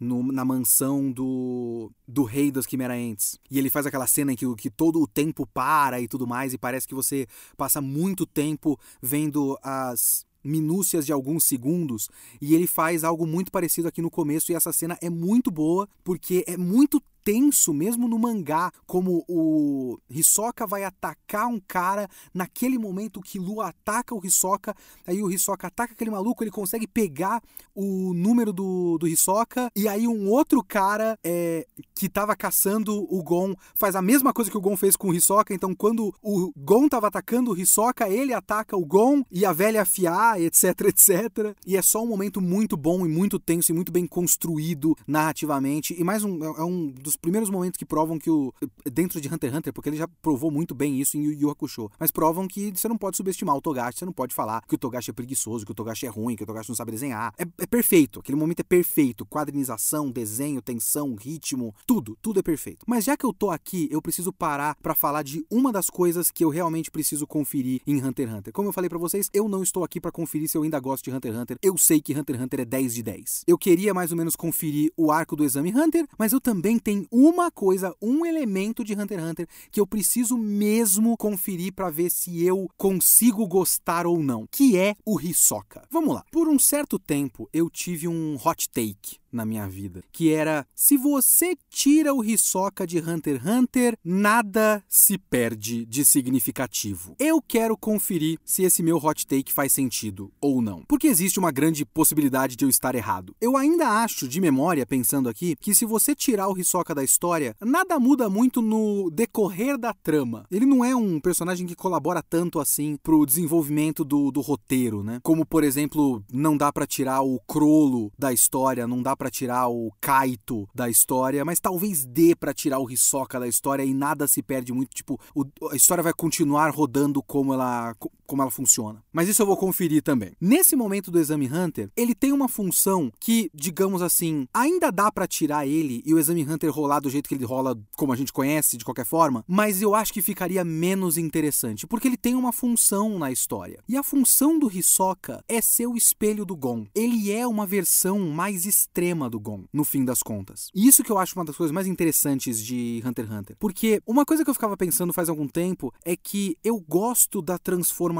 no, 0.00 0.32
na 0.32 0.44
mansão 0.44 1.12
do, 1.12 1.92
do 2.08 2.24
rei 2.24 2.50
das 2.50 2.64
Chimera 2.64 2.94
Ants. 2.94 3.38
E 3.50 3.58
ele 3.58 3.68
faz 3.68 3.86
aquela 3.86 4.06
cena 4.06 4.32
em 4.32 4.36
que, 4.36 4.52
que 4.56 4.70
todo 4.70 5.00
o 5.00 5.06
tempo 5.06 5.46
para 5.46 6.00
e 6.00 6.08
tudo 6.08 6.26
mais, 6.26 6.54
e 6.54 6.58
parece 6.58 6.88
que 6.88 6.94
você 6.94 7.26
passa 7.56 7.80
muito 7.80 8.24
tempo 8.24 8.78
vendo 9.02 9.58
as 9.62 10.24
minúcias 10.42 11.06
de 11.06 11.12
alguns 11.12 11.44
segundos 11.44 12.10
e 12.40 12.54
ele 12.54 12.66
faz 12.66 13.02
algo 13.02 13.26
muito 13.26 13.50
parecido 13.50 13.88
aqui 13.88 14.02
no 14.02 14.10
começo 14.10 14.52
e 14.52 14.54
essa 14.54 14.74
cena 14.74 14.98
é 15.00 15.08
muito 15.08 15.50
boa 15.50 15.88
porque 16.04 16.44
é 16.46 16.54
muito 16.54 17.02
tenso, 17.24 17.72
mesmo 17.72 18.06
no 18.06 18.18
mangá, 18.18 18.70
como 18.86 19.24
o 19.26 19.98
Hisoka 20.10 20.66
vai 20.66 20.84
atacar 20.84 21.48
um 21.48 21.58
cara, 21.58 22.06
naquele 22.34 22.78
momento 22.78 23.16
o 23.16 23.22
Killua 23.22 23.68
ataca 23.68 24.14
o 24.14 24.20
Hisoka, 24.24 24.76
aí 25.06 25.22
o 25.22 25.30
Hisoka 25.30 25.66
ataca 25.66 25.94
aquele 25.94 26.10
maluco, 26.10 26.44
ele 26.44 26.50
consegue 26.50 26.86
pegar 26.86 27.42
o 27.74 28.12
número 28.14 28.52
do, 28.52 28.98
do 28.98 29.08
Hisoka, 29.08 29.70
e 29.74 29.88
aí 29.88 30.06
um 30.06 30.28
outro 30.28 30.62
cara 30.62 31.18
é, 31.24 31.66
que 31.94 32.08
tava 32.08 32.36
caçando 32.36 33.06
o 33.10 33.22
Gon 33.22 33.54
faz 33.74 33.96
a 33.96 34.02
mesma 34.02 34.32
coisa 34.32 34.50
que 34.50 34.58
o 34.58 34.60
Gon 34.60 34.76
fez 34.76 34.94
com 34.94 35.08
o 35.08 35.14
Hisoka, 35.14 35.54
então 35.54 35.74
quando 35.74 36.14
o 36.22 36.52
Gon 36.56 36.88
tava 36.88 37.08
atacando 37.08 37.52
o 37.52 37.58
Hisoka, 37.58 38.08
ele 38.08 38.34
ataca 38.34 38.76
o 38.76 38.84
Gon 38.84 39.24
e 39.30 39.46
a 39.46 39.52
velha 39.52 39.82
afiar, 39.82 40.40
etc, 40.40 40.64
etc. 40.82 41.56
E 41.66 41.76
é 41.76 41.82
só 41.82 42.02
um 42.02 42.06
momento 42.06 42.40
muito 42.40 42.76
bom 42.76 43.06
e 43.06 43.08
muito 43.08 43.38
tenso 43.38 43.72
e 43.72 43.74
muito 43.74 43.90
bem 43.90 44.06
construído 44.06 44.94
narrativamente, 45.06 45.98
e 45.98 46.04
mais 46.04 46.22
um, 46.22 46.44
é, 46.44 46.60
é 46.60 46.64
um 46.64 46.90
dos 46.90 47.13
dos 47.14 47.16
primeiros 47.16 47.48
momentos 47.48 47.78
que 47.78 47.84
provam 47.84 48.18
que 48.18 48.30
o. 48.30 48.52
Dentro 48.84 49.20
de 49.20 49.32
Hunter 49.32 49.50
x 49.50 49.58
Hunter, 49.58 49.72
porque 49.72 49.88
ele 49.88 49.96
já 49.96 50.08
provou 50.20 50.50
muito 50.50 50.74
bem 50.74 51.00
isso 51.00 51.16
em 51.16 51.22
Yu 51.22 51.32
Yu 51.32 51.50
Hakusho. 51.50 51.90
Mas 51.98 52.10
provam 52.10 52.46
que 52.46 52.72
você 52.74 52.88
não 52.88 52.98
pode 52.98 53.16
subestimar 53.16 53.56
o 53.56 53.60
Togashi, 53.60 53.98
você 53.98 54.04
não 54.04 54.12
pode 54.12 54.34
falar 54.34 54.62
que 54.66 54.74
o 54.74 54.78
Togashi 54.78 55.10
é 55.10 55.14
preguiçoso, 55.14 55.64
que 55.64 55.72
o 55.72 55.74
Togashi 55.74 56.06
é 56.06 56.08
ruim, 56.08 56.36
que 56.36 56.42
o 56.42 56.46
Togashi 56.46 56.68
não 56.68 56.76
sabe 56.76 56.92
desenhar. 56.92 57.32
É, 57.38 57.44
é 57.58 57.66
perfeito. 57.66 58.20
Aquele 58.20 58.36
momento 58.36 58.60
é 58.60 58.64
perfeito. 58.64 59.24
Quadrinização, 59.26 60.10
desenho, 60.10 60.60
tensão, 60.60 61.14
ritmo, 61.14 61.74
tudo. 61.86 62.18
Tudo 62.20 62.40
é 62.40 62.42
perfeito. 62.42 62.84
Mas 62.86 63.04
já 63.04 63.16
que 63.16 63.24
eu 63.24 63.32
tô 63.32 63.50
aqui, 63.50 63.88
eu 63.90 64.02
preciso 64.02 64.32
parar 64.32 64.76
para 64.82 64.94
falar 64.94 65.22
de 65.22 65.44
uma 65.50 65.72
das 65.72 65.88
coisas 65.88 66.30
que 66.30 66.44
eu 66.44 66.48
realmente 66.48 66.90
preciso 66.90 67.26
conferir 67.26 67.80
em 67.86 68.02
Hunter 68.02 68.28
x 68.28 68.38
Hunter. 68.38 68.52
Como 68.52 68.68
eu 68.68 68.72
falei 68.72 68.88
para 68.88 68.98
vocês, 68.98 69.30
eu 69.32 69.48
não 69.48 69.62
estou 69.62 69.84
aqui 69.84 70.00
para 70.00 70.10
conferir 70.10 70.48
se 70.48 70.56
eu 70.56 70.62
ainda 70.62 70.80
gosto 70.80 71.04
de 71.04 71.10
Hunter 71.12 71.32
x 71.32 71.40
Hunter. 71.40 71.58
Eu 71.62 71.76
sei 71.78 72.00
que 72.00 72.16
Hunter 72.16 72.36
x 72.36 72.44
Hunter 72.44 72.60
é 72.60 72.64
10 72.64 72.94
de 72.94 73.02
10. 73.02 73.44
Eu 73.46 73.58
queria 73.58 73.94
mais 73.94 74.10
ou 74.10 74.16
menos 74.16 74.36
conferir 74.36 74.92
o 74.96 75.10
arco 75.10 75.36
do 75.36 75.44
Exame 75.44 75.74
Hunter, 75.74 76.06
mas 76.18 76.32
eu 76.32 76.40
também 76.40 76.78
tenho 76.78 77.03
uma 77.10 77.50
coisa, 77.50 77.94
um 78.00 78.24
elemento 78.24 78.84
de 78.84 78.94
Hunter 78.94 79.18
x 79.18 79.28
Hunter 79.28 79.48
que 79.70 79.80
eu 79.80 79.86
preciso 79.86 80.36
mesmo 80.36 81.16
conferir 81.16 81.72
para 81.72 81.90
ver 81.90 82.10
se 82.10 82.44
eu 82.44 82.68
consigo 82.76 83.46
gostar 83.46 84.06
ou 84.06 84.18
não, 84.18 84.46
que 84.50 84.76
é 84.76 84.94
o 85.04 85.20
Hisoka. 85.20 85.86
Vamos 85.90 86.14
lá. 86.14 86.24
Por 86.30 86.48
um 86.48 86.58
certo 86.58 86.98
tempo 86.98 87.48
eu 87.52 87.70
tive 87.70 88.08
um 88.08 88.36
hot 88.36 88.68
take 88.70 89.23
na 89.34 89.44
minha 89.44 89.68
vida, 89.68 90.02
que 90.12 90.32
era 90.32 90.66
se 90.74 90.96
você 90.96 91.56
tira 91.68 92.14
o 92.14 92.24
Hisoka 92.24 92.86
de 92.86 92.98
Hunter 92.98 93.40
x 93.40 93.46
Hunter, 93.46 93.98
nada 94.04 94.82
se 94.88 95.18
perde 95.18 95.84
de 95.86 96.04
significativo. 96.04 97.14
Eu 97.18 97.42
quero 97.42 97.76
conferir 97.76 98.38
se 98.44 98.62
esse 98.62 98.82
meu 98.82 98.96
hot 98.96 99.26
take 99.26 99.52
faz 99.52 99.72
sentido 99.72 100.32
ou 100.40 100.62
não, 100.62 100.84
porque 100.86 101.06
existe 101.06 101.38
uma 101.38 101.50
grande 101.50 101.84
possibilidade 101.84 102.56
de 102.56 102.64
eu 102.64 102.68
estar 102.68 102.94
errado. 102.94 103.34
Eu 103.40 103.56
ainda 103.56 103.88
acho 104.02 104.28
de 104.28 104.40
memória, 104.40 104.86
pensando 104.86 105.28
aqui, 105.28 105.56
que 105.60 105.74
se 105.74 105.84
você 105.84 106.14
tirar 106.14 106.48
o 106.48 106.58
Hisoka 106.58 106.94
da 106.94 107.02
história, 107.02 107.56
nada 107.60 107.98
muda 107.98 108.28
muito 108.28 108.60
no 108.62 109.10
decorrer 109.10 109.78
da 109.78 109.92
trama. 109.92 110.46
Ele 110.50 110.66
não 110.66 110.84
é 110.84 110.94
um 110.94 111.20
personagem 111.20 111.66
que 111.66 111.74
colabora 111.74 112.22
tanto 112.22 112.60
assim 112.60 112.96
pro 113.02 113.26
desenvolvimento 113.26 114.04
do, 114.04 114.30
do 114.30 114.40
roteiro, 114.40 115.02
né? 115.02 115.20
Como, 115.22 115.44
por 115.44 115.64
exemplo, 115.64 116.22
não 116.32 116.56
dá 116.56 116.72
para 116.72 116.86
tirar 116.86 117.22
o 117.22 117.40
Crollo 117.40 118.12
da 118.18 118.32
história, 118.32 118.86
não 118.86 119.02
dá 119.02 119.16
para 119.24 119.30
tirar 119.30 119.68
o 119.68 119.90
Kaito 120.02 120.68
da 120.74 120.90
história, 120.90 121.46
mas 121.46 121.58
talvez 121.58 122.04
dê 122.04 122.36
para 122.36 122.52
tirar 122.52 122.78
o 122.78 122.90
Hisoka 122.90 123.40
da 123.40 123.48
história 123.48 123.82
e 123.82 123.94
nada 123.94 124.28
se 124.28 124.42
perde 124.42 124.70
muito, 124.70 124.94
tipo, 124.94 125.18
o, 125.34 125.46
a 125.70 125.74
história 125.74 126.02
vai 126.02 126.12
continuar 126.12 126.68
rodando 126.70 127.22
como 127.22 127.54
ela 127.54 127.94
como 128.26 128.42
ela 128.42 128.50
funciona. 128.50 129.02
Mas 129.12 129.28
isso 129.28 129.42
eu 129.42 129.46
vou 129.46 129.56
conferir 129.56 130.02
também. 130.02 130.32
Nesse 130.40 130.74
momento 130.74 131.10
do 131.10 131.18
Exame 131.18 131.46
Hunter, 131.46 131.90
ele 131.96 132.14
tem 132.14 132.32
uma 132.32 132.48
função 132.48 133.12
que, 133.20 133.50
digamos 133.54 134.02
assim, 134.02 134.46
ainda 134.52 134.90
dá 134.90 135.10
para 135.10 135.26
tirar 135.26 135.66
ele 135.66 136.02
e 136.04 136.14
o 136.14 136.18
Exame 136.18 136.42
Hunter 136.42 136.70
rolar 136.70 137.00
do 137.00 137.10
jeito 137.10 137.28
que 137.28 137.34
ele 137.34 137.44
rola, 137.44 137.78
como 137.96 138.12
a 138.12 138.16
gente 138.16 138.32
conhece, 138.32 138.76
de 138.76 138.84
qualquer 138.84 139.04
forma, 139.04 139.44
mas 139.46 139.82
eu 139.82 139.94
acho 139.94 140.12
que 140.12 140.22
ficaria 140.22 140.64
menos 140.64 141.18
interessante, 141.18 141.86
porque 141.86 142.08
ele 142.08 142.16
tem 142.16 142.34
uma 142.34 142.52
função 142.52 143.18
na 143.18 143.30
história. 143.30 143.82
E 143.88 143.96
a 143.96 144.02
função 144.02 144.58
do 144.58 144.70
Hisoka 144.70 145.44
é 145.48 145.60
ser 145.60 145.86
o 145.86 145.96
espelho 145.96 146.44
do 146.44 146.56
Gon. 146.56 146.86
Ele 146.94 147.30
é 147.30 147.46
uma 147.46 147.66
versão 147.66 148.18
mais 148.18 148.66
extrema 148.66 149.28
do 149.28 149.38
Gon, 149.38 149.64
no 149.72 149.84
fim 149.84 150.04
das 150.04 150.22
contas. 150.22 150.68
E 150.74 150.86
isso 150.86 151.02
que 151.02 151.12
eu 151.12 151.18
acho 151.18 151.38
uma 151.38 151.44
das 151.44 151.56
coisas 151.56 151.72
mais 151.72 151.86
interessantes 151.86 152.62
de 152.62 153.02
Hunter 153.04 153.26
x 153.26 153.34
Hunter. 153.34 153.56
Porque 153.58 154.00
uma 154.06 154.24
coisa 154.24 154.44
que 154.44 154.50
eu 154.50 154.54
ficava 154.54 154.76
pensando 154.76 155.12
faz 155.12 155.28
algum 155.28 155.46
tempo 155.46 155.92
é 156.04 156.16
que 156.16 156.56
eu 156.64 156.78
gosto 156.80 157.42
da 157.42 157.58
transformação 157.58 158.13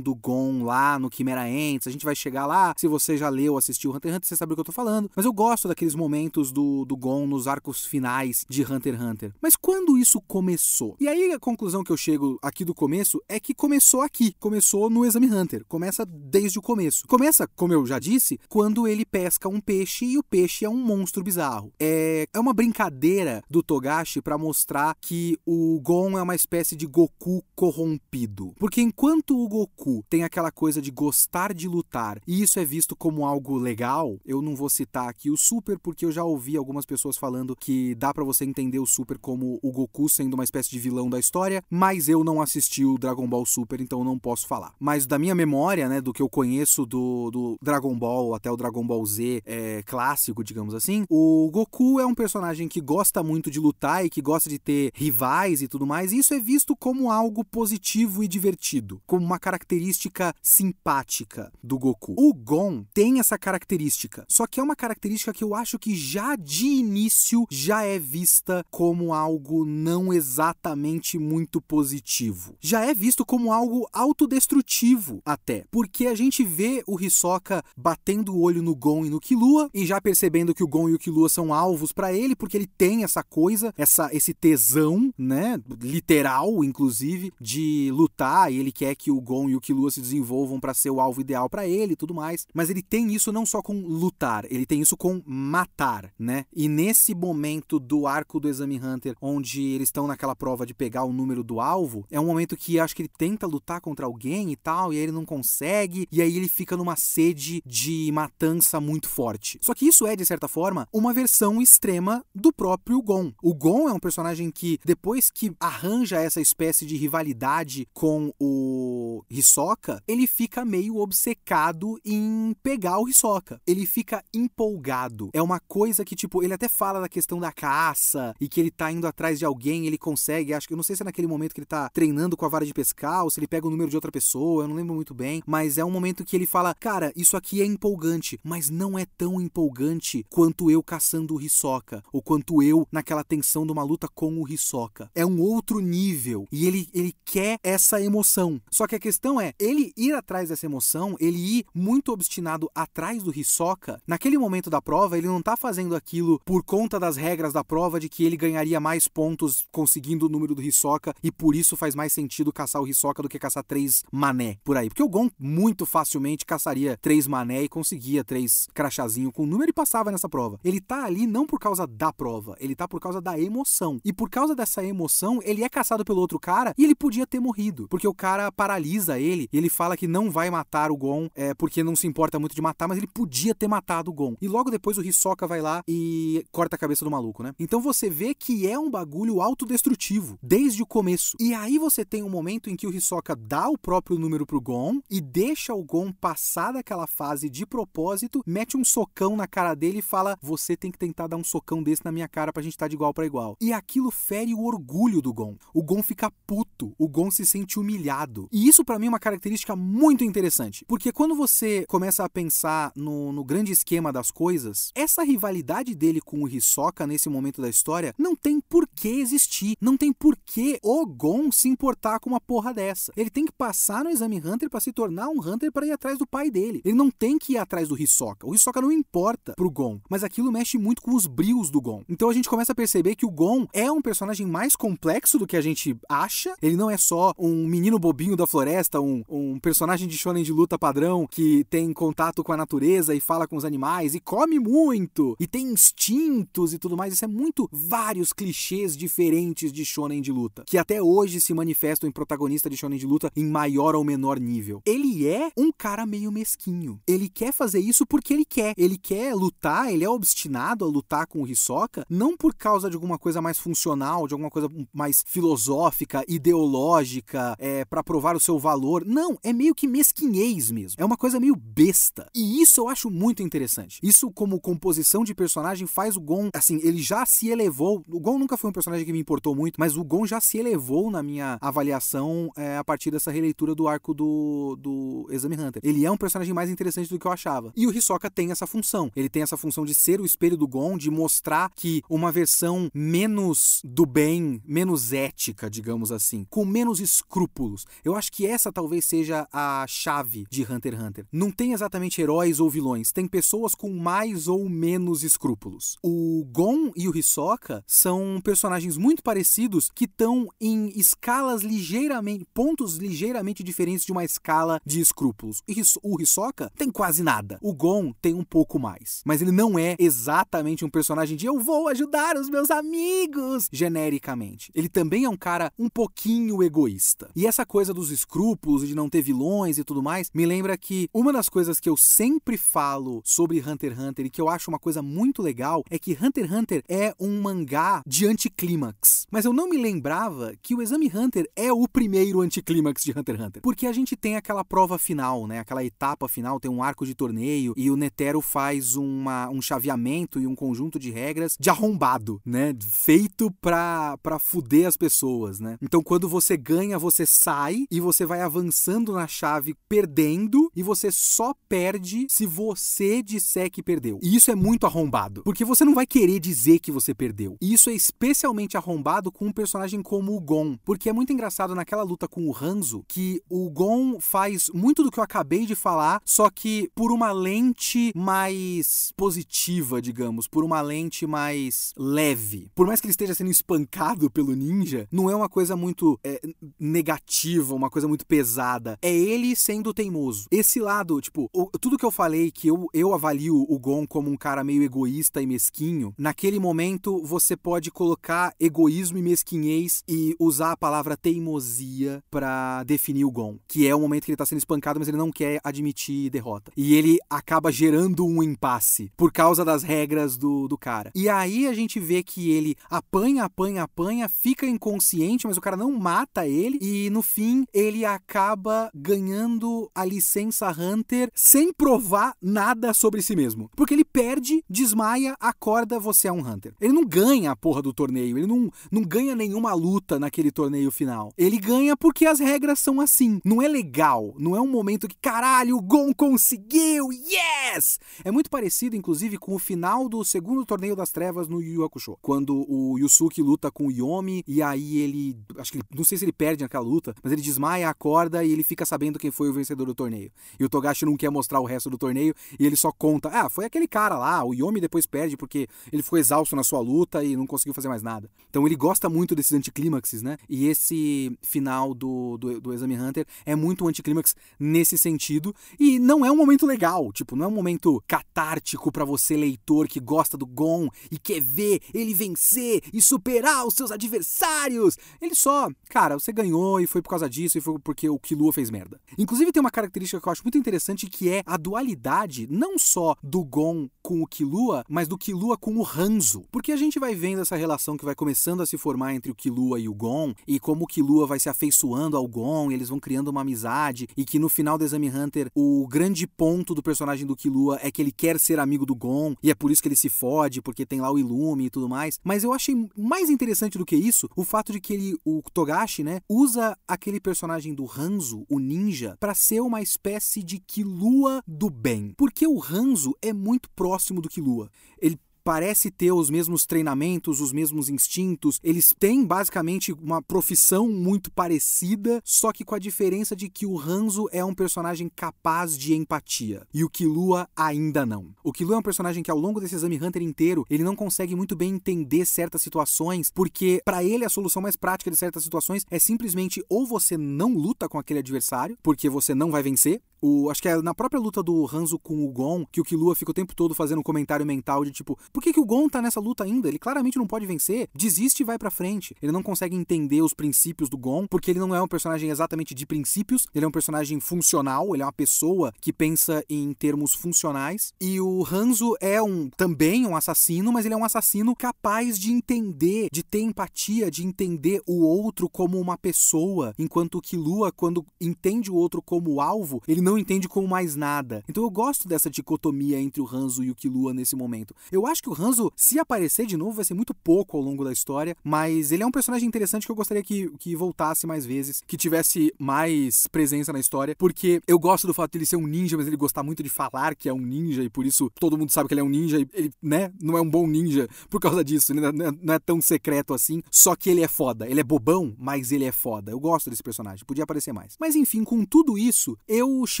do 0.01 0.15
Gon 0.15 0.63
lá 0.63 0.99
no 0.99 1.09
Chimera 1.11 1.43
Ants. 1.43 1.87
A 1.87 1.91
gente 1.91 2.05
vai 2.05 2.15
chegar 2.15 2.45
lá. 2.45 2.73
Se 2.77 2.87
você 2.87 3.17
já 3.17 3.29
leu, 3.29 3.57
assistiu 3.57 3.91
Hunter 3.91 4.11
x 4.11 4.17
Hunter, 4.17 4.27
você 4.29 4.35
sabe 4.35 4.53
o 4.53 4.55
que 4.55 4.61
eu 4.61 4.65
tô 4.65 4.71
falando. 4.71 5.09
Mas 5.15 5.25
eu 5.25 5.33
gosto 5.33 5.67
daqueles 5.67 5.95
momentos 5.95 6.51
do, 6.51 6.85
do 6.85 6.95
Gon 6.95 7.25
nos 7.25 7.47
arcos 7.47 7.85
finais 7.85 8.45
de 8.49 8.63
Hunter 8.63 8.95
x 8.95 9.03
Hunter. 9.03 9.33
Mas 9.41 9.55
quando 9.55 9.97
isso 9.97 10.21
começou? 10.21 10.95
E 10.99 11.07
aí 11.07 11.31
a 11.31 11.39
conclusão 11.39 11.83
que 11.83 11.91
eu 11.91 11.97
chego 11.97 12.37
aqui 12.41 12.65
do 12.65 12.73
começo 12.73 13.21
é 13.27 13.39
que 13.39 13.53
começou 13.53 14.01
aqui. 14.01 14.35
Começou 14.39 14.89
no 14.89 15.05
Exame 15.05 15.27
Hunter. 15.27 15.63
Começa 15.67 16.05
desde 16.05 16.59
o 16.59 16.61
começo. 16.61 17.07
Começa, 17.07 17.47
como 17.55 17.73
eu 17.73 17.85
já 17.85 17.99
disse, 17.99 18.39
quando 18.49 18.87
ele 18.87 19.05
pesca 19.05 19.47
um 19.47 19.59
peixe 19.59 20.05
e 20.05 20.17
o 20.17 20.23
peixe 20.23 20.65
é 20.65 20.69
um 20.69 20.77
monstro 20.77 21.23
bizarro. 21.23 21.71
É, 21.79 22.27
é 22.33 22.39
uma 22.39 22.53
brincadeira 22.53 23.43
do 23.49 23.63
Togashi 23.63 24.21
para 24.21 24.37
mostrar 24.37 24.95
que 24.99 25.37
o 25.45 25.79
Gon 25.81 26.17
é 26.17 26.21
uma 26.21 26.35
espécie 26.35 26.75
de 26.75 26.85
Goku 26.85 27.43
corrompido. 27.55 28.53
Porque 28.57 28.81
enquanto 28.81 29.20
o 29.29 29.47
Goku 29.47 30.03
tem 30.09 30.23
aquela 30.23 30.51
coisa 30.51 30.81
de 30.81 30.89
gostar 30.89 31.53
de 31.53 31.67
lutar 31.67 32.19
e 32.27 32.41
isso 32.41 32.59
é 32.59 32.65
visto 32.65 32.95
como 32.95 33.25
algo 33.25 33.57
legal, 33.57 34.17
eu 34.25 34.41
não 34.41 34.55
vou 34.55 34.69
citar 34.69 35.09
aqui 35.09 35.29
o 35.29 35.37
Super 35.37 35.77
porque 35.77 36.05
eu 36.05 36.11
já 36.11 36.23
ouvi 36.23 36.57
algumas 36.57 36.85
pessoas 36.85 37.17
falando 37.17 37.55
que 37.55 37.93
dá 37.95 38.13
para 38.13 38.23
você 38.23 38.45
entender 38.45 38.79
o 38.79 38.85
Super 38.85 39.17
como 39.17 39.59
o 39.61 39.71
Goku 39.71 40.09
sendo 40.09 40.33
uma 40.33 40.43
espécie 40.43 40.69
de 40.69 40.79
vilão 40.79 41.09
da 41.09 41.19
história, 41.19 41.63
mas 41.69 42.07
eu 42.07 42.23
não 42.23 42.41
assisti 42.41 42.85
o 42.85 42.97
Dragon 42.97 43.27
Ball 43.27 43.45
Super, 43.45 43.81
então 43.81 44.03
não 44.03 44.17
posso 44.17 44.47
falar. 44.47 44.73
Mas 44.79 45.05
da 45.05 45.19
minha 45.19 45.35
memória, 45.35 45.87
né, 45.87 46.01
do 46.01 46.13
que 46.13 46.21
eu 46.21 46.29
conheço 46.29 46.85
do, 46.85 47.29
do 47.31 47.57
Dragon 47.61 47.97
Ball 47.97 48.33
até 48.33 48.49
o 48.49 48.57
Dragon 48.57 48.85
Ball 48.85 49.05
Z 49.05 49.41
é, 49.45 49.83
clássico, 49.83 50.43
digamos 50.43 50.73
assim, 50.73 51.05
o 51.09 51.49
Goku 51.51 51.99
é 51.99 52.05
um 52.05 52.15
personagem 52.15 52.67
que 52.67 52.81
gosta 52.81 53.21
muito 53.21 53.51
de 53.51 53.59
lutar 53.59 54.05
e 54.05 54.09
que 54.09 54.21
gosta 54.21 54.49
de 54.49 54.57
ter 54.57 54.91
rivais 54.93 55.61
e 55.61 55.67
tudo 55.67 55.85
mais, 55.85 56.11
e 56.11 56.19
isso 56.19 56.33
é 56.33 56.39
visto 56.39 56.75
como 56.75 57.11
algo 57.11 57.43
positivo 57.43 58.23
e 58.23 58.27
divertido, 58.27 59.01
como 59.11 59.25
uma 59.25 59.37
característica 59.37 60.33
simpática 60.41 61.51
do 61.61 61.77
Goku. 61.77 62.15
O 62.17 62.33
Gon 62.33 62.85
tem 62.93 63.19
essa 63.19 63.37
característica, 63.37 64.25
só 64.25 64.47
que 64.47 64.57
é 64.57 64.63
uma 64.63 64.73
característica 64.73 65.33
que 65.33 65.43
eu 65.43 65.53
acho 65.53 65.77
que 65.77 65.93
já 65.93 66.37
de 66.37 66.65
início 66.67 67.45
já 67.51 67.83
é 67.83 67.99
vista 67.99 68.65
como 68.71 69.13
algo 69.13 69.65
não 69.65 70.13
exatamente 70.13 71.19
muito 71.19 71.59
positivo. 71.59 72.55
Já 72.61 72.85
é 72.85 72.93
visto 72.93 73.25
como 73.25 73.51
algo 73.51 73.85
autodestrutivo 73.91 75.21
até, 75.25 75.65
porque 75.69 76.07
a 76.07 76.15
gente 76.15 76.41
vê 76.41 76.81
o 76.87 76.97
Hisoka 76.97 77.61
batendo 77.75 78.33
o 78.33 78.39
olho 78.39 78.63
no 78.63 78.73
Gon 78.73 79.03
e 79.03 79.09
no 79.09 79.19
Killua 79.19 79.69
e 79.73 79.85
já 79.85 79.99
percebendo 79.99 80.55
que 80.55 80.63
o 80.63 80.67
Gon 80.69 80.87
e 80.87 80.93
o 80.93 80.99
Killua 80.99 81.27
são 81.27 81.53
alvos 81.53 81.91
para 81.91 82.13
ele, 82.13 82.33
porque 82.33 82.55
ele 82.55 82.67
tem 82.77 83.03
essa 83.03 83.21
coisa, 83.23 83.73
essa 83.77 84.09
esse 84.13 84.33
tesão, 84.33 85.13
né, 85.17 85.59
literal 85.81 86.63
inclusive, 86.63 87.33
de 87.41 87.91
lutar, 87.91 88.49
e 88.49 88.57
ele 88.57 88.71
quer 88.71 89.00
que 89.01 89.09
o 89.09 89.19
Gon 89.19 89.49
e 89.49 89.55
o 89.55 89.59
Killua 89.59 89.89
se 89.89 89.99
desenvolvam 89.99 90.59
para 90.59 90.75
ser 90.75 90.91
o 90.91 91.01
alvo 91.01 91.21
ideal 91.21 91.49
para 91.49 91.67
ele 91.67 91.93
e 91.93 91.95
tudo 91.95 92.13
mais. 92.13 92.45
Mas 92.53 92.69
ele 92.69 92.83
tem 92.83 93.11
isso 93.11 93.31
não 93.31 93.47
só 93.47 93.59
com 93.59 93.73
lutar, 93.81 94.45
ele 94.45 94.65
tem 94.65 94.79
isso 94.79 94.95
com 94.95 95.23
matar, 95.25 96.13
né? 96.19 96.45
E 96.53 96.67
nesse 96.67 97.15
momento 97.15 97.79
do 97.79 98.05
arco 98.05 98.39
do 98.39 98.47
Exame 98.47 98.79
Hunter, 98.79 99.15
onde 99.19 99.63
eles 99.63 99.87
estão 99.87 100.05
naquela 100.05 100.35
prova 100.35 100.67
de 100.67 100.73
pegar 100.73 101.03
o 101.03 101.11
número 101.11 101.43
do 101.43 101.59
alvo, 101.59 102.05
é 102.11 102.19
um 102.19 102.25
momento 102.25 102.55
que 102.55 102.79
acho 102.79 102.95
que 102.95 103.01
ele 103.01 103.11
tenta 103.17 103.47
lutar 103.47 103.81
contra 103.81 104.05
alguém 104.05 104.51
e 104.51 104.55
tal, 104.55 104.93
e 104.93 104.97
aí 104.97 105.03
ele 105.03 105.11
não 105.11 105.25
consegue, 105.25 106.07
e 106.11 106.21
aí 106.21 106.37
ele 106.37 106.47
fica 106.47 106.77
numa 106.77 106.95
sede 106.95 107.63
de 107.65 108.11
matança 108.13 108.79
muito 108.79 109.09
forte. 109.09 109.57
Só 109.61 109.73
que 109.73 109.87
isso 109.87 110.05
é, 110.05 110.15
de 110.15 110.25
certa 110.25 110.47
forma, 110.47 110.87
uma 110.93 111.11
versão 111.11 111.59
extrema 111.59 112.23
do 112.35 112.53
próprio 112.53 113.01
Gon. 113.01 113.31
O 113.41 113.55
Gon 113.55 113.89
é 113.89 113.93
um 113.93 113.99
personagem 113.99 114.51
que, 114.51 114.77
depois 114.85 115.31
que 115.31 115.51
arranja 115.59 116.19
essa 116.19 116.39
espécie 116.39 116.85
de 116.85 116.95
rivalidade 116.95 117.87
com 117.93 118.31
o 118.39 118.90
Hisoka, 119.29 120.01
ele 120.07 120.27
fica 120.27 120.65
meio 120.65 120.97
obcecado 120.97 121.99
em 122.05 122.55
pegar 122.61 122.99
o 122.99 123.07
Hisoka. 123.07 123.61
Ele 123.65 123.85
fica 123.85 124.23
empolgado. 124.33 125.29
É 125.33 125.41
uma 125.41 125.59
coisa 125.59 126.03
que, 126.05 126.15
tipo, 126.15 126.43
ele 126.43 126.53
até 126.53 126.67
fala 126.67 127.01
da 127.01 127.09
questão 127.09 127.39
da 127.39 127.51
caça 127.51 128.35
e 128.39 128.47
que 128.47 128.59
ele 128.59 128.71
tá 128.71 128.91
indo 128.91 129.07
atrás 129.07 129.39
de 129.39 129.45
alguém, 129.45 129.87
ele 129.87 129.97
consegue. 129.97 130.53
Acho 130.53 130.67
que 130.67 130.73
eu 130.73 130.77
não 130.77 130.83
sei 130.83 130.95
se 130.95 131.03
é 131.03 131.05
naquele 131.05 131.27
momento 131.27 131.53
que 131.53 131.59
ele 131.59 131.65
tá 131.65 131.89
treinando 131.89 132.37
com 132.37 132.45
a 132.45 132.49
vara 132.49 132.65
de 132.65 132.73
pescar 132.73 133.23
ou 133.23 133.29
se 133.29 133.39
ele 133.39 133.47
pega 133.47 133.67
o 133.67 133.69
número 133.69 133.89
de 133.89 133.95
outra 133.95 134.11
pessoa, 134.11 134.63
eu 134.63 134.67
não 134.67 134.75
lembro 134.75 134.95
muito 134.95 135.13
bem. 135.13 135.41
Mas 135.45 135.77
é 135.77 135.85
um 135.85 135.91
momento 135.91 136.25
que 136.25 136.35
ele 136.35 136.45
fala: 136.45 136.75
Cara, 136.75 137.11
isso 137.15 137.37
aqui 137.37 137.61
é 137.61 137.65
empolgante, 137.65 138.39
mas 138.43 138.69
não 138.69 138.97
é 138.97 139.05
tão 139.17 139.39
empolgante 139.39 140.25
quanto 140.29 140.69
eu 140.69 140.83
caçando 140.83 141.35
o 141.35 141.41
Hisoka, 141.41 142.03
ou 142.11 142.21
quanto 142.21 142.61
eu 142.61 142.87
naquela 142.91 143.23
tensão 143.23 143.65
de 143.65 143.71
uma 143.71 143.83
luta 143.83 144.07
com 144.07 144.41
o 144.41 144.47
Hisoka. 144.47 145.09
É 145.15 145.25
um 145.25 145.39
outro 145.41 145.79
nível 145.79 146.47
e 146.51 146.65
ele, 146.65 146.87
ele 146.93 147.13
quer 147.25 147.59
essa 147.63 148.01
emoção. 148.01 148.61
Só 148.81 148.87
que 148.87 148.95
a 148.95 148.99
questão 148.99 149.39
é, 149.39 149.53
ele 149.59 149.93
ir 149.95 150.11
atrás 150.11 150.49
dessa 150.49 150.65
emoção, 150.65 151.15
ele 151.19 151.37
ir 151.37 151.65
muito 151.71 152.11
obstinado 152.11 152.67
atrás 152.73 153.21
do 153.21 153.31
Hisoka, 153.31 154.01
naquele 154.07 154.39
momento 154.39 154.71
da 154.71 154.81
prova, 154.81 155.19
ele 155.19 155.27
não 155.27 155.39
tá 155.39 155.55
fazendo 155.55 155.95
aquilo 155.95 156.41
por 156.43 156.63
conta 156.63 156.99
das 156.99 157.15
regras 157.15 157.53
da 157.53 157.63
prova 157.63 157.99
de 157.99 158.09
que 158.09 158.23
ele 158.23 158.35
ganharia 158.35 158.79
mais 158.79 159.07
pontos 159.07 159.67
conseguindo 159.71 160.25
o 160.25 160.29
número 160.29 160.55
do 160.55 160.63
Hisoka 160.63 161.13
e 161.21 161.31
por 161.31 161.55
isso 161.55 161.77
faz 161.77 161.93
mais 161.93 162.11
sentido 162.11 162.51
caçar 162.51 162.81
o 162.81 162.87
Hisoka 162.87 163.21
do 163.21 163.29
que 163.29 163.37
caçar 163.37 163.63
três 163.63 164.03
mané 164.11 164.57
por 164.63 164.75
aí. 164.75 164.89
Porque 164.89 165.03
o 165.03 165.07
Gon 165.07 165.29
muito 165.37 165.85
facilmente 165.85 166.43
caçaria 166.43 166.97
três 166.99 167.27
mané 167.27 167.61
e 167.61 167.69
conseguia 167.69 168.23
três 168.23 168.67
crachazinho 168.73 169.31
com 169.31 169.43
o 169.43 169.45
número 169.45 169.69
e 169.69 169.73
passava 169.73 170.09
nessa 170.09 170.27
prova. 170.27 170.59
Ele 170.63 170.81
tá 170.81 171.05
ali 171.05 171.27
não 171.27 171.45
por 171.45 171.59
causa 171.59 171.85
da 171.85 172.11
prova, 172.11 172.57
ele 172.59 172.75
tá 172.75 172.87
por 172.87 172.99
causa 172.99 173.21
da 173.21 173.39
emoção. 173.39 173.99
E 174.03 174.11
por 174.11 174.27
causa 174.27 174.55
dessa 174.55 174.83
emoção, 174.83 175.39
ele 175.43 175.63
é 175.63 175.69
caçado 175.69 176.03
pelo 176.03 176.19
outro 176.19 176.39
cara 176.39 176.73
e 176.75 176.83
ele 176.83 176.95
podia 176.95 177.27
ter 177.27 177.39
morrido. 177.39 177.87
Porque 177.87 178.07
o 178.07 178.13
cara 178.15 178.51
paralisa 178.71 179.19
ele 179.19 179.49
e 179.51 179.57
ele 179.57 179.69
fala 179.69 179.97
que 179.97 180.07
não 180.07 180.31
vai 180.31 180.49
matar 180.49 180.91
o 180.91 180.97
Gon 180.97 181.29
é, 181.35 181.53
porque 181.53 181.83
não 181.83 181.95
se 181.95 182.07
importa 182.07 182.39
muito 182.39 182.55
de 182.55 182.61
matar, 182.61 182.87
mas 182.87 182.97
ele 182.97 183.07
podia 183.07 183.53
ter 183.53 183.67
matado 183.67 184.09
o 184.09 184.13
Gon. 184.13 184.35
E 184.41 184.47
logo 184.47 184.71
depois 184.71 184.97
o 184.97 185.03
Hisoka 185.03 185.45
vai 185.45 185.61
lá 185.61 185.83
e 185.87 186.45
corta 186.51 186.75
a 186.75 186.79
cabeça 186.79 187.03
do 187.03 187.11
maluco, 187.11 187.43
né? 187.43 187.53
Então 187.59 187.81
você 187.81 188.09
vê 188.09 188.33
que 188.33 188.67
é 188.67 188.79
um 188.79 188.89
bagulho 188.89 189.41
autodestrutivo 189.41 190.37
desde 190.41 190.81
o 190.81 190.85
começo. 190.85 191.35
E 191.39 191.53
aí 191.53 191.77
você 191.77 192.05
tem 192.05 192.23
um 192.23 192.29
momento 192.29 192.69
em 192.69 192.75
que 192.75 192.87
o 192.87 192.93
Hisoka 192.93 193.35
dá 193.35 193.67
o 193.67 193.77
próprio 193.77 194.17
número 194.17 194.45
pro 194.45 194.61
Gon 194.61 195.01
e 195.09 195.19
deixa 195.19 195.73
o 195.73 195.83
Gon 195.83 196.13
passar 196.13 196.71
daquela 196.71 197.07
fase 197.07 197.49
de 197.49 197.65
propósito, 197.65 198.41
mete 198.45 198.77
um 198.77 198.85
socão 198.85 199.35
na 199.35 199.47
cara 199.47 199.73
dele 199.75 199.99
e 199.99 200.03
fala: 200.03 200.37
Você 200.41 200.77
tem 200.77 200.91
que 200.91 200.97
tentar 200.97 201.27
dar 201.27 201.37
um 201.37 201.43
socão 201.43 201.83
desse 201.83 202.05
na 202.05 202.11
minha 202.11 202.27
cara 202.27 202.53
pra 202.53 202.63
gente 202.63 202.73
estar 202.73 202.85
tá 202.85 202.89
de 202.89 202.95
igual 202.95 203.13
para 203.13 203.25
igual. 203.25 203.57
E 203.59 203.73
aquilo 203.73 204.11
fere 204.11 204.53
o 204.53 204.63
orgulho 204.63 205.21
do 205.21 205.33
Gon. 205.33 205.57
O 205.73 205.83
Gon 205.83 206.01
fica 206.01 206.31
puto, 206.47 206.93
o 206.97 207.09
Gon 207.09 207.29
se 207.29 207.45
sente 207.45 207.77
humilhado. 207.77 208.47
E 208.51 208.60
E 208.61 208.67
isso 208.67 208.85
para 208.85 208.99
mim 208.99 209.07
é 209.07 209.09
uma 209.09 209.17
característica 209.17 209.75
muito 209.75 210.23
interessante, 210.23 210.85
porque 210.87 211.11
quando 211.11 211.33
você 211.33 211.83
começa 211.87 212.23
a 212.23 212.29
pensar 212.29 212.91
no, 212.95 213.31
no 213.31 213.43
grande 213.43 213.71
esquema 213.71 214.13
das 214.13 214.29
coisas, 214.29 214.91
essa 214.93 215.23
rivalidade 215.23 215.95
dele 215.95 216.21
com 216.21 216.43
o 216.43 216.47
Hisoka 216.47 217.07
nesse 217.07 217.27
momento 217.27 217.59
da 217.59 217.67
história 217.67 218.13
não 218.19 218.35
tem 218.35 218.61
por 218.61 218.87
que 218.87 219.19
existir, 219.19 219.75
não 219.81 219.97
tem 219.97 220.13
por 220.13 220.37
que 220.37 220.77
o 220.83 221.03
Gon 221.07 221.51
se 221.51 221.69
importar 221.69 222.19
com 222.19 222.29
uma 222.29 222.39
porra 222.39 222.71
dessa. 222.71 223.11
Ele 223.17 223.31
tem 223.31 223.45
que 223.45 223.51
passar 223.51 224.03
no 224.03 224.11
Exame 224.11 224.37
Hunter 224.37 224.69
para 224.69 224.79
se 224.79 224.93
tornar 224.93 225.29
um 225.29 225.39
Hunter 225.39 225.71
para 225.71 225.87
ir 225.87 225.91
atrás 225.91 226.19
do 226.19 226.27
pai 226.27 226.51
dele. 226.51 226.83
Ele 226.85 226.93
não 226.93 227.09
tem 227.09 227.39
que 227.39 227.53
ir 227.53 227.57
atrás 227.57 227.87
do 227.87 227.99
Hisoka. 227.99 228.47
O 228.47 228.53
Hisoka 228.53 228.79
não 228.79 228.91
importa 228.91 229.55
pro 229.55 229.71
Gon, 229.71 229.99
mas 230.07 230.23
aquilo 230.23 230.51
mexe 230.51 230.77
muito 230.77 231.01
com 231.01 231.15
os 231.15 231.25
brios 231.25 231.71
do 231.71 231.81
Gon. 231.81 232.03
Então 232.07 232.29
a 232.29 232.33
gente 232.33 232.47
começa 232.47 232.73
a 232.73 232.75
perceber 232.75 233.15
que 233.15 233.25
o 233.25 233.31
Gon 233.31 233.65
é 233.73 233.91
um 233.91 234.03
personagem 234.03 234.45
mais 234.45 234.75
complexo 234.75 235.39
do 235.39 235.47
que 235.47 235.57
a 235.57 235.61
gente 235.61 235.97
acha. 236.07 236.53
Ele 236.61 236.75
não 236.77 236.91
é 236.91 236.97
só 236.97 237.33
um 237.39 237.65
menino 237.65 237.97
bobinho 237.97 238.37
da 238.37 238.50
floresta, 238.51 238.99
um, 238.99 239.23
um 239.29 239.57
personagem 239.57 240.07
de 240.07 240.17
shonen 240.17 240.43
de 240.43 240.51
luta 240.51 240.77
padrão 240.77 241.25
que 241.25 241.63
tem 241.69 241.93
contato 241.93 242.43
com 242.43 242.51
a 242.51 242.57
natureza 242.57 243.15
e 243.15 243.21
fala 243.21 243.47
com 243.47 243.55
os 243.55 243.63
animais 243.63 244.13
e 244.13 244.19
come 244.19 244.59
muito 244.59 245.37
e 245.39 245.47
tem 245.47 245.71
instintos 245.71 246.73
e 246.73 246.77
tudo 246.77 246.97
mais. 246.97 247.13
Isso 247.13 247.23
é 247.23 247.27
muito 247.27 247.69
vários 247.71 248.33
clichês 248.33 248.97
diferentes 248.97 249.71
de 249.71 249.85
shonen 249.85 250.21
de 250.21 250.31
luta, 250.31 250.63
que 250.67 250.77
até 250.77 251.01
hoje 251.01 251.39
se 251.39 251.53
manifestam 251.53 252.09
em 252.09 252.11
protagonista 252.11 252.69
de 252.69 252.75
shonen 252.75 252.99
de 252.99 253.07
luta 253.07 253.31
em 253.35 253.45
maior 253.45 253.95
ou 253.95 254.03
menor 254.03 254.39
nível. 254.39 254.81
Ele 254.85 255.25
é 255.25 255.49
um 255.57 255.71
cara 255.71 256.05
meio 256.05 256.31
mesquinho. 256.31 256.99
Ele 257.07 257.29
quer 257.29 257.53
fazer 257.53 257.79
isso 257.79 258.05
porque 258.05 258.33
ele 258.33 258.45
quer. 258.45 258.73
Ele 258.77 258.97
quer 258.97 259.33
lutar, 259.33 259.91
ele 259.91 260.03
é 260.03 260.09
obstinado 260.09 260.83
a 260.83 260.87
lutar 260.87 261.25
com 261.25 261.43
o 261.43 261.47
Hisoka, 261.47 262.05
não 262.09 262.35
por 262.35 262.53
causa 262.53 262.89
de 262.89 262.95
alguma 262.95 263.17
coisa 263.17 263.41
mais 263.41 263.57
funcional, 263.57 264.27
de 264.27 264.33
alguma 264.33 264.49
coisa 264.49 264.67
mais 264.93 265.23
filosófica, 265.25 266.25
ideológica, 266.27 267.55
é, 267.57 267.85
para 267.85 268.03
provar 268.03 268.30
o 268.37 268.39
seu 268.39 268.57
valor. 268.59 269.05
Não, 269.05 269.37
é 269.43 269.53
meio 269.53 269.75
que 269.75 269.87
mesquinhez 269.87 270.71
mesmo. 270.71 271.01
É 271.01 271.05
uma 271.05 271.17
coisa 271.17 271.39
meio 271.39 271.55
besta. 271.55 272.29
E 272.35 272.61
isso 272.61 272.79
eu 272.81 272.89
acho 272.89 273.09
muito 273.09 273.41
interessante. 273.41 273.99
Isso, 274.01 274.31
como 274.31 274.59
composição 274.59 275.23
de 275.23 275.33
personagem, 275.33 275.87
faz 275.87 276.15
o 276.15 276.21
Gon, 276.21 276.49
assim, 276.53 276.79
ele 276.83 277.01
já 277.01 277.25
se 277.25 277.49
elevou. 277.49 278.03
O 278.07 278.19
Gon 278.19 278.37
nunca 278.37 278.57
foi 278.57 278.69
um 278.69 278.73
personagem 278.73 279.05
que 279.05 279.13
me 279.13 279.19
importou 279.19 279.55
muito, 279.55 279.79
mas 279.79 279.95
o 279.97 280.03
Gon 280.03 280.25
já 280.25 280.39
se 280.39 280.57
elevou 280.57 281.09
na 281.09 281.23
minha 281.23 281.57
avaliação 281.61 282.51
é, 282.55 282.77
a 282.77 282.83
partir 282.83 283.11
dessa 283.11 283.31
releitura 283.31 283.75
do 283.75 283.87
arco 283.87 284.13
do, 284.13 284.77
do 284.79 285.27
Exame 285.29 285.55
Hunter. 285.55 285.81
Ele 285.83 286.05
é 286.05 286.11
um 286.11 286.17
personagem 286.17 286.53
mais 286.53 286.69
interessante 286.69 287.09
do 287.09 287.19
que 287.19 287.25
eu 287.25 287.31
achava. 287.31 287.71
E 287.75 287.87
o 287.87 287.91
Hisoka 287.95 288.29
tem 288.29 288.51
essa 288.51 288.67
função. 288.67 289.11
Ele 289.15 289.29
tem 289.29 289.41
essa 289.41 289.57
função 289.57 289.85
de 289.85 289.95
ser 289.95 290.21
o 290.21 290.25
espelho 290.25 290.57
do 290.57 290.67
Gon, 290.67 290.97
de 290.97 291.09
mostrar 291.09 291.71
que 291.75 292.01
uma 292.09 292.31
versão 292.31 292.89
menos 292.93 293.81
do 293.83 294.05
bem, 294.05 294.61
menos 294.65 295.13
ética, 295.13 295.69
digamos 295.69 296.11
assim, 296.11 296.45
com 296.49 296.65
menos 296.65 296.99
escrúpulos. 296.99 297.85
Eu 298.03 298.15
acho 298.15 298.20
que 298.29 298.45
essa 298.45 298.71
talvez 298.71 299.05
seja 299.05 299.47
a 299.51 299.85
chave 299.87 300.45
de 300.49 300.63
Hunter 300.63 300.93
x 300.93 301.03
Hunter. 301.03 301.25
Não 301.31 301.51
tem 301.51 301.73
exatamente 301.73 302.21
heróis 302.21 302.59
ou 302.59 302.69
vilões, 302.69 303.11
tem 303.11 303.27
pessoas 303.27 303.73
com 303.73 303.89
mais 303.89 304.47
ou 304.47 304.67
menos 304.69 305.23
escrúpulos. 305.23 305.97
O 306.03 306.45
Gon 306.51 306.91
e 306.95 307.07
o 307.07 307.17
Hisoka 307.17 307.83
são 307.87 308.39
personagens 308.43 308.97
muito 308.97 309.23
parecidos 309.23 309.89
que 309.93 310.05
estão 310.05 310.47
em 310.59 310.89
escalas 310.97 311.61
ligeiramente, 311.61 312.45
pontos 312.53 312.97
ligeiramente 312.97 313.63
diferentes 313.63 314.05
de 314.05 314.11
uma 314.11 314.23
escala 314.23 314.81
de 314.85 314.99
escrúpulos. 314.99 315.63
O 316.03 316.21
Hisoka 316.21 316.71
tem 316.77 316.89
quase 316.91 317.23
nada. 317.23 317.57
O 317.61 317.73
Gon 317.73 318.13
tem 318.21 318.33
um 318.33 318.43
pouco 318.43 318.77
mais. 318.77 319.21
Mas 319.25 319.41
ele 319.41 319.51
não 319.51 319.77
é 319.77 319.95
exatamente 319.99 320.85
um 320.85 320.89
personagem 320.89 321.37
de 321.37 321.45
eu 321.45 321.59
vou 321.59 321.87
ajudar 321.87 322.35
os 322.35 322.49
meus 322.49 322.69
amigos, 322.69 323.67
genericamente. 323.71 324.71
Ele 324.75 324.89
também 324.89 325.25
é 325.25 325.29
um 325.29 325.37
cara 325.37 325.71
um 325.77 325.89
pouquinho 325.89 326.61
egoísta. 326.61 327.29
E 327.35 327.47
essa 327.47 327.65
coisa 327.65 327.93
dos 327.93 328.10
escrúpulos, 328.11 328.87
de 328.87 328.95
não 328.95 329.09
ter 329.09 329.21
vilões 329.21 329.77
e 329.77 329.83
tudo 329.83 330.03
mais, 330.03 330.29
me 330.33 330.45
lembra 330.45 330.77
que 330.77 331.09
uma 331.13 331.33
das 331.33 331.49
coisas 331.49 331.79
que 331.79 331.89
eu 331.89 331.97
sempre 331.97 332.57
falo 332.57 333.21
sobre 333.23 333.59
Hunter 333.59 333.93
x 333.93 333.99
Hunter 333.99 334.25
e 334.25 334.29
que 334.29 334.41
eu 334.41 334.49
acho 334.49 334.69
uma 334.69 334.79
coisa 334.79 335.01
muito 335.01 335.41
legal 335.41 335.83
é 335.89 335.97
que 335.97 336.17
Hunter 336.21 336.45
x 336.45 336.53
Hunter 336.53 336.83
é 336.87 337.13
um 337.19 337.41
mangá 337.41 338.01
de 338.05 338.25
anticlímax. 338.25 339.25
Mas 339.31 339.45
eu 339.45 339.53
não 339.53 339.69
me 339.69 339.77
lembrava 339.77 340.53
que 340.61 340.75
o 340.75 340.81
Exame 340.81 341.09
Hunter 341.13 341.49
é 341.55 341.71
o 341.71 341.87
primeiro 341.87 342.41
anticlímax 342.41 343.01
de 343.01 343.11
Hunter 343.11 343.35
x 343.35 343.45
Hunter. 343.45 343.61
Porque 343.61 343.87
a 343.87 343.93
gente 343.93 344.15
tem 344.17 344.35
aquela 344.35 344.65
prova 344.65 344.97
final, 344.97 345.47
né? 345.47 345.59
Aquela 345.59 345.85
etapa 345.85 346.27
final, 346.27 346.59
tem 346.59 346.69
um 346.69 346.83
arco 346.83 347.05
de 347.05 347.15
torneio 347.15 347.73
e 347.77 347.89
o 347.89 347.95
Netero 347.95 348.41
faz 348.41 348.95
uma, 348.97 349.49
um 349.49 349.61
chaveamento 349.61 350.39
e 350.39 350.45
um 350.45 350.55
conjunto 350.55 350.99
de 350.99 351.11
regras 351.11 351.55
de 351.57 351.69
arrombado, 351.69 352.41
né? 352.45 352.75
Feito 352.81 353.49
pra, 353.61 354.17
pra 354.17 354.37
fuder 354.37 354.87
as 354.87 354.97
pessoas, 354.97 355.59
né? 355.61 355.77
Então 355.81 356.03
quando 356.03 356.27
você 356.27 356.57
ganha, 356.57 356.99
você 356.99 357.25
sai 357.25 357.85
e 357.89 358.00
você 358.01 358.25
vai 358.25 358.41
avançando 358.41 359.13
na 359.13 359.27
chave 359.27 359.75
perdendo 359.87 360.69
e 360.75 360.83
você 360.83 361.11
só 361.11 361.53
perde 361.69 362.25
se 362.29 362.45
você 362.45 363.21
disser 363.21 363.71
que 363.71 363.83
perdeu. 363.83 364.19
E 364.21 364.35
isso 364.35 364.51
é 364.51 364.55
muito 364.55 364.85
arrombado, 364.85 365.43
porque 365.43 365.63
você 365.63 365.85
não 365.85 365.95
vai 365.95 366.05
querer 366.05 366.39
dizer 366.39 366.79
que 366.79 366.91
você 366.91 367.13
perdeu. 367.13 367.55
E 367.61 367.73
isso 367.73 367.89
é 367.89 367.93
especialmente 367.93 368.75
arrombado 368.75 369.31
com 369.31 369.45
um 369.47 369.53
personagem 369.53 370.01
como 370.01 370.35
o 370.35 370.41
Gon, 370.41 370.77
porque 370.83 371.09
é 371.09 371.13
muito 371.13 371.31
engraçado 371.31 371.75
naquela 371.75 372.03
luta 372.03 372.27
com 372.27 372.47
o 372.47 372.55
Hanzo 372.55 373.03
que 373.07 373.41
o 373.49 373.69
Gon 373.69 374.19
faz 374.19 374.69
muito 374.73 375.03
do 375.03 375.11
que 375.11 375.19
eu 375.19 375.23
acabei 375.23 375.65
de 375.65 375.75
falar, 375.75 376.21
só 376.25 376.49
que 376.49 376.89
por 376.95 377.11
uma 377.11 377.31
lente 377.31 378.11
mais 378.15 379.11
positiva, 379.15 380.01
digamos, 380.01 380.47
por 380.47 380.63
uma 380.63 380.81
lente 380.81 381.27
mais 381.27 381.93
leve. 381.95 382.71
Por 382.73 382.87
mais 382.87 382.99
que 382.99 383.07
ele 383.07 383.11
esteja 383.11 383.35
sendo 383.35 383.51
espancado 383.51 384.29
pelo 384.31 384.55
ninja, 384.55 385.07
não 385.11 385.29
é 385.29 385.35
uma 385.35 385.49
coisa 385.49 385.75
muito 385.75 386.19
é, 386.23 386.41
negativa, 386.79 387.75
uma 387.75 387.89
coisa 387.91 388.07
muito 388.07 388.25
pesada. 388.25 388.97
É 389.01 389.13
ele 389.13 389.55
sendo 389.55 389.93
teimoso. 389.93 390.47
Esse 390.49 390.79
lado, 390.79 391.19
tipo, 391.21 391.49
o, 391.53 391.69
tudo 391.79 391.97
que 391.97 392.05
eu 392.05 392.11
falei 392.11 392.51
que 392.51 392.67
eu, 392.67 392.87
eu 392.93 393.13
avalio 393.13 393.65
o 393.67 393.79
Gon 393.79 394.07
como 394.07 394.29
um 394.29 394.37
cara 394.37 394.63
meio 394.63 394.83
egoísta 394.83 395.41
e 395.41 395.45
mesquinho, 395.45 396.13
naquele 396.17 396.59
momento 396.59 397.21
você 397.23 397.55
pode 397.55 397.91
colocar 397.91 398.53
egoísmo 398.59 399.17
e 399.17 399.21
mesquinhez 399.21 400.03
e 400.07 400.35
usar 400.39 400.71
a 400.71 400.77
palavra 400.77 401.17
teimosia 401.17 402.23
para 402.31 402.83
definir 402.83 403.25
o 403.25 403.31
Gon, 403.31 403.57
que 403.67 403.87
é 403.87 403.95
o 403.95 403.99
momento 403.99 404.25
que 404.25 404.31
ele 404.31 404.37
tá 404.37 404.45
sendo 404.45 404.59
espancado, 404.59 404.99
mas 404.99 405.07
ele 405.07 405.17
não 405.17 405.31
quer 405.31 405.59
admitir 405.63 406.29
derrota. 406.29 406.71
E 406.75 406.95
ele 406.95 407.17
acaba 407.29 407.71
gerando 407.71 408.25
um 408.25 408.41
impasse 408.41 409.11
por 409.17 409.31
causa 409.31 409.63
das 409.63 409.83
regras 409.83 410.37
do, 410.37 410.67
do 410.67 410.77
cara. 410.77 411.11
E 411.13 411.29
aí 411.29 411.67
a 411.67 411.73
gente 411.73 411.99
vê 411.99 412.23
que 412.23 412.51
ele 412.51 412.75
apanha, 412.89 413.43
apanha, 413.43 413.83
apanha, 413.83 414.29
fica 414.29 414.65
inconsciente, 414.65 415.47
mas 415.47 415.57
o 415.57 415.61
cara 415.61 415.77
não 415.77 415.91
mata 415.91 416.47
ele 416.47 416.77
e 416.81 417.09
no 417.09 417.21
fim 417.21 417.65
ele 417.81 418.05
acaba 418.05 418.91
ganhando 418.93 419.89
a 419.95 420.05
licença 420.05 420.69
Hunter 420.71 421.31
sem 421.33 421.73
provar 421.73 422.35
nada 422.41 422.93
sobre 422.93 423.21
si 423.21 423.35
mesmo. 423.35 423.69
Porque 423.75 423.93
ele 423.93 424.05
perde, 424.05 424.63
desmaia, 424.69 425.35
acorda, 425.39 425.99
você 425.99 426.27
é 426.27 426.31
um 426.31 426.45
Hunter. 426.45 426.73
Ele 426.79 426.93
não 426.93 427.05
ganha 427.05 427.51
a 427.51 427.55
porra 427.55 427.81
do 427.81 427.93
torneio, 427.93 428.37
ele 428.37 428.47
não, 428.47 428.71
não 428.91 429.01
ganha 429.01 429.35
nenhuma 429.35 429.73
luta 429.73 430.19
naquele 430.19 430.51
torneio 430.51 430.91
final. 430.91 431.33
Ele 431.37 431.57
ganha 431.57 431.97
porque 431.97 432.25
as 432.25 432.39
regras 432.39 432.79
são 432.79 433.01
assim. 433.01 433.39
Não 433.43 433.61
é 433.61 433.67
legal, 433.67 434.33
não 434.37 434.55
é 434.55 434.61
um 434.61 434.69
momento 434.69 435.07
que 435.07 435.17
caralho, 435.21 435.77
o 435.77 435.81
Gon 435.81 436.13
conseguiu, 436.13 437.11
yes! 437.11 437.99
É 438.23 438.31
muito 438.31 438.49
parecido, 438.49 438.95
inclusive, 438.95 439.37
com 439.37 439.55
o 439.55 439.59
final 439.59 440.07
do 440.07 440.23
segundo 440.23 440.65
torneio 440.65 440.95
das 440.95 441.11
trevas 441.11 441.47
no 441.47 441.61
Yu 441.61 441.83
Hakusho. 441.83 442.17
Quando 442.21 442.65
o 442.69 442.97
Yusuke 442.99 443.41
luta 443.41 443.71
com 443.71 443.87
o 443.87 443.91
Yomi 443.91 444.43
e 444.47 444.61
aí 444.61 444.97
ele. 444.97 445.37
Acho 445.57 445.71
que 445.71 445.77
ele, 445.77 445.85
não 445.95 446.03
sei 446.03 446.17
se 446.17 446.25
ele 446.25 446.31
perde 446.31 446.63
naquela 446.63 446.83
luta, 446.83 447.15
mas 447.23 447.31
ele 447.31 447.41
desmaia, 447.41 447.70
acorda 447.83 448.43
e 448.43 448.51
ele 448.51 448.63
fica 448.63 448.85
sabendo 448.85 449.17
quem 449.19 449.31
foi 449.31 449.49
o 449.49 449.53
vencedor 449.53 449.85
do 449.85 449.95
torneio. 449.95 450.31
E 450.59 450.65
o 450.65 450.69
Togashi 450.69 451.05
não 451.05 451.15
quer 451.15 451.29
mostrar 451.29 451.59
o 451.59 451.65
resto 451.65 451.89
do 451.89 451.97
torneio 451.97 452.33
e 452.59 452.65
ele 452.65 452.75
só 452.75 452.91
conta: 452.91 453.29
ah, 453.29 453.49
foi 453.49 453.65
aquele 453.65 453.87
cara 453.87 454.17
lá. 454.17 454.43
O 454.43 454.53
Yomi 454.53 454.81
depois 454.81 455.05
perde 455.05 455.37
porque 455.37 455.67
ele 455.91 456.03
ficou 456.03 456.19
exausto 456.19 456.55
na 456.55 456.63
sua 456.63 456.79
luta 456.79 457.23
e 457.23 457.35
não 457.35 457.47
conseguiu 457.47 457.73
fazer 457.73 457.87
mais 457.87 458.01
nada. 458.01 458.29
Então 458.49 458.65
ele 458.65 458.75
gosta 458.75 459.09
muito 459.09 459.35
desses 459.35 459.53
anticlímaxes, 459.53 460.21
né? 460.21 460.37
E 460.49 460.67
esse 460.67 461.37
final 461.41 461.93
do, 461.93 462.37
do, 462.37 462.59
do 462.59 462.73
Exame 462.73 462.97
Hunter 462.97 463.25
é 463.45 463.55
muito 463.55 463.85
um 463.85 463.87
anticlímax 463.87 464.35
nesse 464.59 464.97
sentido. 464.97 465.55
E 465.79 465.99
não 465.99 466.25
é 466.25 466.31
um 466.31 466.35
momento 466.35 466.65
legal, 466.65 467.11
tipo, 467.11 467.35
não 467.35 467.45
é 467.45 467.47
um 467.47 467.51
momento 467.51 468.03
catártico 468.07 468.91
para 468.91 469.05
você, 469.05 469.35
leitor, 469.35 469.87
que 469.87 469.99
gosta 469.99 470.37
do 470.37 470.45
Gon 470.45 470.89
e 471.09 471.17
quer 471.17 471.41
ver 471.41 471.81
ele 471.93 472.13
vencer 472.13 472.81
e 472.93 473.01
superar 473.01 473.65
os 473.65 473.73
seus 473.73 473.91
adversários. 473.91 474.97
Ele 475.21 475.35
só, 475.35 475.69
cara, 475.89 476.17
você 476.17 476.31
ganhou 476.31 476.79
e 476.79 476.87
foi 476.87 477.01
por 477.01 477.09
causa 477.09 477.29
disso 477.29 477.57
foi 477.61 477.79
porque 477.79 478.09
o 478.09 478.19
Killua 478.19 478.51
fez 478.51 478.69
merda. 478.69 478.99
Inclusive 479.17 479.51
tem 479.51 479.61
uma 479.61 479.71
característica 479.71 480.19
que 480.19 480.27
eu 480.27 480.31
acho 480.31 480.43
muito 480.43 480.57
interessante 480.57 481.07
que 481.07 481.29
é 481.29 481.43
a 481.45 481.57
dualidade 481.57 482.47
não 482.49 482.77
só 482.77 483.15
do 483.23 483.43
Gon 483.43 483.89
com 484.01 484.21
o 484.21 484.27
Killua, 484.27 484.83
mas 484.89 485.07
do 485.07 485.17
Killua 485.17 485.57
com 485.57 485.75
o 485.77 485.85
Hanzo. 485.85 486.45
Porque 486.51 486.71
a 486.71 486.77
gente 486.77 486.99
vai 486.99 487.15
vendo 487.15 487.41
essa 487.41 487.55
relação 487.55 487.95
que 487.95 488.05
vai 488.05 488.15
começando 488.15 488.61
a 488.61 488.65
se 488.65 488.77
formar 488.77 489.13
entre 489.13 489.31
o 489.31 489.35
Killua 489.35 489.79
e 489.79 489.87
o 489.87 489.93
Gon 489.93 490.33
e 490.47 490.59
como 490.59 490.83
o 490.83 490.87
Killua 490.87 491.27
vai 491.27 491.39
se 491.39 491.49
afeiçoando 491.49 492.17
ao 492.17 492.27
Gon, 492.27 492.71
eles 492.71 492.89
vão 492.89 492.99
criando 492.99 493.29
uma 493.29 493.41
amizade 493.41 494.07
e 494.17 494.25
que 494.25 494.39
no 494.39 494.49
final 494.49 494.77
do 494.77 494.83
Exame 494.83 495.09
Hunter 495.09 495.49
o 495.55 495.87
grande 495.87 496.25
ponto 496.25 496.73
do 496.73 496.81
personagem 496.81 497.25
do 497.25 497.35
Killua 497.35 497.79
é 497.81 497.91
que 497.91 498.01
ele 498.01 498.11
quer 498.11 498.39
ser 498.39 498.59
amigo 498.59 498.85
do 498.85 498.95
Gon 498.95 499.35
e 499.43 499.51
é 499.51 499.55
por 499.55 499.71
isso 499.71 499.81
que 499.81 499.87
ele 499.87 499.95
se 499.95 500.09
fode, 500.09 500.61
porque 500.61 500.85
tem 500.85 501.01
lá 501.01 501.11
o 501.11 501.19
Ilume 501.19 501.65
e 501.65 501.69
tudo 501.69 501.87
mais. 501.87 502.19
Mas 502.23 502.43
eu 502.43 502.53
achei 502.53 502.75
mais 502.97 503.29
interessante 503.29 503.77
do 503.77 503.85
que 503.85 503.95
isso 503.95 504.29
o 504.35 504.43
fato 504.43 504.71
de 504.71 504.79
que 504.79 504.93
ele, 504.93 505.17
o 505.25 505.41
Togashi, 505.53 506.03
né, 506.03 506.21
usa 506.27 506.77
aquele 506.87 507.19
personagem 507.19 507.40
personagem 507.41 507.73
do 507.73 507.89
Hanzo, 507.91 508.45
o 508.47 508.59
ninja, 508.59 509.17
para 509.19 509.33
ser 509.33 509.61
uma 509.61 509.81
espécie 509.81 510.43
de 510.43 510.59
Killua 510.59 511.41
do 511.47 511.71
bem. 511.71 512.13
Porque 512.15 512.45
o 512.45 512.61
Hanzo 512.63 513.17
é 513.19 513.33
muito 513.33 513.67
próximo 513.71 514.21
do 514.21 514.29
Killua. 514.29 514.69
Ele 514.99 515.19
parece 515.43 515.91
ter 515.91 516.11
os 516.11 516.29
mesmos 516.29 516.65
treinamentos, 516.65 517.41
os 517.41 517.51
mesmos 517.51 517.89
instintos. 517.89 518.59
Eles 518.63 518.93
têm 518.97 519.25
basicamente 519.25 519.91
uma 519.91 520.21
profissão 520.21 520.87
muito 520.87 521.31
parecida, 521.31 522.21
só 522.23 522.51
que 522.51 522.63
com 522.63 522.75
a 522.75 522.79
diferença 522.79 523.35
de 523.35 523.49
que 523.49 523.65
o 523.65 523.79
Hanzo 523.79 524.27
é 524.31 524.43
um 524.43 524.53
personagem 524.53 525.09
capaz 525.15 525.77
de 525.77 525.93
empatia 525.93 526.67
e 526.73 526.83
o 526.83 526.89
Killua 526.89 527.47
ainda 527.55 528.05
não. 528.05 528.33
O 528.43 528.51
Killua 528.51 528.75
é 528.75 528.79
um 528.79 528.83
personagem 528.83 529.23
que 529.23 529.31
ao 529.31 529.37
longo 529.37 529.59
desse 529.59 529.75
exame 529.75 530.01
Hunter 530.01 530.21
inteiro, 530.21 530.65
ele 530.69 530.83
não 530.83 530.95
consegue 530.95 531.35
muito 531.35 531.55
bem 531.55 531.73
entender 531.73 532.25
certas 532.25 532.61
situações, 532.61 533.31
porque 533.33 533.81
para 533.83 534.03
ele 534.03 534.25
a 534.25 534.29
solução 534.29 534.61
mais 534.61 534.75
prática 534.75 535.11
de 535.11 535.17
certas 535.17 535.43
situações 535.43 535.85
é 535.89 535.99
simplesmente 535.99 536.63
ou 536.69 536.85
você 536.85 537.17
não 537.17 537.53
luta 537.53 537.87
com 537.87 537.97
aquele 537.97 538.19
adversário, 538.19 538.77
porque 538.81 539.09
você 539.09 539.33
não 539.35 539.51
vai 539.51 539.63
vencer, 539.63 540.01
o, 540.21 540.49
acho 540.49 540.61
que 540.61 540.69
é 540.69 540.81
na 540.81 540.93
própria 540.93 541.19
luta 541.19 541.41
do 541.41 541.67
Hanzo 541.67 541.97
com 541.99 542.23
o 542.23 542.29
Gon 542.29 542.65
que 542.71 542.79
o 542.79 542.83
Killua 542.83 543.15
fica 543.15 543.31
o 543.31 543.33
tempo 543.33 543.55
todo 543.55 543.73
fazendo 543.73 543.99
um 543.99 544.03
comentário 544.03 544.45
mental 544.45 544.83
de 544.83 544.91
tipo, 544.91 545.17
por 545.31 545.41
que, 545.41 545.53
que 545.53 545.59
o 545.59 545.65
Gon 545.65 545.89
tá 545.89 546.01
nessa 546.01 546.19
luta 546.19 546.43
ainda? 546.43 546.67
Ele 546.67 546.79
claramente 546.79 547.17
não 547.17 547.27
pode 547.27 547.45
vencer, 547.45 547.89
desiste 547.95 548.43
e 548.43 548.45
vai 548.45 548.57
pra 548.57 548.71
frente. 548.71 549.15
Ele 549.21 549.31
não 549.31 549.43
consegue 549.43 549.75
entender 549.75 550.21
os 550.21 550.33
princípios 550.33 550.89
do 550.89 550.97
Gon, 550.97 551.25
porque 551.27 551.51
ele 551.51 551.59
não 551.59 551.73
é 551.73 551.81
um 551.81 551.87
personagem 551.87 552.29
exatamente 552.29 552.73
de 552.75 552.85
princípios, 552.85 553.47
ele 553.53 553.65
é 553.65 553.67
um 553.67 553.71
personagem 553.71 554.19
funcional, 554.19 554.93
ele 554.93 555.03
é 555.03 555.05
uma 555.05 555.11
pessoa 555.11 555.73
que 555.81 555.91
pensa 555.91 556.43
em 556.49 556.73
termos 556.73 557.13
funcionais. 557.13 557.93
E 557.99 558.19
o 558.19 558.45
Hanzo 558.45 558.95
é 558.99 559.21
um 559.21 559.49
também 559.49 560.05
um 560.05 560.15
assassino, 560.15 560.71
mas 560.71 560.85
ele 560.85 560.93
é 560.93 560.97
um 560.97 561.05
assassino 561.05 561.55
capaz 561.55 562.19
de 562.19 562.31
entender, 562.31 563.07
de 563.11 563.23
ter 563.23 563.41
empatia, 563.41 564.11
de 564.11 564.25
entender 564.25 564.81
o 564.85 565.01
outro 565.01 565.49
como 565.49 565.79
uma 565.79 565.97
pessoa, 565.97 566.73
enquanto 566.77 567.17
o 567.17 567.21
Killua, 567.21 567.71
quando 567.71 568.05
entende 568.19 568.71
o 568.71 568.75
outro 568.75 569.01
como 569.01 569.41
alvo, 569.41 569.81
ele 569.87 570.01
não 570.01 570.10
não 570.11 570.17
entende 570.17 570.47
como 570.47 570.67
mais 570.67 570.95
nada. 570.95 571.43
Então 571.47 571.63
eu 571.63 571.69
gosto 571.69 572.07
dessa 572.07 572.29
dicotomia 572.29 572.99
entre 572.99 573.21
o 573.21 573.27
Hanzo 573.27 573.63
e 573.63 573.71
o 573.71 573.75
Killua 573.75 574.13
nesse 574.13 574.35
momento. 574.35 574.75
Eu 574.91 575.07
acho 575.07 575.21
que 575.21 575.29
o 575.29 575.33
Hanzo, 575.33 575.71
se 575.75 575.99
aparecer 575.99 576.45
de 576.45 576.57
novo, 576.57 576.73
vai 576.73 576.85
ser 576.85 576.93
muito 576.93 577.13
pouco 577.13 577.57
ao 577.57 577.63
longo 577.63 577.83
da 577.83 577.91
história, 577.91 578.35
mas 578.43 578.91
ele 578.91 579.03
é 579.03 579.05
um 579.05 579.11
personagem 579.11 579.47
interessante 579.47 579.85
que 579.85 579.91
eu 579.91 579.95
gostaria 579.95 580.23
que, 580.23 580.49
que 580.57 580.75
voltasse 580.75 581.25
mais 581.25 581.45
vezes, 581.45 581.81
que 581.87 581.97
tivesse 581.97 582.53
mais 582.59 583.27
presença 583.27 583.71
na 583.71 583.79
história, 583.79 584.15
porque 584.17 584.61
eu 584.67 584.77
gosto 584.77 585.07
do 585.07 585.13
fato 585.13 585.31
de 585.31 585.37
ele 585.39 585.45
ser 585.45 585.55
um 585.55 585.65
ninja, 585.65 585.97
mas 585.97 586.07
ele 586.07 586.17
gostar 586.17 586.43
muito 586.43 586.61
de 586.61 586.69
falar 586.69 587.15
que 587.15 587.29
é 587.29 587.33
um 587.33 587.41
ninja 587.41 587.83
e 587.83 587.89
por 587.89 588.05
isso 588.05 588.29
todo 588.39 588.57
mundo 588.57 588.71
sabe 588.71 588.87
que 588.87 588.93
ele 588.93 589.01
é 589.01 589.03
um 589.03 589.09
ninja 589.09 589.39
e 589.39 589.47
ele, 589.53 589.71
né, 589.81 590.11
não 590.21 590.37
é 590.37 590.41
um 590.41 590.49
bom 590.49 590.67
ninja 590.67 591.07
por 591.29 591.39
causa 591.39 591.63
disso, 591.63 591.91
ele 591.93 592.01
não 592.01 592.09
é, 592.09 592.31
não 592.41 592.53
é 592.53 592.59
tão 592.59 592.81
secreto 592.81 593.33
assim, 593.33 593.61
só 593.71 593.95
que 593.95 594.09
ele 594.09 594.21
é 594.21 594.27
foda. 594.27 594.69
Ele 594.69 594.79
é 594.79 594.83
bobão, 594.83 595.33
mas 595.37 595.71
ele 595.71 595.85
é 595.85 595.91
foda. 595.91 596.31
Eu 596.31 596.39
gosto 596.39 596.69
desse 596.69 596.83
personagem, 596.83 597.25
podia 597.25 597.43
aparecer 597.43 597.73
mais. 597.73 597.95
Mas 597.99 598.15
enfim, 598.15 598.43
com 598.43 598.65
tudo 598.65 598.97
isso, 598.97 599.37
eu 599.47 599.85
chego 599.87 600.00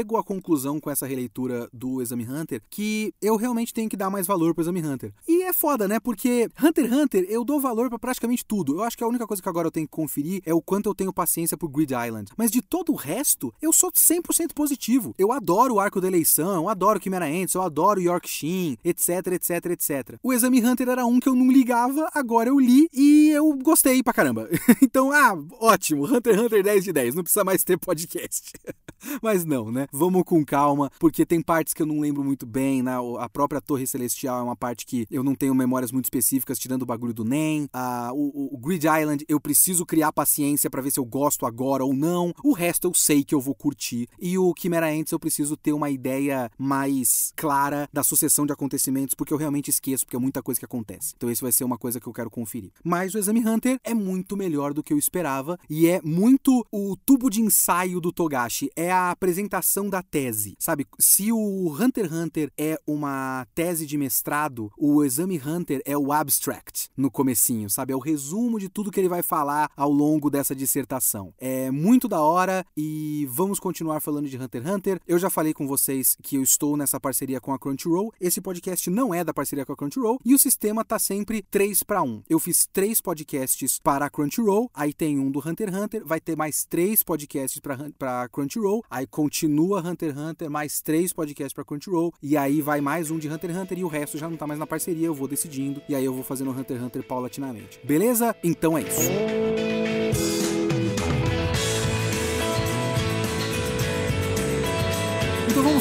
à 0.00 0.24
conclusão 0.24 0.80
com 0.80 0.90
essa 0.90 1.06
releitura 1.06 1.68
do 1.72 2.00
Exame 2.00 2.26
Hunter 2.28 2.62
que 2.70 3.14
eu 3.20 3.36
realmente 3.36 3.74
tenho 3.74 3.88
que 3.88 3.96
dar 3.96 4.10
mais 4.10 4.26
valor 4.26 4.54
pro 4.54 4.62
Exame 4.62 4.82
Hunter. 4.82 5.12
E 5.28 5.42
é 5.42 5.52
foda, 5.52 5.86
né? 5.86 6.00
Porque 6.00 6.48
Hunter 6.62 6.86
x 6.86 6.92
Hunter 6.92 7.26
eu 7.28 7.44
dou 7.44 7.60
valor 7.60 7.88
para 7.88 7.98
praticamente 7.98 8.44
tudo. 8.44 8.76
Eu 8.76 8.82
acho 8.82 8.96
que 8.96 9.04
a 9.04 9.06
única 9.06 9.26
coisa 9.26 9.42
que 9.42 9.48
agora 9.48 9.66
eu 9.66 9.70
tenho 9.70 9.86
que 9.86 9.90
conferir 9.90 10.42
é 10.46 10.54
o 10.54 10.62
quanto 10.62 10.88
eu 10.88 10.94
tenho 10.94 11.12
paciência 11.12 11.56
pro 11.56 11.68
Grid 11.68 11.92
Island. 11.92 12.32
Mas 12.36 12.50
de 12.50 12.62
todo 12.62 12.92
o 12.92 12.96
resto, 12.96 13.52
eu 13.60 13.72
sou 13.72 13.90
100% 13.90 14.54
positivo. 14.54 15.14
Eu 15.18 15.32
adoro 15.32 15.74
o 15.74 15.80
arco 15.80 16.00
da 16.00 16.08
eleição, 16.08 16.62
eu 16.62 16.68
adoro 16.68 17.00
Chimera 17.02 17.26
Ants, 17.26 17.54
eu 17.54 17.62
adoro 17.62 18.00
York 18.00 18.28
Shin, 18.28 18.76
etc, 18.84 19.26
etc, 19.32 19.66
etc. 19.66 20.18
O 20.22 20.32
Exame 20.32 20.64
Hunter 20.64 20.88
era 20.88 21.04
um 21.04 21.20
que 21.20 21.28
eu 21.28 21.34
não 21.34 21.50
ligava, 21.50 22.08
agora 22.14 22.48
eu 22.48 22.58
li 22.58 22.88
e 22.92 23.30
eu 23.30 23.52
gostei 23.62 24.02
pra 24.02 24.12
caramba. 24.12 24.48
então, 24.82 25.12
ah, 25.12 25.36
ótimo, 25.60 26.04
Hunter 26.04 26.34
x 26.34 26.42
Hunter 26.42 26.62
10 26.62 26.84
de 26.84 26.92
10, 26.92 27.14
não 27.14 27.22
precisa 27.22 27.44
mais 27.44 27.64
ter 27.64 27.78
podcast. 27.78 28.52
Mas 29.22 29.44
não, 29.44 29.70
né? 29.70 29.81
Vamos 29.90 30.22
com 30.24 30.44
calma, 30.44 30.90
porque 30.98 31.24
tem 31.24 31.40
partes 31.40 31.74
que 31.74 31.82
eu 31.82 31.86
não 31.86 32.00
lembro 32.00 32.22
muito 32.22 32.46
bem, 32.46 32.82
né? 32.82 32.92
A 33.18 33.28
própria 33.28 33.60
Torre 33.60 33.86
Celestial 33.86 34.40
é 34.40 34.42
uma 34.42 34.56
parte 34.56 34.86
que 34.86 35.06
eu 35.10 35.22
não 35.22 35.34
tenho 35.34 35.54
memórias 35.54 35.90
muito 35.90 36.06
específicas, 36.06 36.58
tirando 36.58 36.82
o 36.82 36.86
bagulho 36.86 37.14
do 37.14 37.24
NEM. 37.24 37.68
Ah, 37.72 38.10
o, 38.12 38.54
o, 38.54 38.58
Grid 38.58 38.86
Island, 38.86 39.24
eu 39.28 39.40
preciso 39.40 39.84
criar 39.86 40.12
paciência 40.12 40.70
para 40.70 40.82
ver 40.82 40.90
se 40.90 41.00
eu 41.00 41.04
gosto 41.04 41.46
agora 41.46 41.84
ou 41.84 41.94
não. 41.94 42.32
O 42.44 42.52
resto 42.52 42.88
eu 42.88 42.94
sei 42.94 43.24
que 43.24 43.34
eu 43.34 43.40
vou 43.40 43.54
curtir. 43.54 44.08
E 44.20 44.38
o 44.38 44.52
Chimera 44.58 44.90
Ants 44.90 45.12
eu 45.12 45.18
preciso 45.18 45.56
ter 45.56 45.72
uma 45.72 45.90
ideia 45.90 46.50
mais 46.58 47.32
clara 47.36 47.88
da 47.92 48.02
sucessão 48.02 48.46
de 48.46 48.52
acontecimentos, 48.52 49.14
porque 49.14 49.32
eu 49.32 49.38
realmente 49.38 49.70
esqueço, 49.70 50.04
porque 50.04 50.16
é 50.16 50.20
muita 50.20 50.42
coisa 50.42 50.58
que 50.58 50.64
acontece. 50.64 51.14
Então 51.16 51.30
esse 51.30 51.42
vai 51.42 51.52
ser 51.52 51.64
uma 51.64 51.78
coisa 51.78 52.00
que 52.00 52.06
eu 52.06 52.12
quero 52.12 52.30
conferir. 52.30 52.70
Mas 52.84 53.14
o 53.14 53.18
Exame 53.18 53.46
Hunter 53.46 53.78
é 53.84 53.94
muito 53.94 54.36
melhor 54.36 54.72
do 54.72 54.82
que 54.82 54.92
eu 54.92 54.98
esperava 54.98 55.58
e 55.68 55.88
é 55.88 56.00
muito 56.02 56.66
o 56.70 56.96
tubo 56.96 57.30
de 57.30 57.40
ensaio 57.40 58.00
do 58.00 58.12
Togashi. 58.12 58.70
É 58.76 58.90
a 58.90 59.10
apresentação 59.10 59.71
da 59.88 60.02
tese, 60.02 60.54
sabe? 60.58 60.86
Se 60.98 61.32
o 61.32 61.74
Hunter 61.78 62.06
x 62.06 62.12
Hunter 62.12 62.52
é 62.58 62.78
uma 62.86 63.46
tese 63.54 63.86
de 63.86 63.96
mestrado, 63.96 64.70
o 64.76 65.02
Exame 65.02 65.40
Hunter 65.44 65.80
é 65.84 65.96
o 65.96 66.12
abstract 66.12 66.90
no 66.96 67.10
comecinho, 67.10 67.70
sabe? 67.70 67.92
É 67.92 67.96
o 67.96 68.00
resumo 68.00 68.58
de 68.58 68.68
tudo 68.68 68.90
que 68.90 69.00
ele 69.00 69.08
vai 69.08 69.22
falar 69.22 69.70
ao 69.76 69.90
longo 69.90 70.28
dessa 70.28 70.54
dissertação. 70.54 71.32
É 71.38 71.70
muito 71.70 72.06
da 72.06 72.20
hora 72.20 72.64
e 72.76 73.26
vamos 73.30 73.58
continuar 73.58 74.00
falando 74.00 74.28
de 74.28 74.36
Hunter 74.36 74.62
x 74.62 74.70
Hunter. 74.70 75.00
Eu 75.06 75.18
já 75.18 75.30
falei 75.30 75.54
com 75.54 75.66
vocês 75.66 76.16
que 76.22 76.36
eu 76.36 76.42
estou 76.42 76.76
nessa 76.76 77.00
parceria 77.00 77.40
com 77.40 77.52
a 77.52 77.58
Crunchyroll. 77.58 78.12
Esse 78.20 78.40
podcast 78.40 78.90
não 78.90 79.14
é 79.14 79.24
da 79.24 79.32
parceria 79.32 79.64
com 79.64 79.72
a 79.72 79.76
Crunchyroll 79.76 80.18
e 80.24 80.34
o 80.34 80.38
sistema 80.38 80.84
tá 80.84 80.98
sempre 80.98 81.42
3 81.50 81.82
para 81.82 82.02
1. 82.02 82.24
Eu 82.28 82.38
fiz 82.38 82.66
três 82.70 83.00
podcasts 83.00 83.78
para 83.78 84.06
a 84.06 84.10
Crunchyroll, 84.10 84.70
aí 84.74 84.92
tem 84.92 85.18
um 85.18 85.30
do 85.30 85.38
Hunter 85.38 85.68
x 85.68 85.78
Hunter, 85.78 86.04
vai 86.04 86.20
ter 86.20 86.36
mais 86.36 86.64
três 86.64 87.02
podcasts 87.02 87.60
para 87.98 88.28
Crunchyroll, 88.28 88.84
aí 88.90 89.06
continua 89.06 89.61
Hunter 89.70 90.10
x 90.10 90.18
Hunter, 90.18 90.50
mais 90.50 90.80
três 90.80 91.12
podcasts 91.12 91.52
para 91.52 91.64
Crunchyroll, 91.64 92.12
e 92.22 92.36
aí 92.36 92.60
vai 92.60 92.80
mais 92.80 93.10
um 93.10 93.18
de 93.18 93.28
Hunter 93.28 93.50
x 93.50 93.58
Hunter 93.58 93.78
e 93.78 93.84
o 93.84 93.88
resto 93.88 94.18
já 94.18 94.28
não 94.28 94.36
tá 94.36 94.46
mais 94.46 94.58
na 94.58 94.66
parceria, 94.66 95.06
eu 95.06 95.14
vou 95.14 95.28
decidindo, 95.28 95.82
e 95.88 95.94
aí 95.94 96.04
eu 96.04 96.12
vou 96.12 96.24
fazendo 96.24 96.50
Hunter 96.50 96.76
x 96.76 96.86
Hunter 96.86 97.02
paulatinamente. 97.02 97.80
Beleza? 97.84 98.34
Então 98.42 98.76
é 98.76 98.82
isso. 98.82 99.91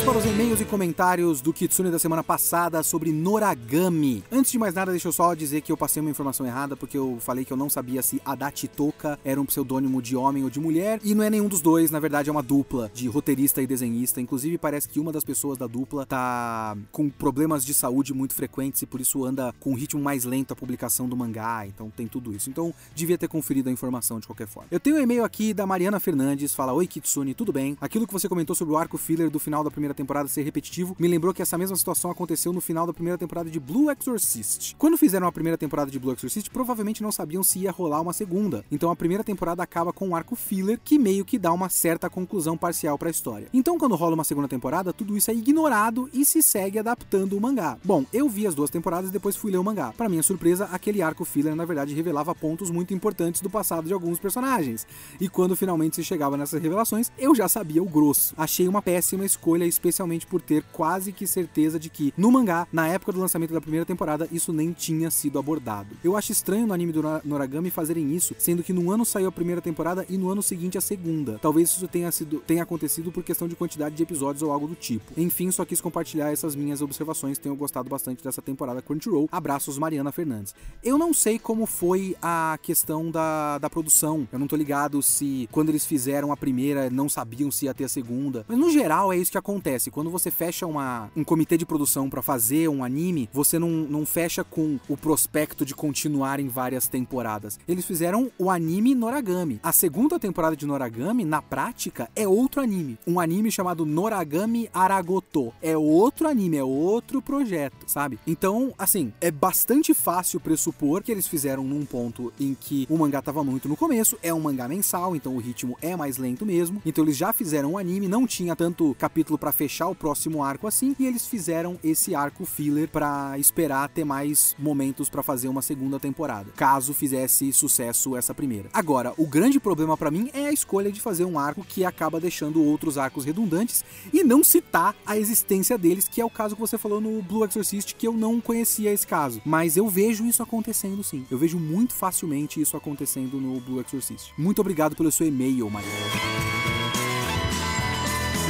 Vamos 0.02 0.04
para 0.04 0.18
os 0.18 0.26
e-mails 0.26 0.62
e 0.62 0.66
comentários 0.66 1.42
do 1.42 1.54
Kitsune 1.54 1.92
da 1.92 2.00
semana 2.00 2.24
passada 2.24 2.82
sobre 2.82 3.12
Noragami. 3.12 4.24
Antes 4.32 4.52
de 4.52 4.58
mais 4.58 4.74
nada, 4.74 4.92
deixa 4.92 5.08
eu 5.08 5.12
só 5.12 5.34
dizer 5.34 5.62
que 5.62 5.72
eu 5.72 5.78
passei 5.78 6.02
uma 6.02 6.10
informação 6.10 6.46
errada, 6.46 6.76
porque 6.76 6.98
eu 6.98 7.18
falei 7.20 7.46
que 7.46 7.54
eu 7.54 7.58
não 7.58 7.70
sabia 7.70 8.02
se 8.02 8.22
Adachi 8.26 8.68
Toka 8.68 9.20
era 9.24 9.40
um 9.40 9.46
pseudônimo 9.46 10.02
de 10.02 10.16
homem 10.16 10.44
ou 10.44 10.50
de 10.50 10.60
mulher, 10.60 11.00
e 11.04 11.14
não 11.14 11.24
é 11.24 11.30
nenhum 11.30 11.48
dos 11.48 11.62
dois, 11.62 11.92
na 11.92 12.00
verdade 12.00 12.30
é 12.30 12.32
uma 12.32 12.42
dupla 12.42 12.90
de 12.94 13.08
roteirista 13.08 13.62
e 13.62 13.68
desenhista. 13.68 14.20
Inclusive, 14.20 14.58
parece 14.58 14.88
que 14.88 15.00
uma 15.00 15.12
das 15.12 15.24
pessoas 15.24 15.58
da 15.58 15.68
dupla 15.68 16.06
tá 16.06 16.76
com 16.92 17.10
problemas 17.10 17.64
de 17.64 17.74
saúde 17.74 18.14
muito 18.14 18.34
frequentes 18.34 18.82
e 18.82 18.86
por 18.86 19.02
isso 19.02 19.24
anda 19.24 19.54
com 19.60 19.72
um 19.72 19.76
ritmo 19.76 20.02
mais 20.02 20.24
lento 20.24 20.54
a 20.54 20.56
publicação 20.56 21.08
do 21.08 21.16
mangá, 21.16 21.66
então 21.68 21.92
tem 21.96 22.08
tudo 22.08 22.34
isso. 22.34 22.50
Então, 22.50 22.74
devia 22.96 23.18
ter 23.18 23.28
conferido 23.28 23.70
a 23.70 23.72
informação 23.72 24.20
de 24.20 24.26
qualquer 24.26 24.48
forma. 24.48 24.70
Eu 24.72 24.80
tenho 24.80 24.96
um 24.96 25.00
e-mail 25.00 25.24
aqui 25.24 25.54
da 25.54 25.66
Mariana 25.68 26.00
Fernandes, 26.00 26.54
fala: 26.54 26.74
Oi 26.74 26.88
Kitsune, 26.88 27.34
tudo 27.34 27.52
bem? 27.52 27.78
Aquilo 27.80 28.08
que 28.08 28.14
você 28.14 28.28
comentou 28.28 28.56
sobre 28.56 28.74
o 28.74 28.78
arco 28.78 28.98
filler 28.98 29.30
do 29.30 29.40
final 29.40 29.64
da 29.64 29.70
primeira 29.70 29.91
temporada 29.94 30.28
ser 30.28 30.44
repetitivo, 30.44 30.96
me 31.00 31.08
lembrou 31.08 31.34
que 31.34 31.42
essa 31.42 31.58
mesma 31.58 31.76
situação 31.76 32.12
aconteceu 32.12 32.54
no 32.54 32.62
final 32.62 32.86
da 32.86 32.94
primeira 32.94 33.18
temporada 33.18 33.50
de 33.50 33.60
Blue 33.60 33.92
Exorcist. 33.92 34.76
Quando 34.78 34.98
fizeram 34.98 35.28
a 35.28 35.32
primeira 35.32 35.58
temporada 35.58 35.92
de 35.92 36.00
Blue 36.00 36.14
Exorcist, 36.14 36.50
provavelmente 36.50 37.04
não 37.04 37.12
sabiam 37.12 37.44
se 37.44 37.60
ia 37.60 37.72
rolar 37.72 38.02
uma 38.02 38.14
segunda. 38.14 38.64
Então 38.72 38.92
a 38.92 38.96
primeira 38.96 39.24
temporada 39.24 39.64
acaba 39.64 39.94
com 39.94 40.10
um 40.10 40.16
arco 40.16 40.36
filler 40.36 40.80
que 40.84 40.98
meio 40.98 41.26
que 41.26 41.38
dá 41.38 41.52
uma 41.52 41.70
certa 41.70 42.10
conclusão 42.10 42.58
parcial 42.58 42.98
para 42.98 43.10
a 43.10 43.12
história. 43.12 43.48
Então 43.54 43.78
quando 43.78 43.96
rola 43.96 44.16
uma 44.16 44.24
segunda 44.24 44.48
temporada, 44.48 44.94
tudo 44.94 45.16
isso 45.18 45.32
é 45.32 45.34
ignorado 45.34 46.10
e 46.14 46.26
se 46.26 46.42
segue 46.42 46.80
adaptando 46.80 47.38
o 47.38 47.42
mangá. 47.42 47.78
Bom, 47.84 48.06
eu 48.14 48.30
vi 48.30 48.48
as 48.48 48.56
duas 48.56 48.70
temporadas 48.70 49.10
e 49.10 49.14
depois 49.14 49.36
fui 49.36 49.52
ler 49.52 49.58
o 49.58 49.64
mangá. 49.64 49.94
Para 49.98 50.10
minha 50.10 50.24
surpresa, 50.24 50.66
aquele 50.72 51.02
arco 51.02 51.26
filler 51.26 51.56
na 51.56 51.66
verdade 51.66 51.94
revelava 51.94 52.34
pontos 52.34 52.70
muito 52.70 52.94
importantes 52.94 53.42
do 53.42 53.50
passado 53.50 53.88
de 53.88 53.94
alguns 53.94 54.20
personagens. 54.20 54.86
E 55.20 55.28
quando 55.30 55.56
finalmente 55.56 55.96
se 55.96 56.04
chegava 56.04 56.38
nessas 56.38 56.62
revelações, 56.62 57.12
eu 57.18 57.34
já 57.36 57.48
sabia 57.48 57.82
o 57.82 57.90
grosso. 57.90 58.34
Achei 58.38 58.68
uma 58.68 58.82
péssima 58.82 59.26
escolha, 59.26 59.66
especialmente 59.82 60.28
por 60.28 60.42
ter 60.42 60.64
quase 60.72 61.12
que 61.12 61.26
certeza 61.26 61.80
de 61.80 61.90
que, 61.90 62.14
no 62.16 62.32
mangá, 62.32 62.68
na 62.72 62.88
época 62.88 63.12
do 63.12 63.20
lançamento 63.20 63.54
da 63.54 63.60
primeira 63.60 63.86
temporada, 63.86 64.28
isso 64.32 64.54
nem 64.54 64.72
tinha 64.72 65.10
sido 65.10 65.40
abordado. 65.40 65.96
Eu 66.04 66.16
acho 66.16 66.32
estranho 66.32 66.68
no 66.68 66.74
anime 66.74 66.92
do 66.92 67.02
Noragami 67.26 67.72
fazerem 67.72 68.16
isso, 68.16 68.36
sendo 68.38 68.62
que 68.62 68.72
no 68.72 68.92
ano 68.92 69.04
saiu 69.04 69.28
a 69.28 69.32
primeira 69.32 69.62
temporada 69.62 70.06
e 70.08 70.18
no 70.18 70.30
ano 70.30 70.44
seguinte 70.44 70.78
a 70.78 70.82
segunda. 70.82 71.40
Talvez 71.42 71.70
isso 71.70 71.88
tenha, 71.88 72.12
sido, 72.12 72.40
tenha 72.46 72.62
acontecido 72.62 73.12
por 73.12 73.24
questão 73.24 73.48
de 73.48 73.56
quantidade 73.56 73.96
de 73.96 74.04
episódios 74.04 74.44
ou 74.44 74.52
algo 74.52 74.68
do 74.68 74.76
tipo. 74.76 75.12
Enfim, 75.18 75.50
só 75.52 75.66
quis 75.66 75.82
compartilhar 75.82 76.32
essas 76.32 76.56
minhas 76.56 76.82
observações, 76.82 77.40
tenho 77.40 77.56
gostado 77.56 77.90
bastante 77.90 78.24
dessa 78.24 78.42
temporada 78.42 78.82
Crunchyroll. 78.82 79.28
Abraços, 79.32 79.80
Mariana 79.80 80.12
Fernandes. 80.12 80.54
Eu 80.84 80.98
não 80.98 81.14
sei 81.14 81.40
como 81.40 81.66
foi 81.66 82.16
a 82.22 82.60
questão 82.62 83.10
da, 83.10 83.58
da 83.58 83.70
produção, 83.70 84.28
eu 84.32 84.38
não 84.38 84.48
tô 84.48 84.56
ligado 84.56 85.02
se 85.02 85.50
quando 85.52 85.70
eles 85.70 85.86
fizeram 85.86 86.32
a 86.32 86.38
primeira 86.38 86.90
não 86.90 87.10
sabiam 87.10 87.50
se 87.50 87.66
ia 87.66 87.74
ter 87.74 87.86
a 87.86 87.90
segunda, 87.90 88.46
mas 88.48 88.58
no 88.58 88.70
geral 88.70 89.12
é 89.12 89.18
isso 89.18 89.32
que 89.32 89.38
acontece 89.38 89.71
acontece? 89.72 89.92
Quando 89.92 90.10
você 90.10 90.30
fecha 90.30 90.66
uma, 90.66 91.10
um 91.16 91.24
comitê 91.24 91.58
de 91.58 91.66
produção 91.66 92.10
para 92.10 92.22
fazer 92.22 92.68
um 92.68 92.84
anime, 92.84 93.30
você 93.32 93.58
não, 93.58 93.70
não 93.70 94.06
fecha 94.06 94.44
com 94.44 94.80
o 94.88 94.98
prospecto 94.98 95.66
de 95.66 95.74
continuar 95.74 96.40
em 96.40 96.48
várias 96.48 96.88
temporadas. 96.88 97.60
Eles 97.68 97.86
fizeram 97.86 98.32
o 98.38 98.50
anime 98.50 98.94
Noragami. 98.94 99.60
A 99.64 99.72
segunda 99.72 100.20
temporada 100.20 100.56
de 100.56 100.66
Noragami, 100.66 101.24
na 101.24 101.42
prática, 101.42 102.10
é 102.16 102.28
outro 102.28 102.62
anime. 102.62 102.98
Um 103.08 103.20
anime 103.20 103.52
chamado 103.52 103.86
Noragami 103.86 104.70
Aragoto. 104.74 105.54
É 105.62 105.78
outro 105.78 106.28
anime, 106.28 106.58
é 106.58 106.64
outro 106.64 107.22
projeto, 107.22 107.86
sabe? 107.88 108.20
Então, 108.28 108.74
assim, 108.78 109.14
é 109.22 109.32
bastante 109.32 109.94
fácil 109.94 110.40
pressupor 110.40 111.04
que 111.04 111.12
eles 111.12 111.28
fizeram 111.28 111.64
num 111.64 111.86
ponto 111.86 112.34
em 112.40 112.54
que 112.54 112.86
o 112.90 112.98
mangá 112.98 113.22
tava 113.22 113.44
muito 113.44 113.70
no 113.70 113.78
começo, 113.78 114.18
é 114.22 114.34
um 114.34 114.40
mangá 114.40 114.68
mensal, 114.68 115.16
então 115.16 115.36
o 115.36 115.40
ritmo 115.40 115.78
é 115.82 115.96
mais 115.96 116.18
lento 116.18 116.46
mesmo. 116.46 116.82
Então 116.86 117.04
eles 117.04 117.18
já 117.18 117.32
fizeram 117.32 117.74
o 117.74 117.78
anime, 117.78 118.08
não 118.08 118.28
tinha 118.28 118.56
tanto 118.56 118.96
capítulo 119.00 119.38
para 119.38 119.52
fechar 119.62 119.90
o 119.90 119.94
próximo 119.94 120.44
arco 120.44 120.66
assim, 120.66 120.96
e 120.98 121.06
eles 121.06 121.28
fizeram 121.28 121.78
esse 121.84 122.16
arco 122.16 122.46
filler 122.46 122.88
para 122.88 123.38
esperar 123.38 123.88
ter 123.90 124.04
mais 124.04 124.56
momentos 124.58 125.08
para 125.08 125.22
fazer 125.22 125.50
uma 125.50 125.62
segunda 125.62 126.00
temporada, 126.00 126.52
caso 126.56 126.96
fizesse 126.96 127.54
sucesso 127.54 128.18
essa 128.18 128.34
primeira. 128.34 128.70
Agora, 128.74 129.14
o 129.20 129.28
grande 129.28 129.60
problema 129.60 129.96
para 129.96 130.10
mim 130.10 130.32
é 130.34 130.48
a 130.48 130.52
escolha 130.52 130.92
de 130.92 131.00
fazer 131.00 131.26
um 131.26 131.38
arco 131.38 131.64
que 131.64 131.86
acaba 131.86 132.20
deixando 132.20 132.64
outros 132.64 132.98
arcos 132.98 133.24
redundantes 133.24 133.86
e 134.12 134.24
não 134.24 134.44
citar 134.44 134.96
a 135.06 135.16
existência 135.16 135.78
deles, 135.78 136.08
que 136.08 136.20
é 136.20 136.26
o 136.26 136.30
caso 136.30 136.56
que 136.56 136.62
você 136.62 136.76
falou 136.76 137.00
no 137.00 137.22
Blue 137.22 137.46
Exorcist, 137.46 137.94
que 137.94 138.08
eu 138.08 138.14
não 138.14 138.42
conhecia 138.42 138.92
esse 138.92 139.06
caso, 139.06 139.44
mas 139.46 139.78
eu 139.78 139.88
vejo 139.88 140.26
isso 140.26 140.42
acontecendo 140.42 141.04
sim. 141.04 141.24
Eu 141.30 141.38
vejo 141.38 141.60
muito 141.60 141.94
facilmente 141.94 142.60
isso 142.60 142.76
acontecendo 142.76 143.40
no 143.40 143.60
Blue 143.62 143.80
Exorcist. 143.80 144.34
Muito 144.36 144.60
obrigado 144.60 144.96
pelo 144.96 145.12
seu 145.12 145.28
e-mail, 145.28 145.70
Maria. 145.70 145.92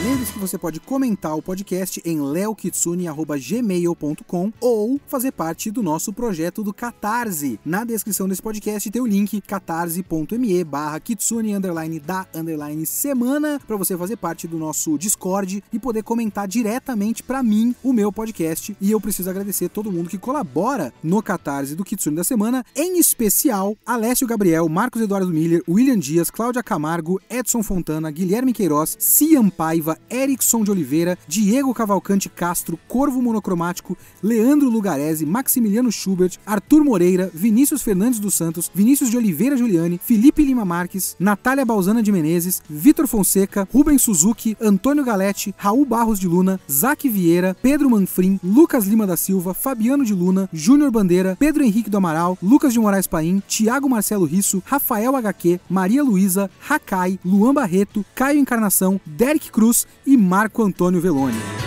Lembre-se 0.03 0.33
que 0.33 0.39
você 0.39 0.57
pode 0.57 0.79
comentar 0.79 1.37
o 1.37 1.43
podcast 1.43 2.01
em 2.03 2.19
leokitsune.gmail.com 2.19 4.51
ou 4.59 4.99
fazer 5.05 5.31
parte 5.31 5.69
do 5.69 5.83
nosso 5.83 6.11
projeto 6.11 6.63
do 6.63 6.73
Catarse. 6.73 7.59
Na 7.63 7.83
descrição 7.83 8.27
desse 8.27 8.41
podcast 8.41 8.89
tem 8.89 8.99
o 8.99 9.05
link 9.05 9.39
catarse.me 9.41 10.63
barra 10.63 10.99
kitsune 10.99 11.53
underline 11.53 11.99
da 11.99 12.25
underline 12.33 12.83
semana 12.83 13.61
para 13.67 13.77
você 13.77 13.95
fazer 13.95 14.17
parte 14.17 14.47
do 14.47 14.57
nosso 14.57 14.97
Discord 14.97 15.63
e 15.71 15.77
poder 15.77 16.01
comentar 16.01 16.47
diretamente 16.47 17.21
para 17.21 17.43
mim 17.43 17.75
o 17.83 17.93
meu 17.93 18.11
podcast. 18.11 18.75
E 18.81 18.89
eu 18.89 18.99
preciso 18.99 19.29
agradecer 19.29 19.69
todo 19.69 19.91
mundo 19.91 20.09
que 20.09 20.17
colabora 20.17 20.91
no 21.03 21.21
Catarse 21.21 21.75
do 21.75 21.85
Kitsune 21.85 22.15
da 22.15 22.23
semana, 22.23 22.65
em 22.75 22.97
especial 22.97 23.77
Alessio 23.85 24.25
Gabriel, 24.25 24.67
Marcos 24.67 24.99
Eduardo 24.99 25.31
Miller, 25.31 25.61
William 25.69 25.99
Dias, 25.99 26.31
Cláudia 26.31 26.63
Camargo, 26.63 27.21
Edson 27.29 27.61
Fontana, 27.61 28.09
Guilherme 28.09 28.51
Queiroz, 28.51 28.97
Cian 28.99 29.47
Paiva, 29.47 29.90
Erickson 30.09 30.63
de 30.63 30.71
Oliveira, 30.71 31.17
Diego 31.27 31.73
Cavalcante 31.73 32.29
Castro, 32.29 32.79
Corvo 32.87 33.21
Monocromático, 33.21 33.97
Leandro 34.21 34.69
Lugarese, 34.69 35.25
Maximiliano 35.25 35.91
Schubert, 35.91 36.37
Arthur 36.45 36.83
Moreira, 36.83 37.29
Vinícius 37.33 37.81
Fernandes 37.81 38.19
dos 38.19 38.33
Santos, 38.33 38.71
Vinícius 38.73 39.09
de 39.09 39.17
Oliveira 39.17 39.57
Giuliani, 39.57 39.99
Felipe 40.03 40.43
Lima 40.43 40.65
Marques, 40.65 41.15
Natália 41.19 41.65
Balzana 41.65 42.01
de 42.01 42.11
Menezes, 42.11 42.61
Vitor 42.69 43.07
Fonseca, 43.07 43.67
Rubens 43.71 44.01
Suzuki, 44.01 44.55
Antônio 44.61 45.03
Galete, 45.03 45.53
Raul 45.57 45.85
Barros 45.85 46.19
de 46.19 46.27
Luna, 46.27 46.59
Zac 46.69 47.07
Vieira, 47.07 47.55
Pedro 47.61 47.89
Manfrim, 47.89 48.39
Lucas 48.43 48.85
Lima 48.85 49.07
da 49.07 49.17
Silva, 49.17 49.53
Fabiano 49.53 50.03
de 50.03 50.13
Luna, 50.13 50.49
Júnior 50.53 50.91
Bandeira, 50.91 51.35
Pedro 51.39 51.63
Henrique 51.63 51.89
do 51.89 51.97
Amaral, 51.97 52.37
Lucas 52.41 52.73
de 52.73 52.79
Moraes 52.79 53.07
Paim, 53.07 53.41
Tiago 53.47 53.89
Marcelo 53.89 54.25
Risso, 54.25 54.61
Rafael 54.65 55.15
HQ, 55.15 55.59
Maria 55.69 56.03
Luísa, 56.03 56.49
Hakai, 56.67 57.19
Luan 57.25 57.53
Barreto, 57.53 58.05
Caio 58.15 58.39
Encarnação, 58.39 58.99
Derek 59.05 59.51
Cruz, 59.51 59.80
e 60.05 60.17
Marco 60.17 60.63
Antônio 60.63 61.01
Veloni. 61.01 61.61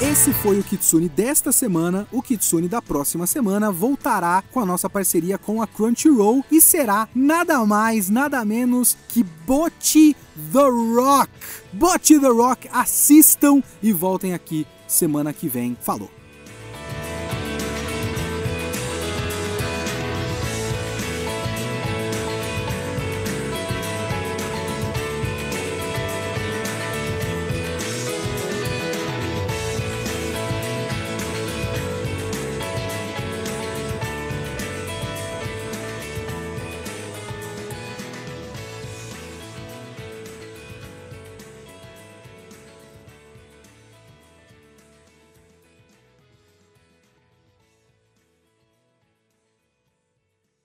Esse 0.00 0.32
foi 0.34 0.58
o 0.58 0.62
Kitsune 0.62 1.08
desta 1.08 1.50
semana. 1.50 2.06
O 2.12 2.20
Kitsune 2.20 2.68
da 2.68 2.82
próxima 2.82 3.26
semana 3.26 3.72
voltará 3.72 4.42
com 4.52 4.60
a 4.60 4.66
nossa 4.66 4.90
parceria 4.90 5.38
com 5.38 5.62
a 5.62 5.66
Crunchyroll 5.66 6.44
e 6.50 6.60
será 6.60 7.08
nada 7.14 7.64
mais, 7.64 8.10
nada 8.10 8.44
menos 8.44 8.96
que 9.08 9.22
Bot 9.22 10.16
The 10.52 10.68
Rock. 10.94 11.30
Bot 11.72 12.20
The 12.20 12.28
Rock, 12.28 12.68
assistam 12.72 13.62
e 13.82 13.92
voltem 13.92 14.34
aqui 14.34 14.66
semana 14.86 15.32
que 15.32 15.48
vem. 15.48 15.76
Falou! 15.80 16.23